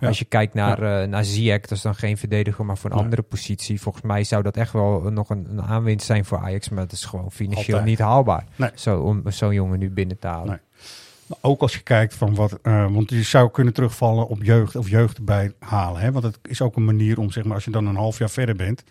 Ja. 0.00 0.08
Als 0.08 0.18
je 0.18 0.24
kijkt 0.24 0.54
naar, 0.54 0.82
eh 0.82 1.08
naar 1.08 1.24
Ziyech, 1.24 1.60
dat 1.60 1.70
is 1.70 1.82
dan 1.82 1.94
geen 1.94 2.18
verdediger, 2.18 2.64
maar 2.64 2.78
voor 2.78 2.90
een 2.90 2.96
andere 2.96 3.22
positie. 3.22 3.80
Volgens 3.80 4.04
mij 4.04 4.24
zou 4.24 4.42
dat 4.42 4.56
echt 4.56 4.72
wel 4.72 5.00
nog 5.00 5.30
een, 5.30 5.46
een 5.50 5.62
aanwinst 5.62 6.06
zijn 6.06 6.24
voor 6.24 6.38
Ajax, 6.38 6.68
maar 6.68 6.82
het 6.82 6.92
is 6.92 7.04
gewoon 7.04 7.32
financieel 7.32 7.78
Altijd. 7.78 7.84
niet 7.84 7.98
haalbaar. 7.98 8.44
Nee. 8.56 8.70
Zo, 8.74 9.00
om 9.00 9.22
zo'n 9.26 9.54
jongen 9.54 9.78
nu 9.78 9.90
binnen 9.90 10.18
te 10.18 10.26
halen. 10.26 10.48
Nee. 10.48 11.38
Ook 11.40 11.60
als 11.60 11.74
je 11.74 11.80
kijkt 11.80 12.14
van 12.14 12.34
wat, 12.34 12.58
eh, 12.62 12.92
want 12.92 13.10
je 13.10 13.22
zou 13.22 13.50
kunnen 13.50 13.72
terugvallen 13.72 14.28
op 14.28 14.42
jeugd 14.42 14.76
of 14.76 14.88
jeugd 14.88 15.16
erbij 15.16 15.52
halen. 15.58 16.00
Hè? 16.00 16.12
Want 16.12 16.24
het 16.24 16.38
is 16.42 16.62
ook 16.62 16.76
een 16.76 16.84
manier 16.84 17.18
om, 17.18 17.30
zeg 17.30 17.44
maar, 17.44 17.54
als 17.54 17.64
je 17.64 17.70
dan 17.70 17.86
een 17.86 17.96
half 17.96 18.18
jaar 18.18 18.30
verder 18.30 18.56
bent. 18.56 18.84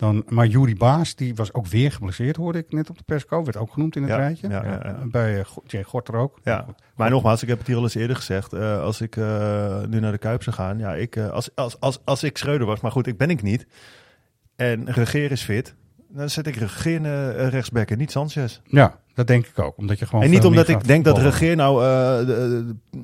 Dan, 0.00 0.24
maar 0.28 0.46
Juri 0.46 0.76
Baas, 0.76 1.14
die 1.14 1.34
was 1.34 1.52
ook 1.52 1.66
weer 1.66 1.92
geblesseerd, 1.92 2.36
hoorde 2.36 2.58
ik 2.58 2.72
net 2.72 2.90
op 2.90 2.96
de 2.98 3.02
persco. 3.06 3.44
Werd 3.44 3.56
ook 3.56 3.72
genoemd 3.72 3.96
in 3.96 4.02
het 4.02 4.10
Ja, 4.10 4.16
rijtje. 4.16 4.48
ja, 4.48 4.64
ja. 4.64 4.96
Bij 5.06 5.38
uh, 5.38 5.44
Jay 5.66 5.82
Gorter 5.82 6.14
ook. 6.14 6.38
Ja, 6.44 6.66
maar 6.96 7.10
nogmaals, 7.10 7.42
ik 7.42 7.48
heb 7.48 7.58
het 7.58 7.66
hier 7.66 7.76
al 7.76 7.82
eens 7.82 7.94
eerder 7.94 8.16
gezegd. 8.16 8.52
eh, 8.52 8.80
als 8.82 9.00
ik 9.00 9.16
eh, 9.16 9.82
nu 9.88 10.00
naar 10.00 10.12
de 10.12 10.18
Kuip 10.18 10.42
zou 10.42 10.56
gaan, 10.56 10.78
ja, 10.78 10.94
ik, 10.94 11.16
eh, 11.16 11.30
als, 11.30 11.50
als, 11.54 11.80
als, 11.80 12.00
als 12.04 12.22
ik 12.22 12.38
Schreuder 12.38 12.66
was, 12.66 12.80
maar 12.80 12.90
goed, 12.90 13.06
ik 13.06 13.16
ben 13.16 13.30
ik 13.30 13.42
niet. 13.42 13.66
En 14.56 14.90
Regeer 14.90 15.30
is 15.30 15.42
fit, 15.42 15.74
dan 16.12 16.30
zet 16.30 16.46
ik 16.46 16.56
Regeer 16.56 17.00
uh, 17.00 17.48
rechtsback 17.48 17.90
en 17.90 17.98
niet 17.98 18.10
Sanchez. 18.10 18.60
Ja, 18.64 18.98
dat 19.14 19.26
denk 19.26 19.46
ik 19.46 19.58
ook. 19.58 19.76
Omdat 19.76 19.98
je 19.98 20.06
gewoon 20.06 20.24
en 20.24 20.30
niet 20.30 20.44
omdat 20.44 20.68
ik 20.68 20.86
denk 20.86 21.04
dat. 21.04 21.18
Regeer 21.18 21.56
nou 21.56 21.84
eh, 21.84 22.26
de- 22.26 22.64
de- 22.90 22.98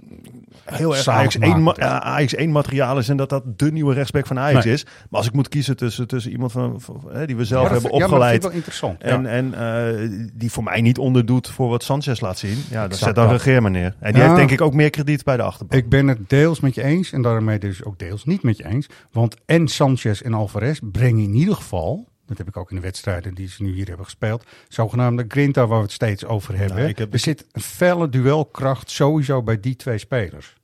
heel 0.65 0.93
erg 0.95 1.03
Zalig 1.03 1.21
Ajax 1.21 1.39
1, 1.39 1.63
maken. 1.63 1.83
ma- 1.89 2.01
Ajax 2.01 2.35
1 2.35 2.51
materiaal 2.53 2.99
is 2.99 3.09
en 3.09 3.17
dat 3.17 3.29
dat 3.29 3.59
de 3.59 3.73
nieuwe 3.73 3.95
rechtsback 3.95 4.27
van 4.27 4.39
Ajax 4.39 4.65
Nee. 4.65 4.75
is. 4.75 4.85
Maar 4.85 4.93
als 5.11 5.27
ik 5.27 5.33
moet 5.33 5.49
kiezen 5.49 5.77
tussen, 5.77 6.07
tussen 6.07 6.31
iemand 6.33 6.53
van, 6.53 6.81
die 7.27 7.37
we 7.37 7.45
zelf 7.45 7.67
Ja, 7.67 7.73
hebben 7.73 7.91
ja, 7.93 7.99
dat 7.99 8.01
vind 8.01 8.03
opgeleid 8.03 8.35
ik 8.35 8.43
wel 8.43 8.51
interessant. 8.51 9.03
en, 9.03 9.23
ja. 9.23 9.29
en 9.29 9.55
eh, 9.55 10.09
die 10.35 10.51
voor 10.53 10.63
mij 10.63 10.81
niet 10.81 10.99
onderdoet 10.99 11.49
voor 11.49 11.69
wat 11.69 11.83
Sanchez 11.83 12.21
laat 12.21 12.39
zien, 12.39 12.59
ja, 12.71 12.91
zet 12.91 13.15
dan. 13.15 13.29
Regeer 13.29 13.63
maar 13.63 13.71
neer. 13.71 13.95
En 14.01 14.13
die 14.13 14.21
Ja. 14.23 14.27
heeft 14.27 14.37
denk 14.39 14.51
ik 14.51 14.61
ook 14.61 14.75
meer 14.75 14.91
krediet 14.91 15.25
bij 15.25 15.37
de 15.37 15.43
achterban. 15.43 15.79
Ik 15.79 15.89
ben 15.89 16.07
het 16.09 16.29
deels 16.29 16.61
met 16.61 16.75
je 16.75 16.83
eens 16.83 17.13
en 17.13 17.23
daarmee 17.23 17.59
dus 17.59 17.85
ook 17.85 17.99
deels 17.99 18.25
niet 18.25 18.43
met 18.43 18.57
je 18.57 18.67
eens. 18.67 18.87
Want 19.13 19.37
en 19.47 19.69
Sanchez 19.69 20.21
en 20.21 20.35
Alvarez 20.35 20.79
brengen 20.83 21.23
in 21.23 21.35
ieder 21.35 21.55
geval, 21.55 22.09
dat 22.27 22.39
heb 22.39 22.49
ik 22.49 22.57
ook 22.57 22.71
in 22.71 22.77
de 22.77 22.83
wedstrijden 22.83 23.35
die 23.35 23.49
ze 23.49 23.63
nu 23.63 23.73
hier 23.73 23.87
hebben 23.87 24.05
gespeeld, 24.05 24.45
zogenaamde 24.69 25.25
grinta 25.29 25.67
waar 25.67 25.79
we 25.79 25.85
het 25.85 25.93
steeds 25.93 26.25
over 26.25 26.57
hebben. 26.57 26.77
Nou, 26.77 26.89
ik 26.89 26.99
heb- 26.99 27.13
er 27.13 27.19
zit 27.19 27.47
een 27.53 27.61
felle 27.61 28.09
duelkracht 28.09 28.91
sowieso 28.91 29.43
bij 29.43 29.61
die 29.61 29.77
twee 29.77 29.99
spelers. 29.99 30.55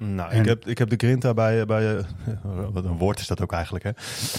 Nou, 0.00 0.30
En- 0.30 0.40
ik, 0.40 0.46
heb, 0.46 0.66
ik 0.66 0.78
heb 0.78 0.88
de 0.88 0.96
Grinta 0.96 1.34
bij, 1.34 1.66
bij 1.66 1.96
eh, 1.96 2.04
wat 2.72 2.84
een 2.84 2.98
woord 2.98 3.18
is 3.18 3.26
dat 3.26 3.42
ook 3.42 3.52
eigenlijk, 3.52 3.84
hè. 3.84 3.90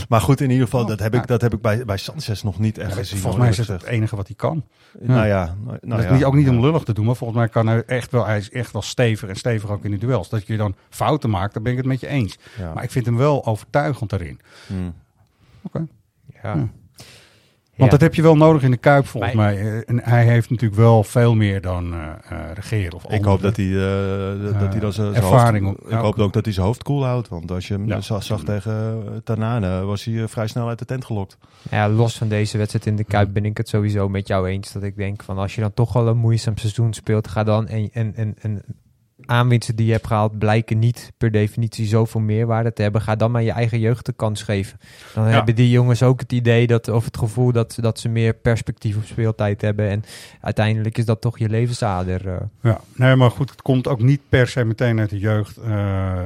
Maar 0.09 0.21
goed, 0.21 0.41
in 0.41 0.49
ieder 0.49 0.65
geval, 0.65 0.81
Oh, 0.81 0.87
dat 0.87 0.99
heb 0.99 1.13
ik, 1.13 1.19
ja. 1.19 1.25
dat 1.25 1.41
heb 1.41 1.53
ik 1.53 1.61
bij, 1.61 1.85
bij 1.85 1.97
Sanchez 1.97 2.41
nog 2.41 2.59
niet 2.59 2.77
echt 2.77 2.93
gezien. 2.93 3.17
volgens 3.19 3.41
mij 3.41 3.49
is 3.51 3.57
het 3.57 3.67
het 3.67 3.83
enige 3.83 4.15
wat 4.15 4.27
hij 4.27 4.35
kan. 4.35 4.63
Nou 4.99 5.27
ja, 5.27 5.55
nou, 5.63 5.71
dat 5.79 5.83
nou 5.89 6.01
is 6.01 6.07
ja. 6.07 6.13
niet, 6.13 6.23
ook 6.23 6.33
niet 6.33 6.49
om 6.49 6.55
Ja. 6.55 6.61
lullig 6.61 6.83
te 6.83 6.93
doen, 6.93 7.05
maar 7.05 7.15
volgens 7.15 7.39
mij 7.39 7.49
kan 7.49 7.67
hij 7.67 7.83
echt 7.85 8.11
wel, 8.11 8.25
hij 8.25 8.37
is 8.37 8.49
echt 8.51 8.71
wel 8.71 8.81
stevig 8.81 9.29
en 9.29 9.35
stevig 9.35 9.69
ook 9.69 9.83
in 9.85 9.91
de 9.91 9.97
duels. 9.97 10.29
Dat 10.29 10.47
je 10.47 10.57
dan 10.57 10.75
fouten 10.89 11.29
maakt, 11.29 11.53
daar 11.53 11.63
ben 11.63 11.71
ik 11.71 11.77
het 11.77 11.87
met 11.87 11.99
je 11.99 12.07
eens. 12.07 12.37
Ja. 12.57 12.73
Maar 12.73 12.83
ik 12.83 12.91
vind 12.91 13.05
hem 13.05 13.17
wel 13.17 13.45
overtuigend 13.45 14.09
daarin. 14.09 14.39
Hmm. 14.67 14.93
Oké. 15.61 15.77
Ja. 15.79 15.85
Ja. 16.43 16.53
Want 17.77 17.91
Ja. 17.91 17.97
dat 17.97 18.01
heb 18.07 18.15
je 18.15 18.21
wel 18.21 18.37
nodig 18.37 18.63
in 18.63 18.71
de 18.71 18.77
Kuip 18.77 19.05
volgens 19.07 19.33
Maar- 19.33 19.53
mij. 19.53 19.61
Eh, 19.71 19.81
En 19.85 19.99
hij 20.03 20.25
heeft 20.25 20.49
natuurlijk 20.49 20.79
wel 20.81 21.03
veel 21.03 21.35
meer 21.35 21.61
dan 21.61 21.93
eh 21.93 21.99
eh 22.29 22.51
regeren. 22.53 22.93
Of 22.93 23.03
Ik 23.11 23.23
hoop 23.23 23.41
dat 23.41 23.55
hij, 23.55 23.65
eh, 23.65 24.43
dat- 24.59 24.71
hij 24.71 24.79
dan 24.79 24.93
zijn 24.93 25.13
ervaring 25.15 25.65
hoofd, 25.65 25.79
op- 25.79 25.87
Ik 25.89 25.97
hoop 25.97 26.19
ook. 26.19 26.33
dat 26.33 26.45
hij 26.45 26.53
zijn 26.53 26.65
hoofd 26.65 26.83
koel 26.83 27.05
houdt. 27.05 27.27
Want 27.27 27.51
als 27.51 27.67
je 27.67 27.73
hem 27.73 27.87
Ja. 27.87 28.01
zag, 28.01 28.23
zag 28.23 28.43
tegen 28.43 29.01
Tanane, 29.23 29.81
was 29.83 30.03
hij 30.03 30.27
vrij 30.27 30.47
snel 30.47 30.67
uit 30.67 30.79
de 30.79 30.85
tent 30.85 31.05
gelokt. 31.05 31.37
Ja, 31.71 31.89
los 31.89 32.17
van 32.17 32.27
deze 32.27 32.57
wedstrijd 32.57 32.85
in 32.85 32.95
de 32.95 33.03
Kuip 33.03 33.33
ben 33.33 33.45
ik 33.45 33.57
het 33.57 33.69
sowieso 33.69 34.09
met 34.09 34.27
jou 34.27 34.47
eens. 34.47 34.71
Dat 34.71 34.83
ik 34.83 34.95
denk 34.95 35.23
van 35.23 35.37
als 35.37 35.55
je 35.55 35.61
dan 35.61 35.73
toch 35.73 35.95
al 35.95 36.07
een 36.07 36.17
moeizaam 36.17 36.57
seizoen 36.57 36.93
speelt, 36.93 37.27
ga 37.27 37.43
dan 37.43 37.67
en, 37.67 37.89
en, 37.93 38.15
en, 38.15 38.35
en 38.41 38.63
aanwinsten 39.29 39.75
die 39.75 39.85
je 39.85 39.91
hebt 39.91 40.07
gehaald 40.07 40.37
blijken 40.39 40.79
niet 40.79 41.11
per 41.17 41.31
definitie 41.31 41.85
zoveel 41.85 42.21
meerwaarde 42.21 42.73
te 42.73 42.81
hebben. 42.81 43.01
Ga 43.01 43.15
dan 43.15 43.31
maar 43.31 43.43
je 43.43 43.51
eigen 43.51 43.79
jeugd 43.79 44.05
de 44.05 44.13
kans 44.13 44.43
geven. 44.43 44.79
Dan 45.13 45.23
Ja. 45.25 45.29
hebben 45.29 45.55
die 45.55 45.69
jongens 45.69 46.03
ook 46.03 46.19
het 46.19 46.31
idee 46.31 46.67
dat, 46.67 46.87
of 46.87 47.05
het 47.05 47.17
gevoel 47.17 47.51
dat, 47.51 47.77
dat 47.81 47.99
ze 47.99 48.09
meer 48.09 48.33
perspectief 48.33 48.95
op 48.97 49.03
speeltijd 49.05 49.61
hebben. 49.61 49.89
En 49.89 50.03
uiteindelijk 50.41 50.97
is 50.97 51.05
dat 51.05 51.21
toch 51.21 51.37
je 51.39 51.49
levensader. 51.49 52.27
eh. 52.27 52.35
Ja, 52.61 52.81
nee, 52.95 53.15
maar 53.15 53.31
goed, 53.31 53.49
het 53.49 53.61
komt 53.61 53.87
ook 53.87 54.01
niet 54.01 54.21
per 54.29 54.47
se 54.47 54.65
meteen 54.65 54.99
uit 54.99 55.09
de 55.09 55.19
jeugd 55.19 55.57
eh, 55.57 56.25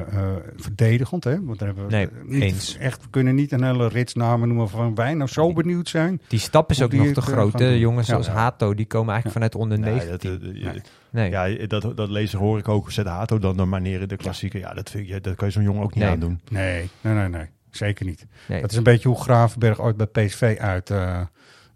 verdedigend. 0.56 1.24
Hè? 1.24 1.44
Want 1.44 1.58
daar 1.58 1.68
hebben 1.68 1.86
we 1.86 1.92
Nee, 1.92 2.08
niet 2.26 2.42
eens. 2.42 2.76
echt, 2.78 3.02
we 3.02 3.08
kunnen 3.10 3.34
niet 3.34 3.52
een 3.52 3.64
hele 3.64 3.88
rits 3.88 4.14
namen 4.14 4.48
noemen 4.48 4.68
van 4.68 4.94
wij 4.94 5.14
nou 5.14 5.30
zo 5.30 5.52
benieuwd 5.52 5.88
zijn. 5.88 6.20
Die 6.28 6.38
stap 6.38 6.70
is 6.70 6.82
ook 6.82 6.92
nog 6.92 7.12
te 7.12 7.20
groot. 7.20 7.58
Jongens 7.58 8.06
Ja. 8.06 8.12
zoals 8.12 8.28
Hato, 8.28 8.74
die 8.74 8.86
komen 8.86 9.12
eigenlijk 9.12 9.34
vanuit 9.34 9.54
onder 9.54 9.78
Nee, 9.78 9.94
19. 9.94 10.62
dat, 10.64 10.82
Nee. 11.14 11.30
Ja, 11.30 11.66
dat, 11.66 11.96
dat 11.96 12.08
lezen 12.08 12.38
hoor 12.38 12.58
ik 12.58 12.68
ook. 12.68 12.90
Zet 12.92 13.06
Hato 13.06 13.38
dan 13.38 13.56
de 13.56 13.64
manier 13.64 14.00
in 14.00 14.08
de 14.08 14.16
klassieker. 14.16 14.60
Ja, 14.60 14.74
dat, 14.74 14.90
vind 14.90 15.08
je, 15.08 15.20
dat 15.20 15.34
kan 15.34 15.46
je 15.46 15.52
zo'n 15.52 15.62
jongen 15.62 15.82
ook 15.82 15.94
niet 15.94 16.04
Nee. 16.04 16.12
aandoen. 16.12 16.40
Nee, 16.50 16.90
nee, 17.00 17.14
nee, 17.14 17.28
nee. 17.28 17.46
Zeker 17.70 18.06
niet. 18.06 18.26
Nee. 18.48 18.60
Dat 18.60 18.70
is 18.70 18.76
een 18.76 18.82
beetje 18.82 19.08
hoe 19.08 19.20
Gravenberg 19.20 19.80
ooit 19.80 19.96
bij 19.96 20.06
PSV 20.06 20.56
uit 20.60 20.90
eh, 20.90 21.20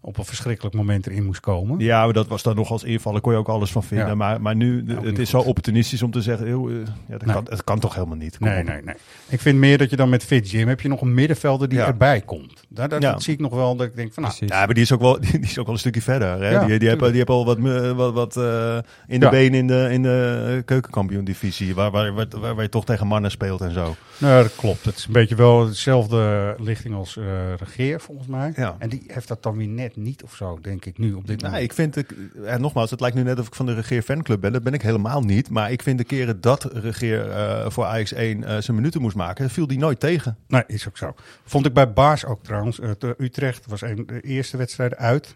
op 0.01 0.17
een 0.17 0.25
verschrikkelijk 0.25 0.75
moment 0.75 1.07
erin 1.07 1.25
moest 1.25 1.39
komen. 1.39 1.79
Ja, 1.79 2.03
maar 2.03 2.13
dat 2.13 2.27
was 2.27 2.43
dan 2.43 2.55
nog 2.55 2.71
als 2.71 2.83
invallen. 2.83 3.21
Kon 3.21 3.31
je 3.31 3.37
ook 3.37 3.47
alles 3.47 3.71
van 3.71 3.83
vinden. 3.83 4.07
Ja. 4.07 4.15
Maar, 4.15 4.41
maar 4.41 4.55
nu, 4.55 4.79
Ook 4.97 5.03
het 5.05 5.19
is 5.19 5.29
goed. 5.29 5.41
zo 5.43 5.47
opportunistisch 5.49 6.01
om 6.03 6.11
te 6.11 6.21
zeggen... 6.21 6.47
Eeuw, 6.47 6.69
eh, 6.69 6.75
ja, 6.75 6.83
dat, 7.17 7.25
Nee. 7.25 7.35
kan, 7.35 7.43
dat 7.43 7.63
kan 7.63 7.79
toch 7.79 7.93
helemaal 7.95 8.15
niet. 8.17 8.37
Kom 8.37 8.47
Nee, 8.47 8.59
op. 8.59 8.67
nee, 8.67 8.81
nee. 8.81 8.95
Ik 9.29 9.39
vind 9.39 9.57
meer 9.57 9.77
dat 9.77 9.89
je 9.89 9.95
dan 9.95 10.09
met 10.09 10.23
Fit 10.23 10.51
Jim 10.51 10.67
heb 10.67 10.81
je 10.81 10.87
nog 10.87 11.01
een 11.01 11.13
middenvelder 11.13 11.69
die 11.69 11.77
Ja. 11.77 11.85
erbij 11.87 12.21
komt. 12.21 12.63
Daar, 12.69 12.89
dat, 12.89 13.01
Ja. 13.01 13.11
dat 13.11 13.23
zie 13.23 13.33
ik 13.33 13.39
nog 13.39 13.53
wel. 13.53 13.75
Dat 13.75 13.87
ik 13.87 13.95
denk 13.95 14.13
van, 14.13 14.23
nou, 14.23 14.35
Precies. 14.35 14.55
Ja, 14.57 14.65
maar 14.65 14.73
die 14.73 14.83
is 14.83 14.91
ook 14.91 15.01
wel, 15.01 15.19
die 15.31 15.39
is 15.39 15.57
ook 15.59 15.65
wel 15.65 15.73
een 15.73 15.79
stukje 15.79 16.01
verder. 16.01 16.27
Hè? 16.27 16.49
Ja, 16.49 16.59
die, 16.65 16.79
die, 16.79 16.87
heeft, 16.87 16.99
tuurlijk. 16.99 16.99
die 17.07 17.15
heeft 17.15 17.29
al 17.29 17.45
wat, 17.45 17.57
me- 17.59 17.93
wat, 17.95 18.13
wat 18.13 18.37
eh, 18.37 18.77
in 19.07 19.19
de 19.19 19.25
Ja. 19.25 19.31
benen 19.31 19.59
in 19.59 19.67
de, 19.67 19.87
in 19.91 20.01
de 20.03 20.61
keukenkampioen-divisie. 20.65 21.75
Waar, 21.75 21.91
waar, 21.91 22.13
waar, 22.13 22.25
waar, 22.39 22.53
waar 22.55 22.63
je 22.63 22.69
toch 22.69 22.85
tegen 22.85 23.07
mannen 23.07 23.31
speelt 23.31 23.61
en 23.61 23.73
zo. 23.73 23.95
Nou, 24.17 24.43
dat 24.43 24.55
klopt. 24.55 24.85
Het 24.85 24.97
is 24.97 25.05
een 25.05 25.13
beetje 25.13 25.35
wel 25.35 25.65
dezelfde 25.65 26.55
lichting 26.59 26.95
als 26.95 27.17
eh 27.17 27.23
Regeer, 27.59 28.01
volgens 28.01 28.27
mij. 28.27 28.53
Ja. 28.55 28.75
En 28.79 28.89
die 28.89 29.03
heeft 29.07 29.27
dat 29.27 29.43
dan 29.43 29.57
weer 29.57 29.67
net 29.67 29.88
niet 29.95 30.23
of 30.23 30.35
zo, 30.35 30.59
denk 30.61 30.85
ik, 30.85 30.97
nu 30.97 31.13
op 31.13 31.27
dit 31.27 31.41
Nou, 31.41 31.51
moment. 31.51 31.69
ik 31.71 31.75
vind, 31.75 31.95
ik, 31.95 32.11
en 32.45 32.61
nogmaals, 32.61 32.91
het 32.91 32.99
lijkt 32.99 33.15
nu 33.15 33.23
net 33.23 33.39
of 33.39 33.47
ik 33.47 33.55
van 33.55 33.65
de 33.65 33.73
Regeer 33.73 34.01
fanclub 34.01 34.41
ben. 34.41 34.51
Dat 34.51 34.63
ben 34.63 34.73
ik 34.73 34.81
helemaal 34.81 35.21
niet. 35.21 35.49
Maar 35.49 35.71
ik 35.71 35.81
vind 35.83 35.97
de 35.97 36.03
keren 36.03 36.41
dat 36.41 36.63
Regeer 36.73 37.29
eh, 37.31 37.69
voor 37.69 37.85
Ajax 37.85 38.13
1 38.13 38.43
eh, 38.43 38.57
zijn 38.61 38.75
minuten 38.77 39.01
moest 39.01 39.15
maken, 39.15 39.49
viel 39.49 39.67
die 39.67 39.77
nooit 39.77 39.99
tegen. 39.99 40.37
Nee, 40.47 40.63
is 40.67 40.87
ook 40.87 40.97
zo. 40.97 41.13
Vond 41.45 41.65
ik 41.65 41.73
bij 41.73 41.93
Baars 41.93 42.25
ook 42.25 42.43
trouwens. 42.43 42.79
Eh, 42.79 42.91
Utrecht 43.17 43.65
was 43.65 43.81
een 43.81 44.05
de 44.05 44.21
eerste 44.21 44.57
wedstrijden 44.57 44.97
uit. 44.97 45.35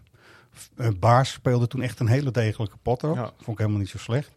Eh, 0.78 0.88
Baars 1.00 1.32
speelde 1.32 1.68
toen 1.68 1.82
echt 1.82 2.00
een 2.00 2.08
hele 2.08 2.32
degelijke 2.32 2.78
pot 2.82 3.04
ook. 3.04 3.16
Ja. 3.16 3.32
Vond 3.38 3.48
ik 3.48 3.58
helemaal 3.58 3.80
niet 3.80 3.90
zo 3.90 3.98
slecht. 3.98 4.32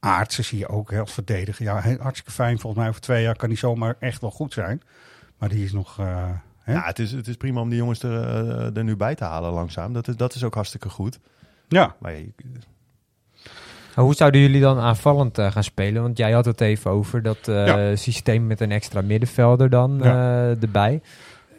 Aartsen 0.00 0.44
zie 0.44 0.58
je 0.58 0.68
ook 0.68 0.90
hè, 0.90 1.00
als 1.00 1.12
verdediger. 1.12 1.64
Ja, 1.64 1.80
heel- 1.80 1.98
hartstikke 2.00 2.30
fijn. 2.32 2.58
Volgens 2.58 2.80
mij 2.82 2.88
over 2.90 3.00
twee 3.00 3.22
jaar 3.22 3.36
kan 3.36 3.48
hij 3.48 3.58
zomaar 3.58 3.96
echt 4.00 4.20
wel 4.20 4.30
goed 4.30 4.52
zijn. 4.52 4.82
Maar 5.38 5.48
die 5.48 5.64
is 5.64 5.72
nog... 5.72 5.98
eh, 5.98 6.30
hè? 6.66 6.72
Ja, 6.72 6.82
het 6.84 6.98
is, 6.98 7.12
het 7.12 7.26
is 7.28 7.36
prima 7.36 7.60
om 7.60 7.68
die 7.68 7.78
jongens 7.78 8.02
er, 8.02 8.22
eh, 8.22 8.76
er 8.76 8.84
nu 8.84 8.96
bij 8.96 9.14
te 9.14 9.24
halen 9.24 9.52
langzaam. 9.52 9.92
Dat 9.92 10.08
is, 10.08 10.16
dat 10.16 10.34
is 10.34 10.44
ook 10.44 10.54
hartstikke 10.54 10.88
goed. 10.88 11.18
ja. 11.68 11.94
Maar 11.98 12.12
je- 12.12 12.32
Hoe 13.94 14.14
zouden 14.14 14.40
jullie 14.40 14.60
dan 14.60 14.78
aanvallend 14.78 15.38
eh, 15.38 15.50
gaan 15.52 15.64
spelen? 15.64 16.02
Want 16.02 16.18
jij 16.18 16.32
had 16.32 16.44
het 16.44 16.60
even 16.60 16.90
over 16.90 17.22
dat 17.22 17.48
eh, 17.48 17.66
Ja. 17.66 17.96
systeem 17.96 18.46
met 18.46 18.60
een 18.60 18.70
extra 18.72 19.00
middenvelder 19.00 19.70
dan 19.70 19.98
Ja. 20.02 20.50
eh, 20.50 20.62
erbij. 20.62 21.00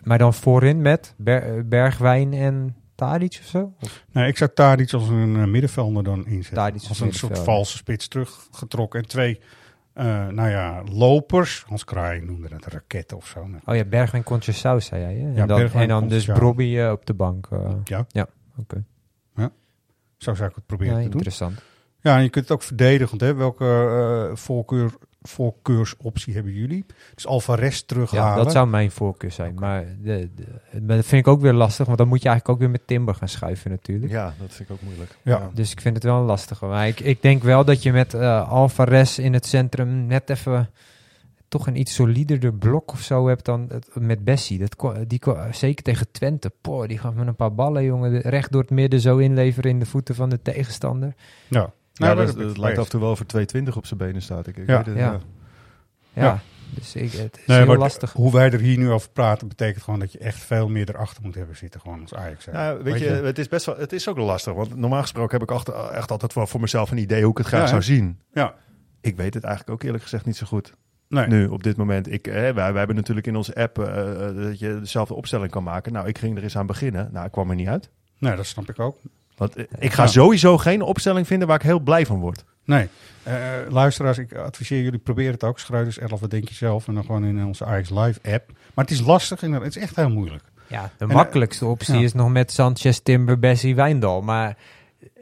Maar 0.04 0.18
dan 0.18 0.34
voorin 0.34 0.82
met 0.82 1.14
Ber- 1.18 1.68
Bergwijn 1.68 2.34
en 2.34 2.76
Tadic 2.96 3.38
of 3.42 3.48
zo? 3.48 3.74
Of- 3.82 4.04
Nee, 4.12 4.28
ik 4.28 4.38
zou 4.38 4.50
Tadic 4.54 4.94
als 4.94 5.08
een 5.10 5.52
middenvelder 5.52 6.04
dan 6.04 6.26
inzetten. 6.26 6.54
Tadic 6.54 6.80
als 6.80 6.90
als 6.90 7.00
een 7.00 7.14
soort 7.14 7.40
valse 7.40 7.78
spits 7.78 8.08
teruggetrokken. 8.08 9.00
En 9.02 9.08
twee, 9.08 9.40
eh, 9.98 10.28
nou 10.28 10.50
ja, 10.50 10.84
lopers. 10.92 11.64
Hans 11.68 11.84
Kraai 11.84 12.22
noemde 12.22 12.48
het 12.52 12.66
raketten 12.66 13.18
of 13.18 13.28
zo. 13.28 13.48
Oh 13.66 13.76
ja, 13.76 13.84
Bergwijn 13.84 14.24
Conceição 14.24 14.82
zei 14.82 15.02
jij. 15.02 15.14
Hè? 15.16 15.32
Ja, 15.34 15.42
en 15.42 15.48
dan, 15.48 15.58
Bergwijn, 15.60 15.84
en 15.84 15.90
dan 15.90 16.08
dus. 16.08 16.26
Brobby 16.26 16.78
eh, 16.78 16.92
op 16.92 17.06
de 17.06 17.14
bank. 17.14 17.48
eh. 17.52 18.06
ja, 18.08 18.28
Oké, 18.58 18.84
zo 20.18 20.34
zou 20.34 20.50
ik 20.50 20.56
het 20.56 20.66
proberen 20.66 20.94
ja, 20.94 21.00
te 21.00 21.04
doen. 21.10 21.14
interessant. 21.14 21.62
Ja, 22.02 22.18
en 22.18 22.24
je 22.24 22.30
kunt 22.30 22.46
het 22.48 22.54
ook 22.54 22.64
verdedigend. 22.64 23.22
Hè? 23.22 23.34
Welke 23.34 24.32
voorkeur, 24.34 24.92
voorkeursoptie 25.28 26.34
hebben 26.34 26.54
jullie? 26.54 26.86
Dus 27.16 27.28
Alvarez 27.28 27.82
terughalen. 27.82 28.38
Ja, 28.38 28.44
dat 28.44 28.52
zou 28.52 28.68
mijn 28.68 28.92
voorkeur 28.92 29.32
zijn. 29.32 29.54
Maar 29.56 29.86
de, 30.02 30.30
de- 30.36 30.82
maar 30.82 30.96
dat 30.96 31.06
vind 31.06 31.26
ik 31.26 31.34
ook 31.34 31.42
weer 31.42 31.54
lastig, 31.54 31.86
want 31.86 31.98
dan 31.98 32.08
moet 32.08 32.22
je 32.22 32.28
eigenlijk 32.30 32.58
ook 32.58 32.64
weer 32.64 32.74
met 32.80 32.88
Timber 32.88 33.16
gaan 33.16 33.28
schuiven 33.30 33.72
natuurlijk. 33.72 34.12
ja, 34.12 34.34
dat 34.40 34.54
vind 34.54 34.70
ik 34.70 34.76
ook 34.76 34.82
moeilijk. 34.82 35.18
Ja. 35.22 35.50
Dus 35.54 35.72
ik 35.72 35.82
vind 35.82 35.96
het 35.96 36.04
wel 36.04 36.18
een 36.18 36.26
lastige. 36.26 36.66
Maar 36.66 36.88
ik, 36.88 37.00
ik 37.00 37.22
denk 37.22 37.44
wel 37.44 37.66
dat 37.66 37.84
je 37.84 37.92
met 37.92 38.14
eh 38.14 38.50
Alvarez 38.52 39.18
in 39.18 39.34
het 39.34 39.46
centrum 39.46 40.06
net 40.06 40.30
even 40.30 40.70
toch 41.48 41.68
een 41.68 41.76
iets 41.80 41.94
soliderder 41.94 42.54
blok 42.54 42.92
of 42.92 43.02
zo 43.02 43.28
hebt 43.28 43.46
dan 43.46 43.66
het, 43.70 43.90
met 43.94 44.24
Bessie. 44.24 44.60
Dat, 44.60 44.76
ko- 44.76 45.06
die, 45.08 45.22
zeker 45.52 45.84
tegen 45.84 46.12
Twente. 46.12 46.52
Poh, 46.62 46.88
die 46.88 46.98
gaf 46.98 47.14
me 47.14 47.26
een 47.26 47.36
paar 47.36 47.54
ballen, 47.54 47.84
jongen. 47.84 48.12
de- 48.12 48.30
Recht 48.30 48.52
door 48.52 48.62
het 48.62 48.70
midden 48.72 49.00
zo 49.00 49.18
inleveren 49.18 49.72
in 49.72 49.80
de 49.80 49.86
voeten 49.86 50.16
van 50.16 50.30
de 50.30 50.42
tegenstander. 50.42 51.14
Ja, 51.48 51.72
Ja, 51.98 52.06
Nou, 52.06 52.18
dat, 52.18 52.28
dat- 52.28 52.38
dat 52.38 52.48
dat- 52.48 52.58
lijkt 52.58 52.78
af 52.78 52.84
en 52.84 52.90
toe 52.90 53.00
wel 53.00 53.16
voor 53.16 53.26
220 53.26 53.76
op 53.78 53.86
zijn 53.86 54.00
benen 54.00 54.22
staat. 54.22 54.48
Ik, 54.48 54.58
ik 54.58 54.68
Ja. 54.68 54.78
weet 54.78 54.86
het, 54.86 54.96
Ja. 54.98 55.20
ja. 56.14 56.40
Dus 56.70 56.96
ik, 56.96 57.12
het 57.12 57.38
is 57.38 57.46
Nee, 57.46 57.58
heel 57.58 57.66
maar 57.68 57.78
lastig. 57.78 58.12
hoe 58.14 58.32
wij 58.32 58.52
er 58.52 58.60
hier 58.60 58.78
nu 58.78 58.92
over 58.92 59.10
praten, 59.10 59.48
betekent 59.48 59.84
gewoon 59.84 60.00
dat 60.00 60.12
je 60.12 60.18
echt 60.18 60.38
veel 60.40 60.70
meer 60.70 60.90
erachter 60.90 61.24
moet 61.24 61.36
hebben 61.36 61.56
zitten. 61.58 61.82
Gewoon 61.82 62.02
als 62.02 62.14
Ajax. 62.14 62.44
zijn. 62.44 62.56
Ja, 62.56 62.78
weet, 62.84 63.00
je, 63.00 63.06
het 63.10 63.38
is 63.40 63.48
best 63.48 63.66
wel, 63.66 63.78
het 63.78 63.94
is 63.94 64.08
ook 64.08 64.18
lastig. 64.18 64.54
Want 64.54 64.76
normaal 64.76 65.02
gesproken 65.02 65.40
heb 65.40 65.50
ik 65.50 65.56
achter, 65.56 65.74
echt 65.76 66.12
altijd 66.12 66.34
wel 66.34 66.48
voor 66.48 66.60
mezelf 66.62 66.92
een 66.92 66.98
idee 66.98 67.22
hoe 67.22 67.32
ik 67.32 67.38
het 67.38 67.48
graag 67.48 67.62
Ja, 67.62 67.68
zou 67.68 67.82
zien. 67.82 68.20
Ja. 68.32 68.54
Ik 69.02 69.16
weet 69.16 69.34
het 69.34 69.44
eigenlijk 69.44 69.74
ook 69.74 69.84
eerlijk 69.84 70.04
gezegd 70.04 70.26
niet 70.26 70.36
zo 70.38 70.46
goed. 70.46 70.74
Nee. 71.10 71.28
Nu, 71.28 71.48
op 71.48 71.64
dit 71.64 71.78
moment. 71.78 72.12
Ik, 72.12 72.28
eh, 72.28 72.34
wij, 72.34 72.54
wij 72.54 72.78
hebben 72.78 72.96
natuurlijk 72.96 73.28
in 73.28 73.36
onze 73.36 73.56
app 73.56 73.80
eh, 73.80 74.28
eh, 74.28 74.36
dat 74.36 74.60
je 74.60 74.80
dezelfde 74.80 75.14
opstelling 75.14 75.52
kan 75.52 75.64
maken. 75.64 75.94
Nou, 75.94 76.08
ik 76.08 76.18
ging 76.18 76.38
er 76.38 76.44
eens 76.44 76.58
aan 76.58 76.66
beginnen. 76.66 77.10
Nou, 77.12 77.26
ik 77.26 77.32
kwam 77.32 77.50
er 77.50 77.56
niet 77.56 77.68
uit. 77.68 77.90
nee, 78.20 78.36
dat 78.36 78.46
snap 78.46 78.70
ik 78.70 78.80
ook. 78.80 79.00
Want 79.38 79.56
eh, 79.56 79.64
ik 79.80 79.94
ga 79.94 80.04
Ja. 80.04 80.10
sowieso 80.10 80.58
geen 80.58 80.82
opstelling 80.82 81.28
vinden 81.28 81.48
waar 81.48 81.58
ik 81.58 81.64
heel 81.64 81.80
blij 81.80 82.06
van 82.06 82.20
word. 82.20 82.44
Nee. 82.66 82.88
Eh, 83.24 83.34
luisteraars, 83.70 84.18
ik 84.18 84.34
adviseer 84.36 84.82
jullie, 84.84 85.00
probeer 85.00 85.32
het 85.32 85.44
ook. 85.44 85.60
Schruiders 85.60 85.98
11, 85.98 86.20
wat 86.20 86.30
denk 86.32 86.48
je 86.50 86.56
zelf? 86.56 86.88
En 86.88 86.94
dan 86.94 87.06
gewoon 87.06 87.26
in 87.26 87.46
onze 87.46 87.66
Ajax 87.66 87.90
Live 87.90 88.20
app. 88.34 88.52
Maar 88.74 88.86
het 88.86 88.94
is 88.94 89.02
lastig 89.02 89.44
en 89.44 89.52
het 89.52 89.76
is 89.76 89.82
echt 89.82 89.96
heel 89.96 90.10
moeilijk. 90.10 90.44
Ja, 90.68 90.82
de 90.84 90.90
En, 90.98 91.10
eh, 91.10 91.16
makkelijkste 91.16 91.66
optie 91.66 91.96
ja. 91.96 92.02
is 92.02 92.14
nog 92.14 92.30
met 92.30 92.52
Sanchez, 92.52 93.00
Timber, 93.04 93.40
Bessie, 93.40 93.76
Wijndal. 93.76 94.22
Maar 94.22 94.58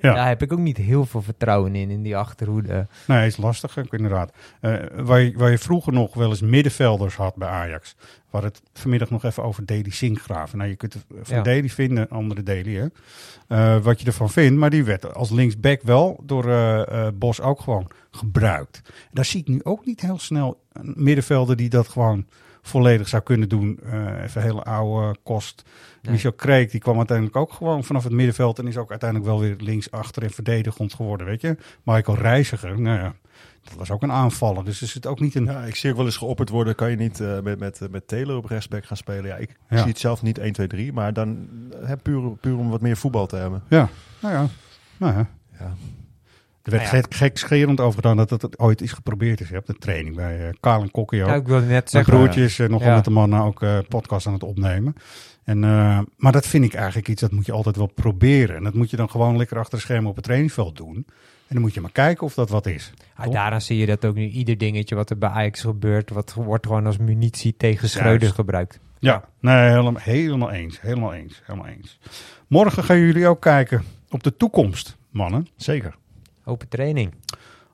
Ja. 0.01 0.13
daar 0.13 0.27
heb 0.27 0.41
ik 0.41 0.51
ook 0.53 0.59
niet 0.59 0.77
heel 0.77 1.05
veel 1.05 1.21
vertrouwen 1.21 1.75
in, 1.75 1.89
in 1.89 2.01
die 2.03 2.17
achterhoede. 2.17 2.87
Nee, 3.07 3.27
is 3.27 3.37
lastig, 3.37 3.77
ook 3.77 3.93
inderdaad. 3.93 4.33
Eh, 4.59 4.73
waar, 4.95 5.21
je, 5.21 5.33
waar 5.37 5.51
je 5.51 5.57
vroeger 5.57 5.93
nog 5.93 6.13
wel 6.13 6.29
eens 6.29 6.41
middenvelders 6.41 7.15
had 7.15 7.35
bij 7.35 7.47
Ajax. 7.47 7.95
Hadden 8.29 8.51
het 8.51 8.61
vanmiddag 8.73 9.09
nog 9.09 9.23
even 9.23 9.43
over 9.43 9.65
Deli 9.65 9.91
Sinkgraven. 9.91 10.57
Nou, 10.57 10.69
je 10.69 10.75
kunt 10.75 11.05
van 11.21 11.37
Ja. 11.37 11.43
Deli 11.43 11.69
vinden, 11.69 12.09
andere 12.09 12.43
Deli, 12.43 12.77
hè. 12.77 12.87
Eh, 13.47 13.83
wat 13.83 13.99
je 13.99 14.05
ervan 14.05 14.29
vindt, 14.29 14.59
maar 14.59 14.69
die 14.69 14.83
werd 14.83 15.13
als 15.13 15.29
linksback 15.29 15.81
wel 15.81 16.19
door 16.23 16.49
eh, 16.49 17.07
Bos 17.13 17.41
ook 17.41 17.61
gewoon 17.61 17.91
gebruikt. 18.11 18.81
Daar 19.11 19.25
zie 19.25 19.39
ik 19.39 19.47
nu 19.47 19.59
ook 19.63 19.85
niet 19.85 20.01
heel 20.01 20.19
snel 20.19 20.59
een 20.73 20.93
middenvelder 20.95 21.55
die 21.55 21.69
dat 21.69 21.87
gewoon 21.87 22.25
volledig 22.67 23.07
zou 23.07 23.23
kunnen 23.23 23.49
doen. 23.49 23.79
Eh, 23.91 24.23
even 24.23 24.41
hele 24.41 24.63
oude 24.63 25.17
kost. 25.23 25.63
Nee. 26.01 26.11
Michel 26.13 26.31
Kreek, 26.33 26.71
die 26.71 26.79
kwam 26.79 26.97
uiteindelijk 26.97 27.37
ook 27.37 27.53
gewoon 27.53 27.83
vanaf 27.83 28.03
het 28.03 28.13
middenveld 28.13 28.59
en 28.59 28.67
is 28.67 28.77
ook 28.77 28.89
uiteindelijk 28.89 29.29
wel 29.29 29.39
weer 29.39 29.55
linksachter 29.59 30.23
en 30.23 30.31
verdedigend 30.31 30.93
geworden, 30.93 31.27
weet 31.27 31.41
je. 31.41 31.57
Michael 31.83 32.17
Reiziger, 32.17 32.81
nou 32.81 32.97
ja, 32.99 33.13
dat 33.63 33.73
was 33.73 33.91
ook 33.91 34.01
een 34.03 34.11
aanvaller. 34.11 34.63
Dus 34.65 34.81
er 34.81 34.87
zit 34.87 35.05
ook 35.07 35.19
niet 35.19 35.35
een... 35.35 35.45
Ja, 35.45 35.63
ik 35.63 35.75
zie 35.75 35.89
ook 35.89 35.95
wel 35.97 36.05
eens 36.05 36.17
geopperd 36.17 36.49
worden. 36.49 36.75
Kan 36.75 36.89
je 36.89 36.95
niet 36.97 37.19
eh, 37.19 37.39
met, 37.39 37.59
met, 37.59 37.81
met 37.91 38.07
Taylor 38.07 38.37
op 38.37 38.45
rechtsback 38.45 38.85
gaan 38.85 38.97
spelen? 38.97 39.25
Ja, 39.25 39.35
ik 39.35 39.55
Ja. 39.69 39.77
zie 39.77 39.87
het 39.87 39.99
zelf 39.99 40.21
niet 40.21 40.37
1, 40.37 40.53
2, 40.53 40.67
3. 40.67 40.93
Maar 40.93 41.13
dan 41.13 41.47
hè, 41.83 41.97
puur, 41.97 42.29
puur 42.35 42.57
om 42.57 42.69
wat 42.69 42.81
meer 42.81 42.97
voetbal 42.97 43.25
te 43.27 43.35
hebben. 43.35 43.63
Ja, 43.69 43.89
nou 44.19 44.33
ja. 44.33 44.47
Nou 44.97 45.13
ja. 45.13 45.27
Ja. 45.59 45.73
Er 46.65 46.71
werd 46.71 46.83
Nou 46.83 46.95
ja. 46.95 47.01
gek, 47.01 47.13
gekscherend 47.13 47.79
over 47.79 47.95
gedaan 47.95 48.17
dat 48.17 48.29
het 48.29 48.59
ooit 48.59 48.81
is 48.81 48.91
geprobeerd 48.91 49.41
is 49.41 49.49
hè, 49.49 49.57
op 49.57 49.65
de 49.65 49.77
training 49.77 50.15
bij 50.15 50.47
eh 50.47 50.53
Kaal 50.59 50.81
en 50.81 50.91
Kokkie 50.91 51.21
ook. 51.23 51.29
Ja, 51.29 51.35
ik 51.35 51.47
wilde 51.47 51.65
net 51.65 51.89
zeggen. 51.89 52.13
broertje 52.13 52.43
is 52.43 52.59
eh, 52.59 52.67
nogal 52.69 52.87
Ja. 52.87 52.95
met 52.95 53.03
de 53.03 53.09
mannen 53.11 53.41
ook 53.41 53.61
eh, 53.61 53.77
podcast 53.87 54.27
aan 54.27 54.33
het 54.33 54.43
opnemen. 54.43 54.95
En, 55.43 55.59
maar 56.17 56.31
dat 56.31 56.47
vind 56.47 56.63
ik 56.65 56.73
eigenlijk 56.73 57.07
iets 57.07 57.21
dat 57.21 57.31
moet 57.31 57.45
je 57.45 57.51
altijd 57.51 57.75
wel 57.75 57.91
proberen. 57.95 58.55
En 58.55 58.63
dat 58.63 58.73
moet 58.73 58.89
je 58.89 58.97
dan 58.97 59.09
gewoon 59.09 59.37
lekker 59.37 59.59
achter 59.59 59.77
de 59.77 59.83
schermen 59.83 60.09
op 60.09 60.15
het 60.15 60.23
trainingsveld 60.23 60.77
doen. 60.77 60.95
En 61.47 61.53
dan 61.55 61.61
moet 61.61 61.73
je 61.73 61.81
maar 61.81 61.91
kijken 61.91 62.25
of 62.25 62.33
dat 62.33 62.49
wat 62.49 62.65
is. 62.65 62.93
Ah, 63.15 63.31
daaraan 63.31 63.61
zie 63.61 63.77
je 63.77 63.85
dat 63.85 64.05
ook 64.05 64.15
nu 64.15 64.27
ieder 64.27 64.57
dingetje 64.57 64.95
wat 64.95 65.09
er 65.09 65.17
bij 65.17 65.29
Ajax 65.29 65.61
gebeurt, 65.61 66.09
wat 66.09 66.33
wordt 66.33 66.65
gewoon 66.65 66.85
als 66.85 66.97
munitie 66.97 67.55
tegen. 67.57 67.89
Schreuder 67.89 68.29
gebruikt. 68.33 68.79
Ja, 68.99 69.23
nee, 69.39 69.69
helemaal, 69.69 69.95
helemaal 69.99 70.51
eens. 70.51 70.81
Helemaal 70.81 71.13
eens. 71.13 71.41
Helemaal 71.45 71.67
eens. 71.67 71.99
Morgen 72.47 72.83
gaan 72.83 72.99
jullie 72.99 73.27
ook 73.27 73.41
kijken 73.41 73.83
op 74.09 74.23
de 74.23 74.37
toekomst, 74.37 74.97
mannen. 75.09 75.47
Zeker. 75.55 75.95
Open 76.45 76.67
training. 76.67 77.13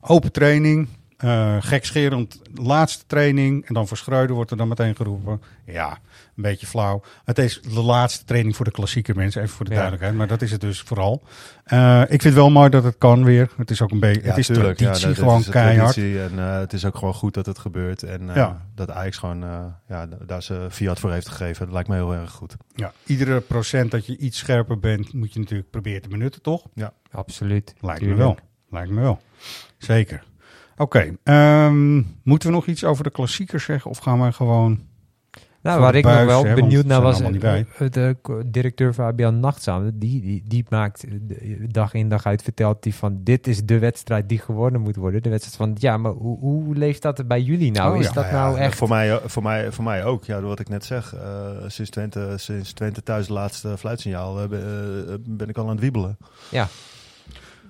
Open 0.00 0.32
training. 0.32 0.88
Eh 1.16 1.56
gekscherend, 1.60 2.40
laatste 2.54 3.04
training. 3.06 3.66
En 3.66 3.74
dan 3.74 3.88
voor 3.88 3.96
Schreuder 3.96 4.34
wordt 4.36 4.50
er 4.50 4.56
dan 4.56 4.68
meteen 4.68 4.96
geroepen. 4.96 5.42
Ja, 5.66 5.90
een 6.36 6.42
beetje 6.42 6.66
flauw. 6.66 7.02
Het 7.24 7.38
is 7.38 7.60
de 7.62 7.82
laatste 7.82 8.24
training 8.24 8.56
voor 8.56 8.64
de 8.64 8.70
klassieke 8.70 9.14
mensen. 9.14 9.42
Even 9.42 9.54
voor 9.54 9.64
de 9.64 9.70
Ja. 9.70 9.76
duidelijkheid. 9.76 10.18
Maar 10.18 10.26
dat 10.28 10.42
is 10.42 10.50
het 10.50 10.60
dus 10.60 10.80
vooral. 10.80 11.22
Eh, 11.64 12.00
ik 12.00 12.08
vind 12.08 12.22
het 12.22 12.34
wel 12.34 12.50
mooi 12.50 12.70
dat 12.70 12.84
het 12.84 12.98
kan 12.98 13.24
weer. 13.24 13.50
Het 13.56 13.70
is 13.70 13.82
ook 13.82 13.90
een 13.90 14.00
beetje, 14.00 14.22
het 14.22 14.36
is 14.38 14.46
tuurlijk. 14.46 14.78
Ja, 14.80 14.92
traditie, 14.92 15.14
gewoon 15.22 15.40
is 15.40 15.48
keihard. 15.48 15.92
traditie 15.92 16.20
En 16.22 16.38
eh, 16.38 16.58
het 16.58 16.72
is 16.72 16.84
ook 16.84 16.96
gewoon 16.96 17.14
goed 17.14 17.34
dat 17.34 17.46
het 17.46 17.58
gebeurt. 17.58 18.02
En 18.02 18.28
eh, 18.30 18.36
Ja. 18.36 18.66
dat 18.74 18.90
Ajax 18.90 19.16
gewoon 19.18 19.42
eh, 19.42 19.64
ja, 19.88 20.08
daar 20.26 20.42
ze 20.42 20.66
fiat 20.70 20.98
voor 21.00 21.12
heeft 21.12 21.28
gegeven. 21.28 21.64
Dat 21.64 21.74
lijkt 21.74 21.88
me 21.88 21.94
heel 21.94 22.14
erg 22.14 22.30
goed. 22.30 22.56
Ja, 22.74 22.92
iedere 23.06 23.40
procent 23.40 23.90
dat 23.90 24.06
je 24.06 24.16
iets 24.16 24.38
scherper 24.38 24.78
bent, 24.78 25.12
moet 25.12 25.32
je 25.32 25.38
natuurlijk 25.38 25.70
proberen 25.70 26.02
te 26.02 26.08
benutten, 26.08 26.42
toch? 26.42 26.62
Absoluut. 27.10 27.74
Lijkt 27.80 28.02
me 28.02 28.14
wel. 28.14 28.36
Lijkt 28.72 28.90
me 28.90 29.00
wel. 29.00 29.18
Zeker. 29.78 30.22
Oké, 30.76 31.16
ehm, 31.22 31.94
moeten 32.22 32.48
we 32.48 32.54
nog 32.54 32.66
iets 32.66 32.84
over 32.84 33.04
de 33.04 33.10
klassiekers 33.10 33.64
zeggen? 33.64 33.90
Of 33.90 33.98
gaan 33.98 34.22
we 34.22 34.32
gewoon... 34.32 34.80
Nou, 35.62 35.80
waar 35.80 35.94
ik 35.94 36.04
nog 36.04 36.24
wel 36.24 36.44
hè, 36.44 36.54
benieuwd 36.54 36.84
naar 36.84 37.00
was, 37.02 37.20
niet 37.20 37.44
eh, 37.44 37.90
de 37.90 38.16
directeur 38.46 38.92
Fabian 38.92 39.40
Nachtzaam, 39.40 39.90
die, 39.94 40.20
die, 40.20 40.42
die 40.46 40.64
maakt 40.68 41.04
eh, 41.04 41.10
de- 41.22 41.66
dag 41.70 41.94
in 41.94 42.08
dag 42.08 42.26
uit, 42.26 42.42
vertelt 42.42 42.84
hij 42.84 42.92
van 42.92 43.20
dit 43.22 43.46
is 43.46 43.64
de 43.64 43.78
wedstrijd 43.78 44.28
die 44.28 44.38
gewonnen 44.38 44.80
moet 44.80 44.96
worden. 44.96 45.22
De 45.22 45.28
wedstrijd 45.30 45.56
van, 45.56 45.76
ja, 45.78 45.96
maar 45.96 46.12
hoe, 46.12 46.38
hoe 46.38 46.74
leeft 46.74 47.02
dat 47.02 47.28
bij 47.28 47.40
jullie 47.42 47.70
nou? 47.70 47.94
Oh, 47.94 48.00
is 48.00 48.06
ja. 48.06 48.12
dat 48.12 48.24
Nou 48.24 48.36
ja, 48.36 48.42
nou 48.44 48.58
echt... 48.58 48.76
Voor 48.76 48.88
mij, 48.88 49.20
voor, 49.24 49.42
mij, 49.42 49.72
voor 49.72 49.84
mij 49.84 50.04
ook. 50.04 50.24
Ja, 50.24 50.40
wat 50.40 50.60
ik 50.60 50.68
net 50.68 50.84
zeg. 50.84 51.14
eh, 51.14 51.50
sinds, 51.66 51.90
Twente, 51.90 52.32
sinds 52.36 52.72
Twente 52.72 53.02
thuis 53.02 53.26
de 53.26 53.32
laatste 53.32 53.78
fluitsignaal 53.78 54.40
eh, 54.42 54.48
be- 54.48 55.06
eh, 55.08 55.14
ben 55.28 55.48
ik 55.48 55.56
al 55.56 55.64
aan 55.64 55.70
het 55.70 55.80
wiebelen. 55.80 56.16
Ja. 56.50 56.68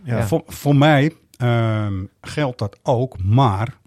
Ja. 0.04 0.26
Voor, 0.26 0.42
voor 0.46 0.76
mij 0.76 1.12
ehm, 1.36 2.04
geldt 2.20 2.58
dat 2.58 2.78
ook, 2.82 3.22
maar... 3.22 3.80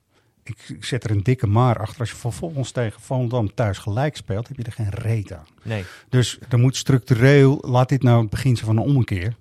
Ik, 0.44 0.58
ik 0.68 0.86
zet 0.86 1.04
er 1.04 1.12
een 1.12 1.24
dikke 1.24 1.48
maar 1.48 1.80
achter. 1.80 2.00
Als 2.00 2.10
je 2.10 2.16
vervolgens 2.16 2.72
tegen 2.72 3.02
Volendam 3.02 3.54
thuis 3.54 3.78
gelijk 3.78 4.16
speelt, 4.16 4.48
heb 4.48 4.58
je 4.58 4.64
er 4.64 4.72
geen 4.72 4.90
reet 4.90 5.34
aan. 5.34 5.46
Nee. 5.64 5.84
Dus 6.10 6.40
er 6.50 6.60
moet 6.60 6.76
structureel, 6.76 7.64
laat 7.68 7.90
dit 7.90 8.04
nou 8.04 8.22
het 8.22 8.30
begin 8.30 8.56
zijn 8.56 8.68
van 8.68 8.78
een 8.78 8.90
ommekeer. 8.90 9.36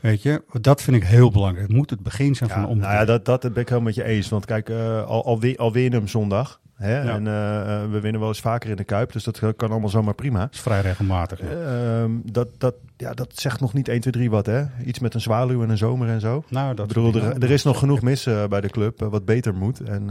Weet 0.00 0.22
je, 0.22 0.42
dat 0.60 0.82
vind 0.82 0.96
ik 0.96 1.04
heel 1.04 1.30
belangrijk. 1.30 1.66
Het 1.66 1.76
moet 1.76 1.90
het 1.90 2.00
begin 2.00 2.34
zijn 2.34 2.50
van 2.50 2.58
een 2.58 2.68
ommekeer. 2.68 2.88
nou 2.88 3.00
ja, 3.00 3.04
dat, 3.04 3.24
dat 3.24 3.40
ben 3.40 3.62
ik 3.62 3.68
helemaal 3.68 3.80
met 3.80 3.94
je 3.94 4.04
eens. 4.04 4.28
Want 4.28 4.44
kijk, 4.44 4.68
eh, 4.68 5.06
al, 5.06 5.24
al, 5.24 5.40
win, 5.40 5.56
al 5.56 5.72
win 5.72 5.82
je 5.82 5.90
hem 5.90 6.08
zondag. 6.08 6.60
Hè? 6.84 7.02
Ja. 7.02 7.14
En 7.14 7.26
eh, 7.26 7.60
eh, 7.60 7.90
we 7.90 8.00
winnen 8.00 8.20
wel 8.20 8.28
eens 8.28 8.40
vaker 8.40 8.70
in 8.70 8.76
de 8.76 8.84
Kuip. 8.84 9.12
Dus 9.12 9.24
dat 9.24 9.40
kan 9.56 9.70
allemaal 9.70 9.88
zomaar 9.88 10.14
prima. 10.14 10.38
Dat 10.38 10.52
is 10.54 10.60
vrij 10.60 10.80
regelmatig. 10.80 11.40
ja. 11.40 11.46
Ehm, 11.46 12.10
dat, 12.24 12.48
dat, 12.58 12.74
ja, 12.96 13.12
dat 13.12 13.30
zegt 13.34 13.60
nog 13.60 13.72
niet 13.72 13.88
1, 13.88 14.00
2, 14.00 14.12
3 14.12 14.30
wat. 14.30 14.46
Hè? 14.46 14.64
Iets 14.84 14.98
met 14.98 15.14
een 15.14 15.20
zwaluw 15.20 15.62
en 15.62 15.70
een 15.70 15.78
zomer 15.78 16.08
en 16.08 16.20
zo. 16.20 16.44
Nou, 16.48 16.74
dat 16.74 16.90
ik 16.90 16.94
bedoel, 16.94 17.14
er, 17.14 17.42
er 17.42 17.50
is 17.50 17.62
nog 17.62 17.78
genoeg 17.78 18.02
mis 18.02 18.26
eh, 18.26 18.46
bij 18.46 18.60
de 18.60 18.68
club. 18.68 19.00
wat 19.00 19.24
beter 19.24 19.54
moet. 19.54 19.80
En 19.80 20.10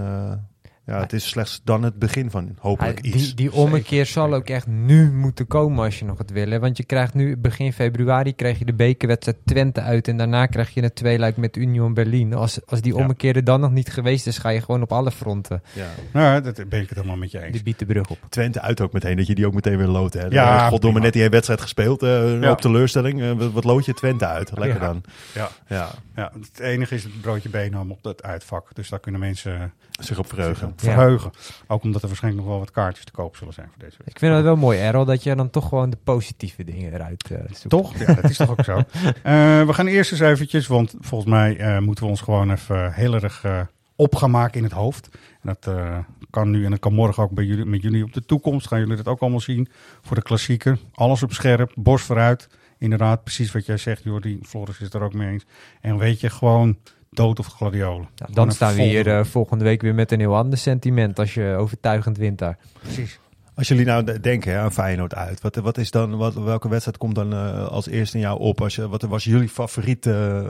ja, 0.86 1.00
het 1.00 1.14
is 1.14 1.28
slechts 1.30 1.62
dan 1.64 1.84
het 1.84 2.00
begin 2.00 2.32
van 2.32 2.56
hopelijk 2.60 3.06
Ja, 3.06 3.12
iets. 3.14 3.26
die, 3.26 3.36
die 3.36 3.54
ommekeer 3.54 4.06
zal 4.06 4.24
zeker. 4.24 4.40
ook 4.40 4.48
echt 4.50 4.68
nu 4.68 5.12
moeten 5.12 5.48
komen 5.48 5.84
als 5.86 6.00
je 6.00 6.06
nog 6.06 6.18
het 6.18 6.32
wil. 6.32 6.50
Hè? 6.50 6.60
Want 6.60 6.78
je 6.78 6.84
krijgt 6.84 7.14
nu 7.14 7.38
begin 7.38 7.74
februari 7.74 8.36
krijg 8.36 8.60
je 8.60 8.66
de 8.66 8.74
bekerwedstrijd 8.74 9.38
Twente 9.46 9.82
uit. 9.82 10.08
En 10.08 10.18
daarna 10.18 10.46
krijg 10.46 10.70
je 10.74 10.84
een 10.84 10.94
tweeluik 10.94 11.38
met 11.38 11.58
Union 11.58 11.94
Berlin. 11.94 12.34
Als, 12.34 12.66
als 12.66 12.82
die 12.82 12.96
ommekeer 12.96 13.36
er 13.36 13.44
dan 13.44 13.60
nog 13.60 13.72
niet 13.72 13.90
geweest 13.92 14.28
is, 14.28 14.38
ga 14.38 14.50
je 14.50 14.62
gewoon 14.62 14.82
op 14.82 14.92
alle 14.92 15.12
fronten 15.12 15.62
Ja. 15.74 15.88
Nou, 16.14 16.42
dat 16.42 16.56
ben 16.70 16.82
ik 16.82 16.90
het 16.90 16.98
helemaal 16.98 17.18
met 17.18 17.32
je 17.32 17.42
eens. 17.44 17.52
die 17.54 17.64
biedt 17.64 17.80
de 17.80 17.86
brug 17.86 18.10
op. 18.10 18.18
Twente 18.30 18.62
uit 18.62 18.82
ook 18.82 18.94
meteen, 18.94 19.18
dat 19.18 19.28
je 19.28 19.36
die 19.36 19.46
ook 19.48 19.54
meteen 19.54 19.78
weer 19.78 19.88
loodt. 19.88 20.14
Hè? 20.14 20.22
Ja, 20.22 20.30
Ja, 20.30 20.68
Goddomme, 20.70 21.00
net 21.00 21.12
die 21.12 21.22
hele 21.22 21.34
wedstrijd 21.34 21.62
gespeeld. 21.62 22.04
eh 22.04 22.42
Ja. 22.42 22.52
Op 22.52 22.62
teleurstelling. 22.62 23.22
Eh, 23.22 23.32
wat, 23.32 23.52
wat 23.52 23.64
lood 23.64 23.86
je 23.86 23.94
Twente 23.94 24.26
uit? 24.26 24.52
Lekker 24.58 24.82
Ja. 24.82 24.88
dan. 24.88 25.04
Ja. 25.34 25.50
Ja, 25.68 25.90
Ja, 26.16 26.32
het 26.40 26.60
enige 26.60 26.96
is 26.96 27.04
het 27.04 27.22
broodje 27.22 27.50
beenham 27.50 27.92
op 27.92 28.04
dat 28.04 28.24
uitvak. 28.24 28.76
Dus 28.76 28.90
daar 28.90 29.00
kunnen 29.00 29.22
mensen 29.22 29.54
eh, 29.56 29.62
zich 30.02 30.20
op 30.20 30.28
verheugen. 30.28 30.74
zich 30.76 30.94
verheugen. 30.94 31.32
Ook 31.68 31.84
omdat 31.84 32.02
er 32.02 32.08
waarschijnlijk 32.08 32.44
nog 32.44 32.52
wel 32.54 32.62
wat 32.64 32.72
kaartjes 32.72 33.06
te 33.06 33.12
koop 33.12 33.36
zullen 33.36 33.54
zijn 33.54 33.68
voor 33.68 33.84
deze 33.84 33.98
week. 33.98 34.08
Ik 34.08 34.20
vind 34.20 34.36
het 34.36 34.44
wel 34.44 34.56
mooi, 34.56 34.80
Errol, 34.80 35.06
dat 35.06 35.24
je 35.24 35.36
dan 35.36 35.50
toch 35.50 35.68
gewoon 35.68 35.90
de 35.90 35.98
positieve 36.04 36.64
dingen 36.64 36.94
eruit 36.94 37.32
eh 37.32 37.38
zoekt. 37.46 37.70
Toch? 37.70 37.98
Ja, 37.98 38.14
dat 38.14 38.30
is 38.30 38.38
toch 38.38 38.50
ook 38.50 38.64
zo. 38.64 38.82
Eh, 39.24 39.66
we 39.66 39.74
gaan 39.74 39.88
eerst 39.88 40.12
eens 40.12 40.20
eventjes, 40.20 40.68
want 40.68 40.96
volgens 41.00 41.30
mij 41.30 41.58
eh, 41.58 41.80
moeten 41.80 42.04
we 42.04 42.10
ons 42.10 42.22
gewoon 42.22 42.52
even 42.52 42.94
heel 42.94 43.14
erg 43.14 43.44
eh, 43.44 43.62
op 43.96 44.16
gaan 44.16 44.32
maken 44.32 44.58
in 44.58 44.64
het 44.64 44.74
hoofd. 44.74 45.10
En 45.42 45.58
dat 45.60 45.76
eh, 45.76 45.98
kan 46.30 46.50
nu 46.50 46.66
en 46.66 46.72
dat 46.72 46.80
kan 46.80 46.94
morgen 46.94 47.24
ook 47.24 47.32
bij 47.32 47.46
jullie, 47.46 47.66
met 47.66 47.82
jullie 47.82 48.04
op 48.04 48.14
de 48.14 48.26
toekomst. 48.26 48.68
Gaan 48.68 48.80
jullie 48.80 48.96
dat 48.96 49.08
ook 49.08 49.20
allemaal 49.20 49.40
zien 49.40 49.68
voor 50.02 50.16
de 50.16 50.22
klassieker. 50.22 50.78
Alles 50.94 51.24
op 51.24 51.34
scherp, 51.34 51.72
borst 51.76 52.06
vooruit. 52.06 52.50
Inderdaad, 52.78 53.24
precies 53.24 53.52
wat 53.52 53.66
jij 53.66 53.78
zegt, 53.78 54.04
Jordi. 54.04 54.40
Floris 54.44 54.76
is 54.76 54.86
het 54.86 54.94
er 54.94 55.02
ook 55.02 55.14
mee 55.14 55.30
eens. 55.30 55.46
En 55.82 55.98
weet 55.98 56.20
je, 56.20 56.30
gewoon 56.30 56.78
dood 57.16 57.40
of 57.40 57.48
gladiolen. 57.48 58.08
Nou, 58.16 58.34
dan 58.34 58.52
staan 58.52 58.76
we 58.76 58.82
hier 58.82 59.08
eh, 59.18 59.24
volgende 59.24 59.64
week 59.64 59.82
weer 59.82 59.96
met 59.96 60.12
een 60.12 60.20
heel 60.20 60.36
ander 60.36 60.58
sentiment 60.60 61.20
als 61.20 61.34
je 61.34 61.56
overtuigend 61.58 62.18
wint 62.18 62.40
daar. 62.40 62.58
Precies. 62.82 63.20
Als 63.56 63.68
jullie 63.68 63.86
nou 63.86 64.04
de- 64.04 64.20
denken 64.20 64.52
hè, 64.52 64.60
aan 64.60 64.72
Feyenoord 64.74 65.16
uit, 65.16 65.42
wat, 65.42 65.56
wat 65.56 65.78
is 65.78 65.92
dan, 65.92 66.18
wat, 66.18 66.34
welke 66.34 66.70
wedstrijd 66.70 66.98
komt 66.98 67.16
dan 67.16 67.34
eh, 67.34 67.68
als 67.68 67.88
eerste 67.88 68.18
in 68.18 68.24
jou 68.24 68.40
op? 68.40 68.62
Als 68.62 68.76
je, 68.76 68.90
wat 68.90 69.02
was 69.02 69.24
jullie 69.24 69.50
favoriete? 69.50 70.46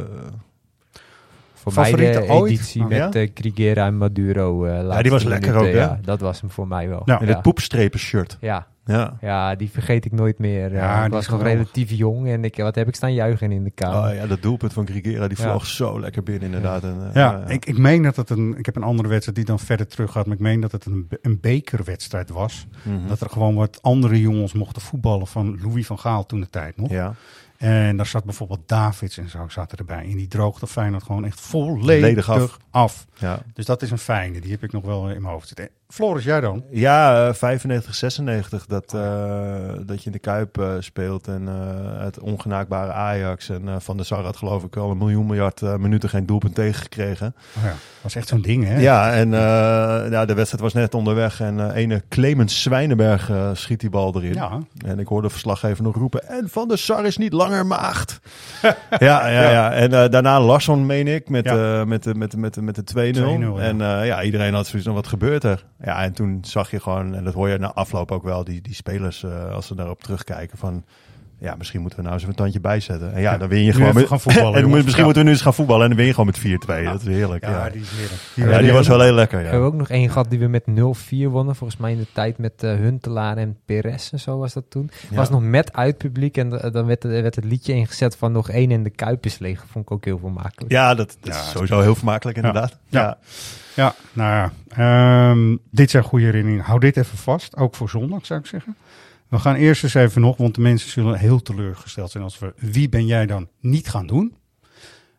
Voor 1.53 1.71
Favoriete 1.71 2.17
mij 2.19 2.27
de 2.27 2.33
ooit? 2.33 2.51
editie 2.51 2.83
Oh, 2.83 2.89
ja? 2.91 3.05
met 3.05 3.15
eh 3.15 3.33
Krigera 3.33 3.85
en 3.85 3.97
Maduro. 3.97 4.65
laatste 4.67 5.01
die 5.01 5.11
was 5.11 5.23
lekker 5.23 5.53
minuten. 5.53 5.81
ook, 5.81 5.87
hè? 5.87 5.93
Ja, 5.93 5.99
dat 6.03 6.19
was 6.19 6.41
hem 6.41 6.49
voor 6.49 6.67
mij 6.67 6.89
wel. 6.89 7.01
Ja. 7.05 7.19
in 7.19 7.27
ja. 7.27 7.33
het 7.33 7.41
poepstrepen 7.41 7.99
shirt. 7.99 8.37
Ja, 8.41 8.67
Ja. 8.85 9.17
ja, 9.21 9.55
die 9.55 9.69
vergeet 9.69 10.05
ik 10.05 10.11
nooit 10.11 10.39
meer. 10.39 10.73
Ja, 10.73 11.05
ik 11.05 11.11
was 11.11 11.23
is 11.23 11.29
nog 11.29 11.41
relatief 11.41 11.91
jong 11.91 12.27
en 12.27 12.43
ik, 12.43 12.57
wat 12.57 12.75
heb 12.75 12.87
ik 12.87 12.95
staan 12.95 13.13
juichen 13.13 13.51
in 13.51 13.63
de 13.63 13.71
kamer. 13.71 14.09
Oh 14.09 14.15
ja, 14.15 14.27
dat 14.27 14.41
doelpunt 14.41 14.73
van 14.73 14.87
Grigera, 14.87 15.27
die 15.27 15.37
Ja. 15.37 15.43
vloog 15.43 15.65
zo 15.65 15.99
lekker 15.99 16.23
binnen 16.23 16.43
inderdaad. 16.45 16.83
En, 16.83 16.97
eh, 17.07 17.13
Ja, 17.13 17.43
Ik, 17.47 17.65
ik 17.65 17.77
meen 17.77 18.01
dat 18.03 18.15
het 18.15 18.29
een. 18.29 18.57
Ik 18.57 18.65
heb 18.65 18.75
een 18.75 18.83
andere 18.83 19.07
wedstrijd 19.09 19.37
die 19.37 19.45
dan 19.45 19.59
verder 19.59 19.87
terug 19.87 20.11
gaat. 20.11 20.25
Maar 20.25 20.35
ik 20.35 20.41
meen 20.41 20.59
dat 20.59 20.71
het 20.71 20.85
een, 20.85 21.07
een 21.21 21.39
bekerwedstrijd 21.41 22.29
was. 22.29 22.67
Mhm. 22.83 23.07
Dat 23.07 23.21
er 23.21 23.29
gewoon 23.29 23.55
wat 23.55 23.79
andere 23.81 24.21
jongens 24.21 24.53
mochten 24.53 24.81
voetballen 24.81 25.27
van 25.27 25.59
Louis 25.61 25.85
van 25.85 25.99
Gaal 25.99 26.25
toen 26.25 26.39
de 26.39 26.49
tijd 26.49 26.77
nog. 26.77 26.89
ja. 26.89 27.13
En 27.57 27.97
daar 27.97 28.05
zat 28.05 28.23
bijvoorbeeld 28.23 28.67
Davids 28.67 29.17
en 29.17 29.29
zo 29.29 29.45
zaten 29.47 29.77
erbij. 29.77 30.03
En 30.03 30.15
die 30.17 30.27
droogde 30.27 30.67
Feyenoord 30.67 31.03
gewoon 31.03 31.25
echt 31.25 31.41
volledig 31.41 32.29
af. 32.29 32.57
af. 32.71 33.05
Ja. 33.17 33.39
Dus 33.53 33.65
dat 33.65 33.81
is 33.81 33.91
een 33.91 33.97
fijne. 33.97 34.39
Die 34.41 34.51
heb 34.51 34.63
ik 34.63 34.71
nog 34.71 34.85
wel 34.85 35.09
in 35.09 35.21
mijn 35.21 35.33
hoofd 35.33 35.47
zitten. 35.47 35.69
Floris, 35.93 36.23
jij 36.23 36.41
dan? 36.41 36.63
Ja, 36.69 37.27
eh, 37.27 37.33
95, 37.33 37.95
96. 37.95 38.65
Dat, 38.65 38.93
eh, 38.93 39.01
dat 39.85 39.99
je 39.99 40.05
in 40.05 40.11
de 40.11 40.19
Kuip 40.19 40.57
eh, 40.59 40.67
speelt. 40.79 41.27
En 41.27 41.47
eh, 41.47 42.03
het 42.03 42.19
ongenaakbare 42.19 42.91
Ajax. 42.91 43.49
En 43.49 43.67
eh, 43.67 43.75
Van 43.79 43.97
der 43.97 44.05
Sar 44.05 44.23
had 44.23 44.37
geloof 44.37 44.63
ik 44.63 44.75
al 44.75 44.91
een 44.91 44.97
miljoen 44.97 45.25
miljard 45.25 45.61
eh, 45.61 45.75
minuten 45.75 46.09
geen 46.09 46.25
doelpunt 46.25 46.55
tegengekregen. 46.55 47.35
Oh 47.57 47.63
ja, 47.63 47.69
dat 47.69 47.77
was 48.01 48.15
echt 48.15 48.27
zo'n 48.27 48.41
ding, 48.41 48.65
hè? 48.67 48.77
Ja, 48.79 49.13
en 49.13 49.33
eh, 49.33 49.39
ja, 50.11 50.25
de 50.25 50.33
wedstrijd 50.33 50.63
was 50.63 50.73
net 50.73 50.93
onderweg. 50.93 51.39
En 51.41 51.69
eh, 51.71 51.75
ene 51.81 52.03
Clemens 52.09 52.61
Zwijnenberg 52.61 53.29
eh, 53.29 53.49
schiet 53.53 53.79
die 53.79 53.89
bal 53.89 54.15
erin. 54.15 54.33
Ja. 54.33 54.59
En 54.85 54.99
ik 54.99 55.07
hoorde 55.07 55.27
de 55.27 55.33
verslaggever 55.33 55.83
nog 55.83 55.95
roepen. 55.95 56.27
En 56.27 56.49
Van 56.49 56.67
der 56.67 56.77
Sar 56.77 57.05
is 57.05 57.17
niet 57.17 57.33
langer 57.33 57.65
maagd. 57.65 58.19
ja, 58.99 59.27
ja, 59.27 59.49
ja, 59.51 59.71
En 59.73 59.93
eh, 59.93 60.09
daarna 60.09 60.41
Larsson, 60.41 60.85
meen 60.85 61.07
ik, 61.07 61.29
met, 61.29 61.45
eh, 61.45 61.83
met, 61.83 62.03
de- 62.03 62.15
met, 62.15 62.31
de- 62.31 62.37
met, 62.37 62.53
de- 62.53 62.61
met 62.61 62.75
de 62.75 63.13
2-0. 63.13 63.17
2-0, 63.17 63.21
ja. 63.23 63.57
En 63.57 63.81
eh, 63.81 64.05
ja, 64.05 64.23
iedereen 64.23 64.53
had 64.53 64.67
zoiets 64.67 64.87
van, 64.87 64.95
wat 64.97 65.07
gebeurt 65.07 65.43
er? 65.43 65.63
Ja, 65.83 66.03
en 66.03 66.13
toen 66.13 66.39
zag 66.45 66.71
je 66.71 66.79
gewoon, 66.79 67.15
en 67.15 67.23
dat 67.23 67.33
hoor 67.33 67.49
je 67.49 67.57
na 67.57 67.73
afloop 67.73 68.11
ook 68.11 68.23
wel, 68.23 68.43
die, 68.43 68.61
die 68.61 68.73
spelers, 68.73 69.23
eh, 69.23 69.51
als 69.51 69.67
ze 69.67 69.75
daarop 69.75 70.03
terugkijken, 70.03 70.57
van... 70.57 70.83
Ja, 71.39 71.55
misschien 71.55 71.81
moeten 71.81 71.99
we 71.99 72.05
nou 72.05 72.17
eens 72.19 72.27
een 72.27 72.35
tandje 72.35 72.59
bijzetten. 72.59 73.13
En 73.13 73.21
ja, 73.21 73.31
Ja, 73.31 73.37
dan 73.37 73.47
win 73.49 73.63
je 73.63 73.73
gewoon 73.73 73.93
met, 73.93 74.07
gaan 74.07 74.19
voetballen, 74.19 74.53
en 74.55 74.61
jongens. 74.61 74.75
misschien 74.75 74.97
Ja. 74.97 75.03
moeten 75.03 75.21
we 75.21 75.27
nu 75.27 75.33
eens 75.33 75.43
gaan 75.43 75.53
voetballen 75.53 75.81
en 75.83 75.87
dan 75.87 75.97
win 75.97 76.05
je 76.07 76.13
gewoon 76.13 76.25
met 76.25 76.39
4-2. 76.39 76.83
Dat 76.83 77.01
is 77.01 77.07
heerlijk. 77.07 77.43
Ja, 77.45 77.49
Ja, 77.49 77.69
die 77.69 77.81
is 77.81 77.89
heerlijk. 78.35 78.55
Ja, 78.55 78.61
die 78.65 78.71
was 78.71 78.87
wel 78.87 79.01
heel 79.01 79.13
lekker. 79.13 79.37
We 79.37 79.43
hebben 79.43 79.61
Ja. 79.61 79.67
ook 79.67 79.73
nog 79.73 79.89
één 79.89 80.09
gehad 80.09 80.29
die 80.29 80.39
we 80.39 80.47
met 80.47 80.63
0-4 80.67 81.29
wonnen. 81.29 81.55
Volgens 81.55 81.79
mij 81.79 81.91
in 81.91 81.97
de 81.97 82.07
tijd 82.13 82.37
met 82.37 82.63
eh, 82.63 82.73
Huntelaar 82.75 83.37
en 83.37 83.57
Perez 83.65 84.11
en 84.11 84.19
zo 84.19 84.37
was 84.37 84.53
dat 84.53 84.63
toen. 84.69 84.89
Ja. 85.09 85.15
Was 85.15 85.29
nog 85.29 85.41
met 85.41 85.73
uitpubliek 85.73 86.37
en 86.37 86.61
eh, 86.61 86.71
dan 86.71 86.85
werd, 86.85 87.03
werd 87.03 87.35
het 87.35 87.45
liedje 87.45 87.73
ingezet 87.73 88.15
van 88.17 88.31
nog 88.31 88.49
één 88.49 88.71
en 88.71 88.83
de 88.83 88.89
Kuip 88.89 89.25
is 89.25 89.37
leeg. 89.39 89.65
Vond 89.71 89.85
ik 89.85 89.91
ook 89.91 90.05
heel 90.05 90.17
vermakelijk. 90.19 90.71
Ja, 90.71 90.95
dat, 90.95 91.17
dat 91.21 91.33
Ja. 91.33 91.39
is 91.41 91.49
sowieso 91.51 91.79
heel 91.81 91.95
vermakelijk 91.95 92.37
inderdaad. 92.37 92.77
Ja. 92.87 93.01
Ja. 93.01 93.17
Ja, 93.75 93.95
nou 94.13 94.31
ja. 94.31 94.51
Ehm, 95.31 95.55
dit 95.71 95.89
zijn 95.89 96.03
goede 96.03 96.25
herinneringen. 96.25 96.65
Hou 96.65 96.79
dit 96.79 96.97
even 96.97 97.17
vast. 97.17 97.55
Ook 97.57 97.75
voor 97.75 97.89
zondag, 97.89 98.25
zou 98.25 98.39
ik 98.39 98.45
zeggen. 98.45 98.75
We 99.33 99.39
gaan 99.39 99.55
eerst 99.55 99.83
eens 99.83 99.93
even 99.93 100.21
nog, 100.21 100.37
want 100.37 100.55
de 100.55 100.61
mensen 100.61 100.89
zullen 100.89 101.17
heel 101.17 101.41
teleurgesteld 101.41 102.11
zijn 102.11 102.23
als 102.23 102.39
we 102.39 102.53
Wie 102.57 102.89
ben 102.89 103.05
jij 103.05 103.25
dan 103.25 103.47
niet 103.59 103.87
gaan 103.87 104.07
doen. 104.07 104.35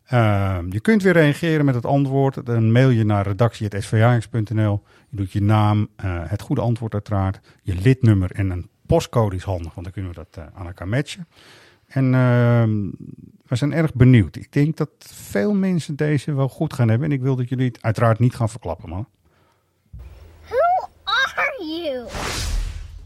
Ehm, 0.04 0.72
je 0.72 0.80
kunt 0.80 1.02
weer 1.02 1.12
reageren 1.12 1.64
met 1.64 1.74
het 1.74 1.86
antwoord. 1.86 2.46
Dan 2.46 2.72
mail 2.72 2.88
je 2.88 3.04
naar 3.04 3.26
redactie.svajax.nl. 3.26 4.82
Je 5.08 5.16
doet 5.16 5.32
je 5.32 5.42
naam, 5.42 5.88
eh, 5.96 6.22
het 6.26 6.42
goede 6.42 6.60
antwoord 6.60 6.92
uiteraard, 6.92 7.40
je 7.62 7.74
lidnummer 7.74 8.30
en 8.30 8.50
een 8.50 8.68
postcode 8.86 9.36
is 9.36 9.42
handig, 9.42 9.74
want 9.74 9.84
dan 9.84 9.92
kunnen 9.92 10.10
we 10.10 10.16
dat 10.16 10.44
eh, 10.44 10.58
aan 10.60 10.66
elkaar 10.66 10.88
matchen. 10.88 11.28
En 11.86 12.14
ehm, 12.14 12.90
we 13.46 13.56
zijn 13.56 13.72
erg 13.72 13.94
benieuwd. 13.94 14.36
Ik 14.36 14.52
denk 14.52 14.76
dat 14.76 14.90
veel 14.98 15.54
mensen 15.54 15.96
deze 15.96 16.34
wel 16.34 16.48
goed 16.48 16.72
gaan 16.72 16.88
hebben. 16.88 17.08
En 17.08 17.14
ik 17.14 17.22
wil 17.22 17.36
dat 17.36 17.48
jullie 17.48 17.66
het 17.66 17.82
uiteraard 17.82 18.18
niet 18.18 18.34
gaan 18.34 18.48
verklappen, 18.48 18.88
man. 18.88 19.06
Who 20.46 20.88
are 21.04 21.64
you? 21.64 22.06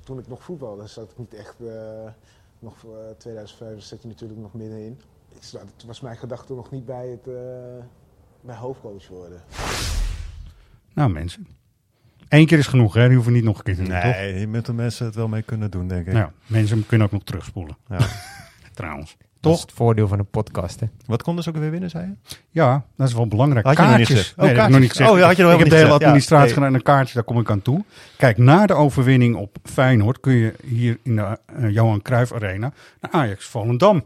Toen 0.08 0.18
ik 0.18 0.28
nog 0.28 0.42
voetbalde, 0.42 0.86
zat 0.86 1.10
ik 1.10 1.18
niet 1.18 1.34
echt. 1.34 1.54
eh, 1.60 2.10
nog 2.58 2.78
voor 2.78 2.98
eh, 2.98 3.10
2005 3.18 3.82
zat 3.82 4.02
je 4.02 4.08
natuurlijk 4.08 4.40
nog 4.40 4.54
middenin. 4.54 5.00
Ik, 5.34 5.42
het 5.50 5.84
was 5.86 6.00
mijn 6.00 6.16
gedachte 6.16 6.54
nog 6.54 6.70
niet 6.70 6.86
bij 6.86 7.08
het 7.08 7.26
eh, 7.26 7.84
bij 8.40 8.56
hoofdcoach 8.56 9.08
worden. 9.08 9.42
Nou 10.94 11.10
mensen, 11.10 11.46
Eén 12.28 12.46
keer 12.46 12.58
is 12.58 12.66
genoeg 12.66 12.94
hè, 12.94 13.06
die 13.06 13.14
hoeven 13.14 13.32
niet 13.32 13.44
nog 13.44 13.58
een 13.58 13.64
keer 13.64 13.74
te 13.76 13.82
doen, 13.82 13.90
toch? 13.92 14.02
Nee, 14.02 14.40
je 14.40 14.48
moet 14.48 14.66
de 14.66 14.72
mensen 14.72 15.06
het 15.06 15.14
wel 15.14 15.28
mee 15.28 15.42
kunnen 15.42 15.70
doen, 15.70 15.88
denk 15.88 16.06
ik. 16.06 16.12
Nou, 16.12 16.30
mensen 16.46 16.86
kunnen 16.86 17.06
ook 17.06 17.12
nog 17.12 17.24
terugspoelen. 17.24 17.76
Ja. 17.88 17.98
Trouwens. 18.74 19.16
Dat 19.40 19.52
is 19.52 19.58
Toch? 19.58 19.68
het 19.68 19.76
voordeel 19.78 20.08
van 20.08 20.18
een 20.18 20.26
podcast, 20.30 20.80
hè? 20.80 20.86
Wat 21.06 21.22
konden 21.22 21.44
ze 21.44 21.50
ook 21.50 21.56
weer 21.56 21.70
winnen, 21.70 21.90
zei 21.90 22.06
je? 22.06 22.36
Ja, 22.50 22.84
dat 22.96 23.08
is 23.08 23.14
wel 23.14 23.26
belangrijk. 23.26 23.66
Had 23.66 23.76
je 23.76 23.82
nog 23.82 23.96
niet 23.96 24.06
kaartjes. 24.06 24.18
gezegd? 24.18 24.38
Oh, 24.38 24.44
nee, 24.44 24.54
dat 24.54 24.60
heb 24.62 24.66
ik 24.66 24.72
nog 24.72 24.80
niet 24.80 24.92
kaartjes. 24.92 25.06
gezegd. 25.06 25.10
Oh, 25.10 25.18
ja, 25.18 25.26
had 25.26 25.36
je 25.36 25.42
nog 25.42 25.52
ik 25.52 25.58
heb 25.58 25.68
de 25.68 25.74
helemaal 25.74 25.96
hele 25.98 26.04
administratie 26.06 26.48
Ja, 26.48 26.54
gedaan 26.54 26.68
en 26.68 26.74
een 26.74 26.82
kaartje, 26.82 27.14
daar 27.14 27.22
kom 27.24 27.38
ik 27.40 27.50
aan 27.50 27.62
toe. 27.62 27.84
Kijk, 28.16 28.38
na 28.38 28.66
de 28.66 28.74
overwinning 28.74 29.36
op 29.36 29.56
Feyenoord 29.62 30.20
kun 30.20 30.32
je 30.32 30.54
hier 30.64 30.98
in 31.02 31.16
de 31.16 31.38
eh, 31.46 31.70
Johan 31.70 32.02
Cruijff 32.02 32.32
Arena 32.32 32.72
naar 33.00 33.10
Ajax 33.10 33.44
Volendam. 33.46 34.04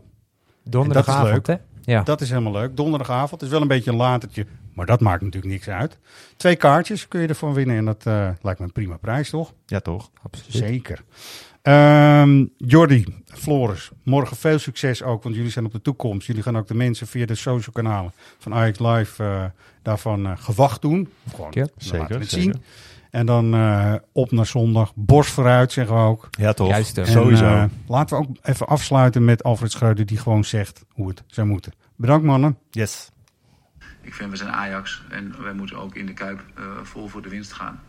Donderdagavond, 0.65 1.47
hè? 1.47 1.55
Ja. 1.81 2.03
Dat 2.03 2.21
is 2.21 2.29
helemaal 2.29 2.53
leuk. 2.53 2.77
Donderdagavond. 2.77 3.31
Het 3.31 3.43
is 3.43 3.49
wel 3.49 3.61
een 3.61 3.69
beetje 3.69 3.91
een 3.91 3.97
latertje, 3.97 4.47
maar 4.75 4.87
dat 4.87 5.01
maakt 5.01 5.23
natuurlijk 5.23 5.53
niks 5.53 5.69
uit. 5.69 5.99
Twee 6.37 6.57
kaartjes 6.57 7.09
kun 7.09 7.21
je 7.21 7.27
ervan 7.29 7.55
winnen 7.55 7.77
en 7.77 7.85
dat 7.85 8.07
eh, 8.07 8.29
lijkt 8.43 8.59
me 8.59 8.65
een 8.67 8.73
prima 8.73 8.97
prijs, 8.97 9.31
toch? 9.31 9.53
Ja, 9.67 9.81
toch? 9.81 10.11
Absoluut. 10.23 10.53
Zeker. 10.57 11.03
Ehm 11.63 12.47
Jordi, 12.57 13.05
Floris, 13.27 13.91
morgen 14.05 14.37
veel 14.37 14.59
succes 14.59 15.03
ook, 15.03 15.23
want 15.23 15.35
jullie 15.35 15.51
zijn 15.51 15.65
op 15.65 15.73
de 15.73 15.83
toekomst. 15.83 16.27
Jullie 16.27 16.43
gaan 16.43 16.57
ook 16.59 16.67
de 16.67 16.75
mensen 16.75 17.07
via 17.07 17.27
de 17.27 17.35
social 17.35 17.73
kanalen 17.75 18.13
van 18.39 18.55
Ajax 18.55 18.79
Live 18.79 19.23
eh, 19.25 19.45
daarvan 19.83 20.27
eh, 20.27 20.33
gewacht 20.37 20.83
doen. 20.83 21.09
Gewoon, 21.31 21.51
Ja, 21.55 21.65
we 21.65 21.71
zeker, 21.77 21.99
laten 21.99 22.21
het 22.21 22.31
zeker. 22.31 22.53
zien. 22.53 22.63
En 23.11 23.27
dan 23.27 23.55
eh, 23.55 23.95
op 24.13 24.31
naar 24.31 24.47
zondag. 24.47 24.93
Borst 24.95 25.31
vooruit, 25.33 25.73
zeggen 25.73 25.95
we 25.97 26.01
ook. 26.03 26.29
Ja, 26.31 26.53
toch? 26.53 26.69
Juist, 26.69 26.97
hè. 26.97 27.03
En, 27.03 27.09
Sowieso. 27.11 27.69
laten 27.87 28.17
we 28.19 28.23
ook 28.29 28.37
even 28.43 28.67
afsluiten 28.67 29.25
met 29.25 29.43
Alfred 29.43 29.73
Schreuder, 29.73 30.07
die 30.07 30.19
gewoon 30.19 30.45
zegt 30.45 30.85
hoe 30.93 31.09
het 31.09 31.23
zou 31.27 31.47
moeten. 31.47 31.73
Bedankt 31.97 32.25
mannen. 32.25 32.59
yes. 32.71 33.11
Ik 34.03 34.15
vind 34.15 34.31
we 34.31 34.37
zijn 34.37 34.51
Ajax 34.51 35.03
en 35.11 35.35
wij 35.43 35.53
moeten 35.53 35.77
ook 35.79 35.95
in 35.95 36.07
de 36.07 36.13
Kuip 36.13 36.45
eh, 36.57 36.63
vol 36.83 37.09
voor 37.09 37.23
de 37.23 37.29
winst 37.29 37.53
gaan. 37.53 37.81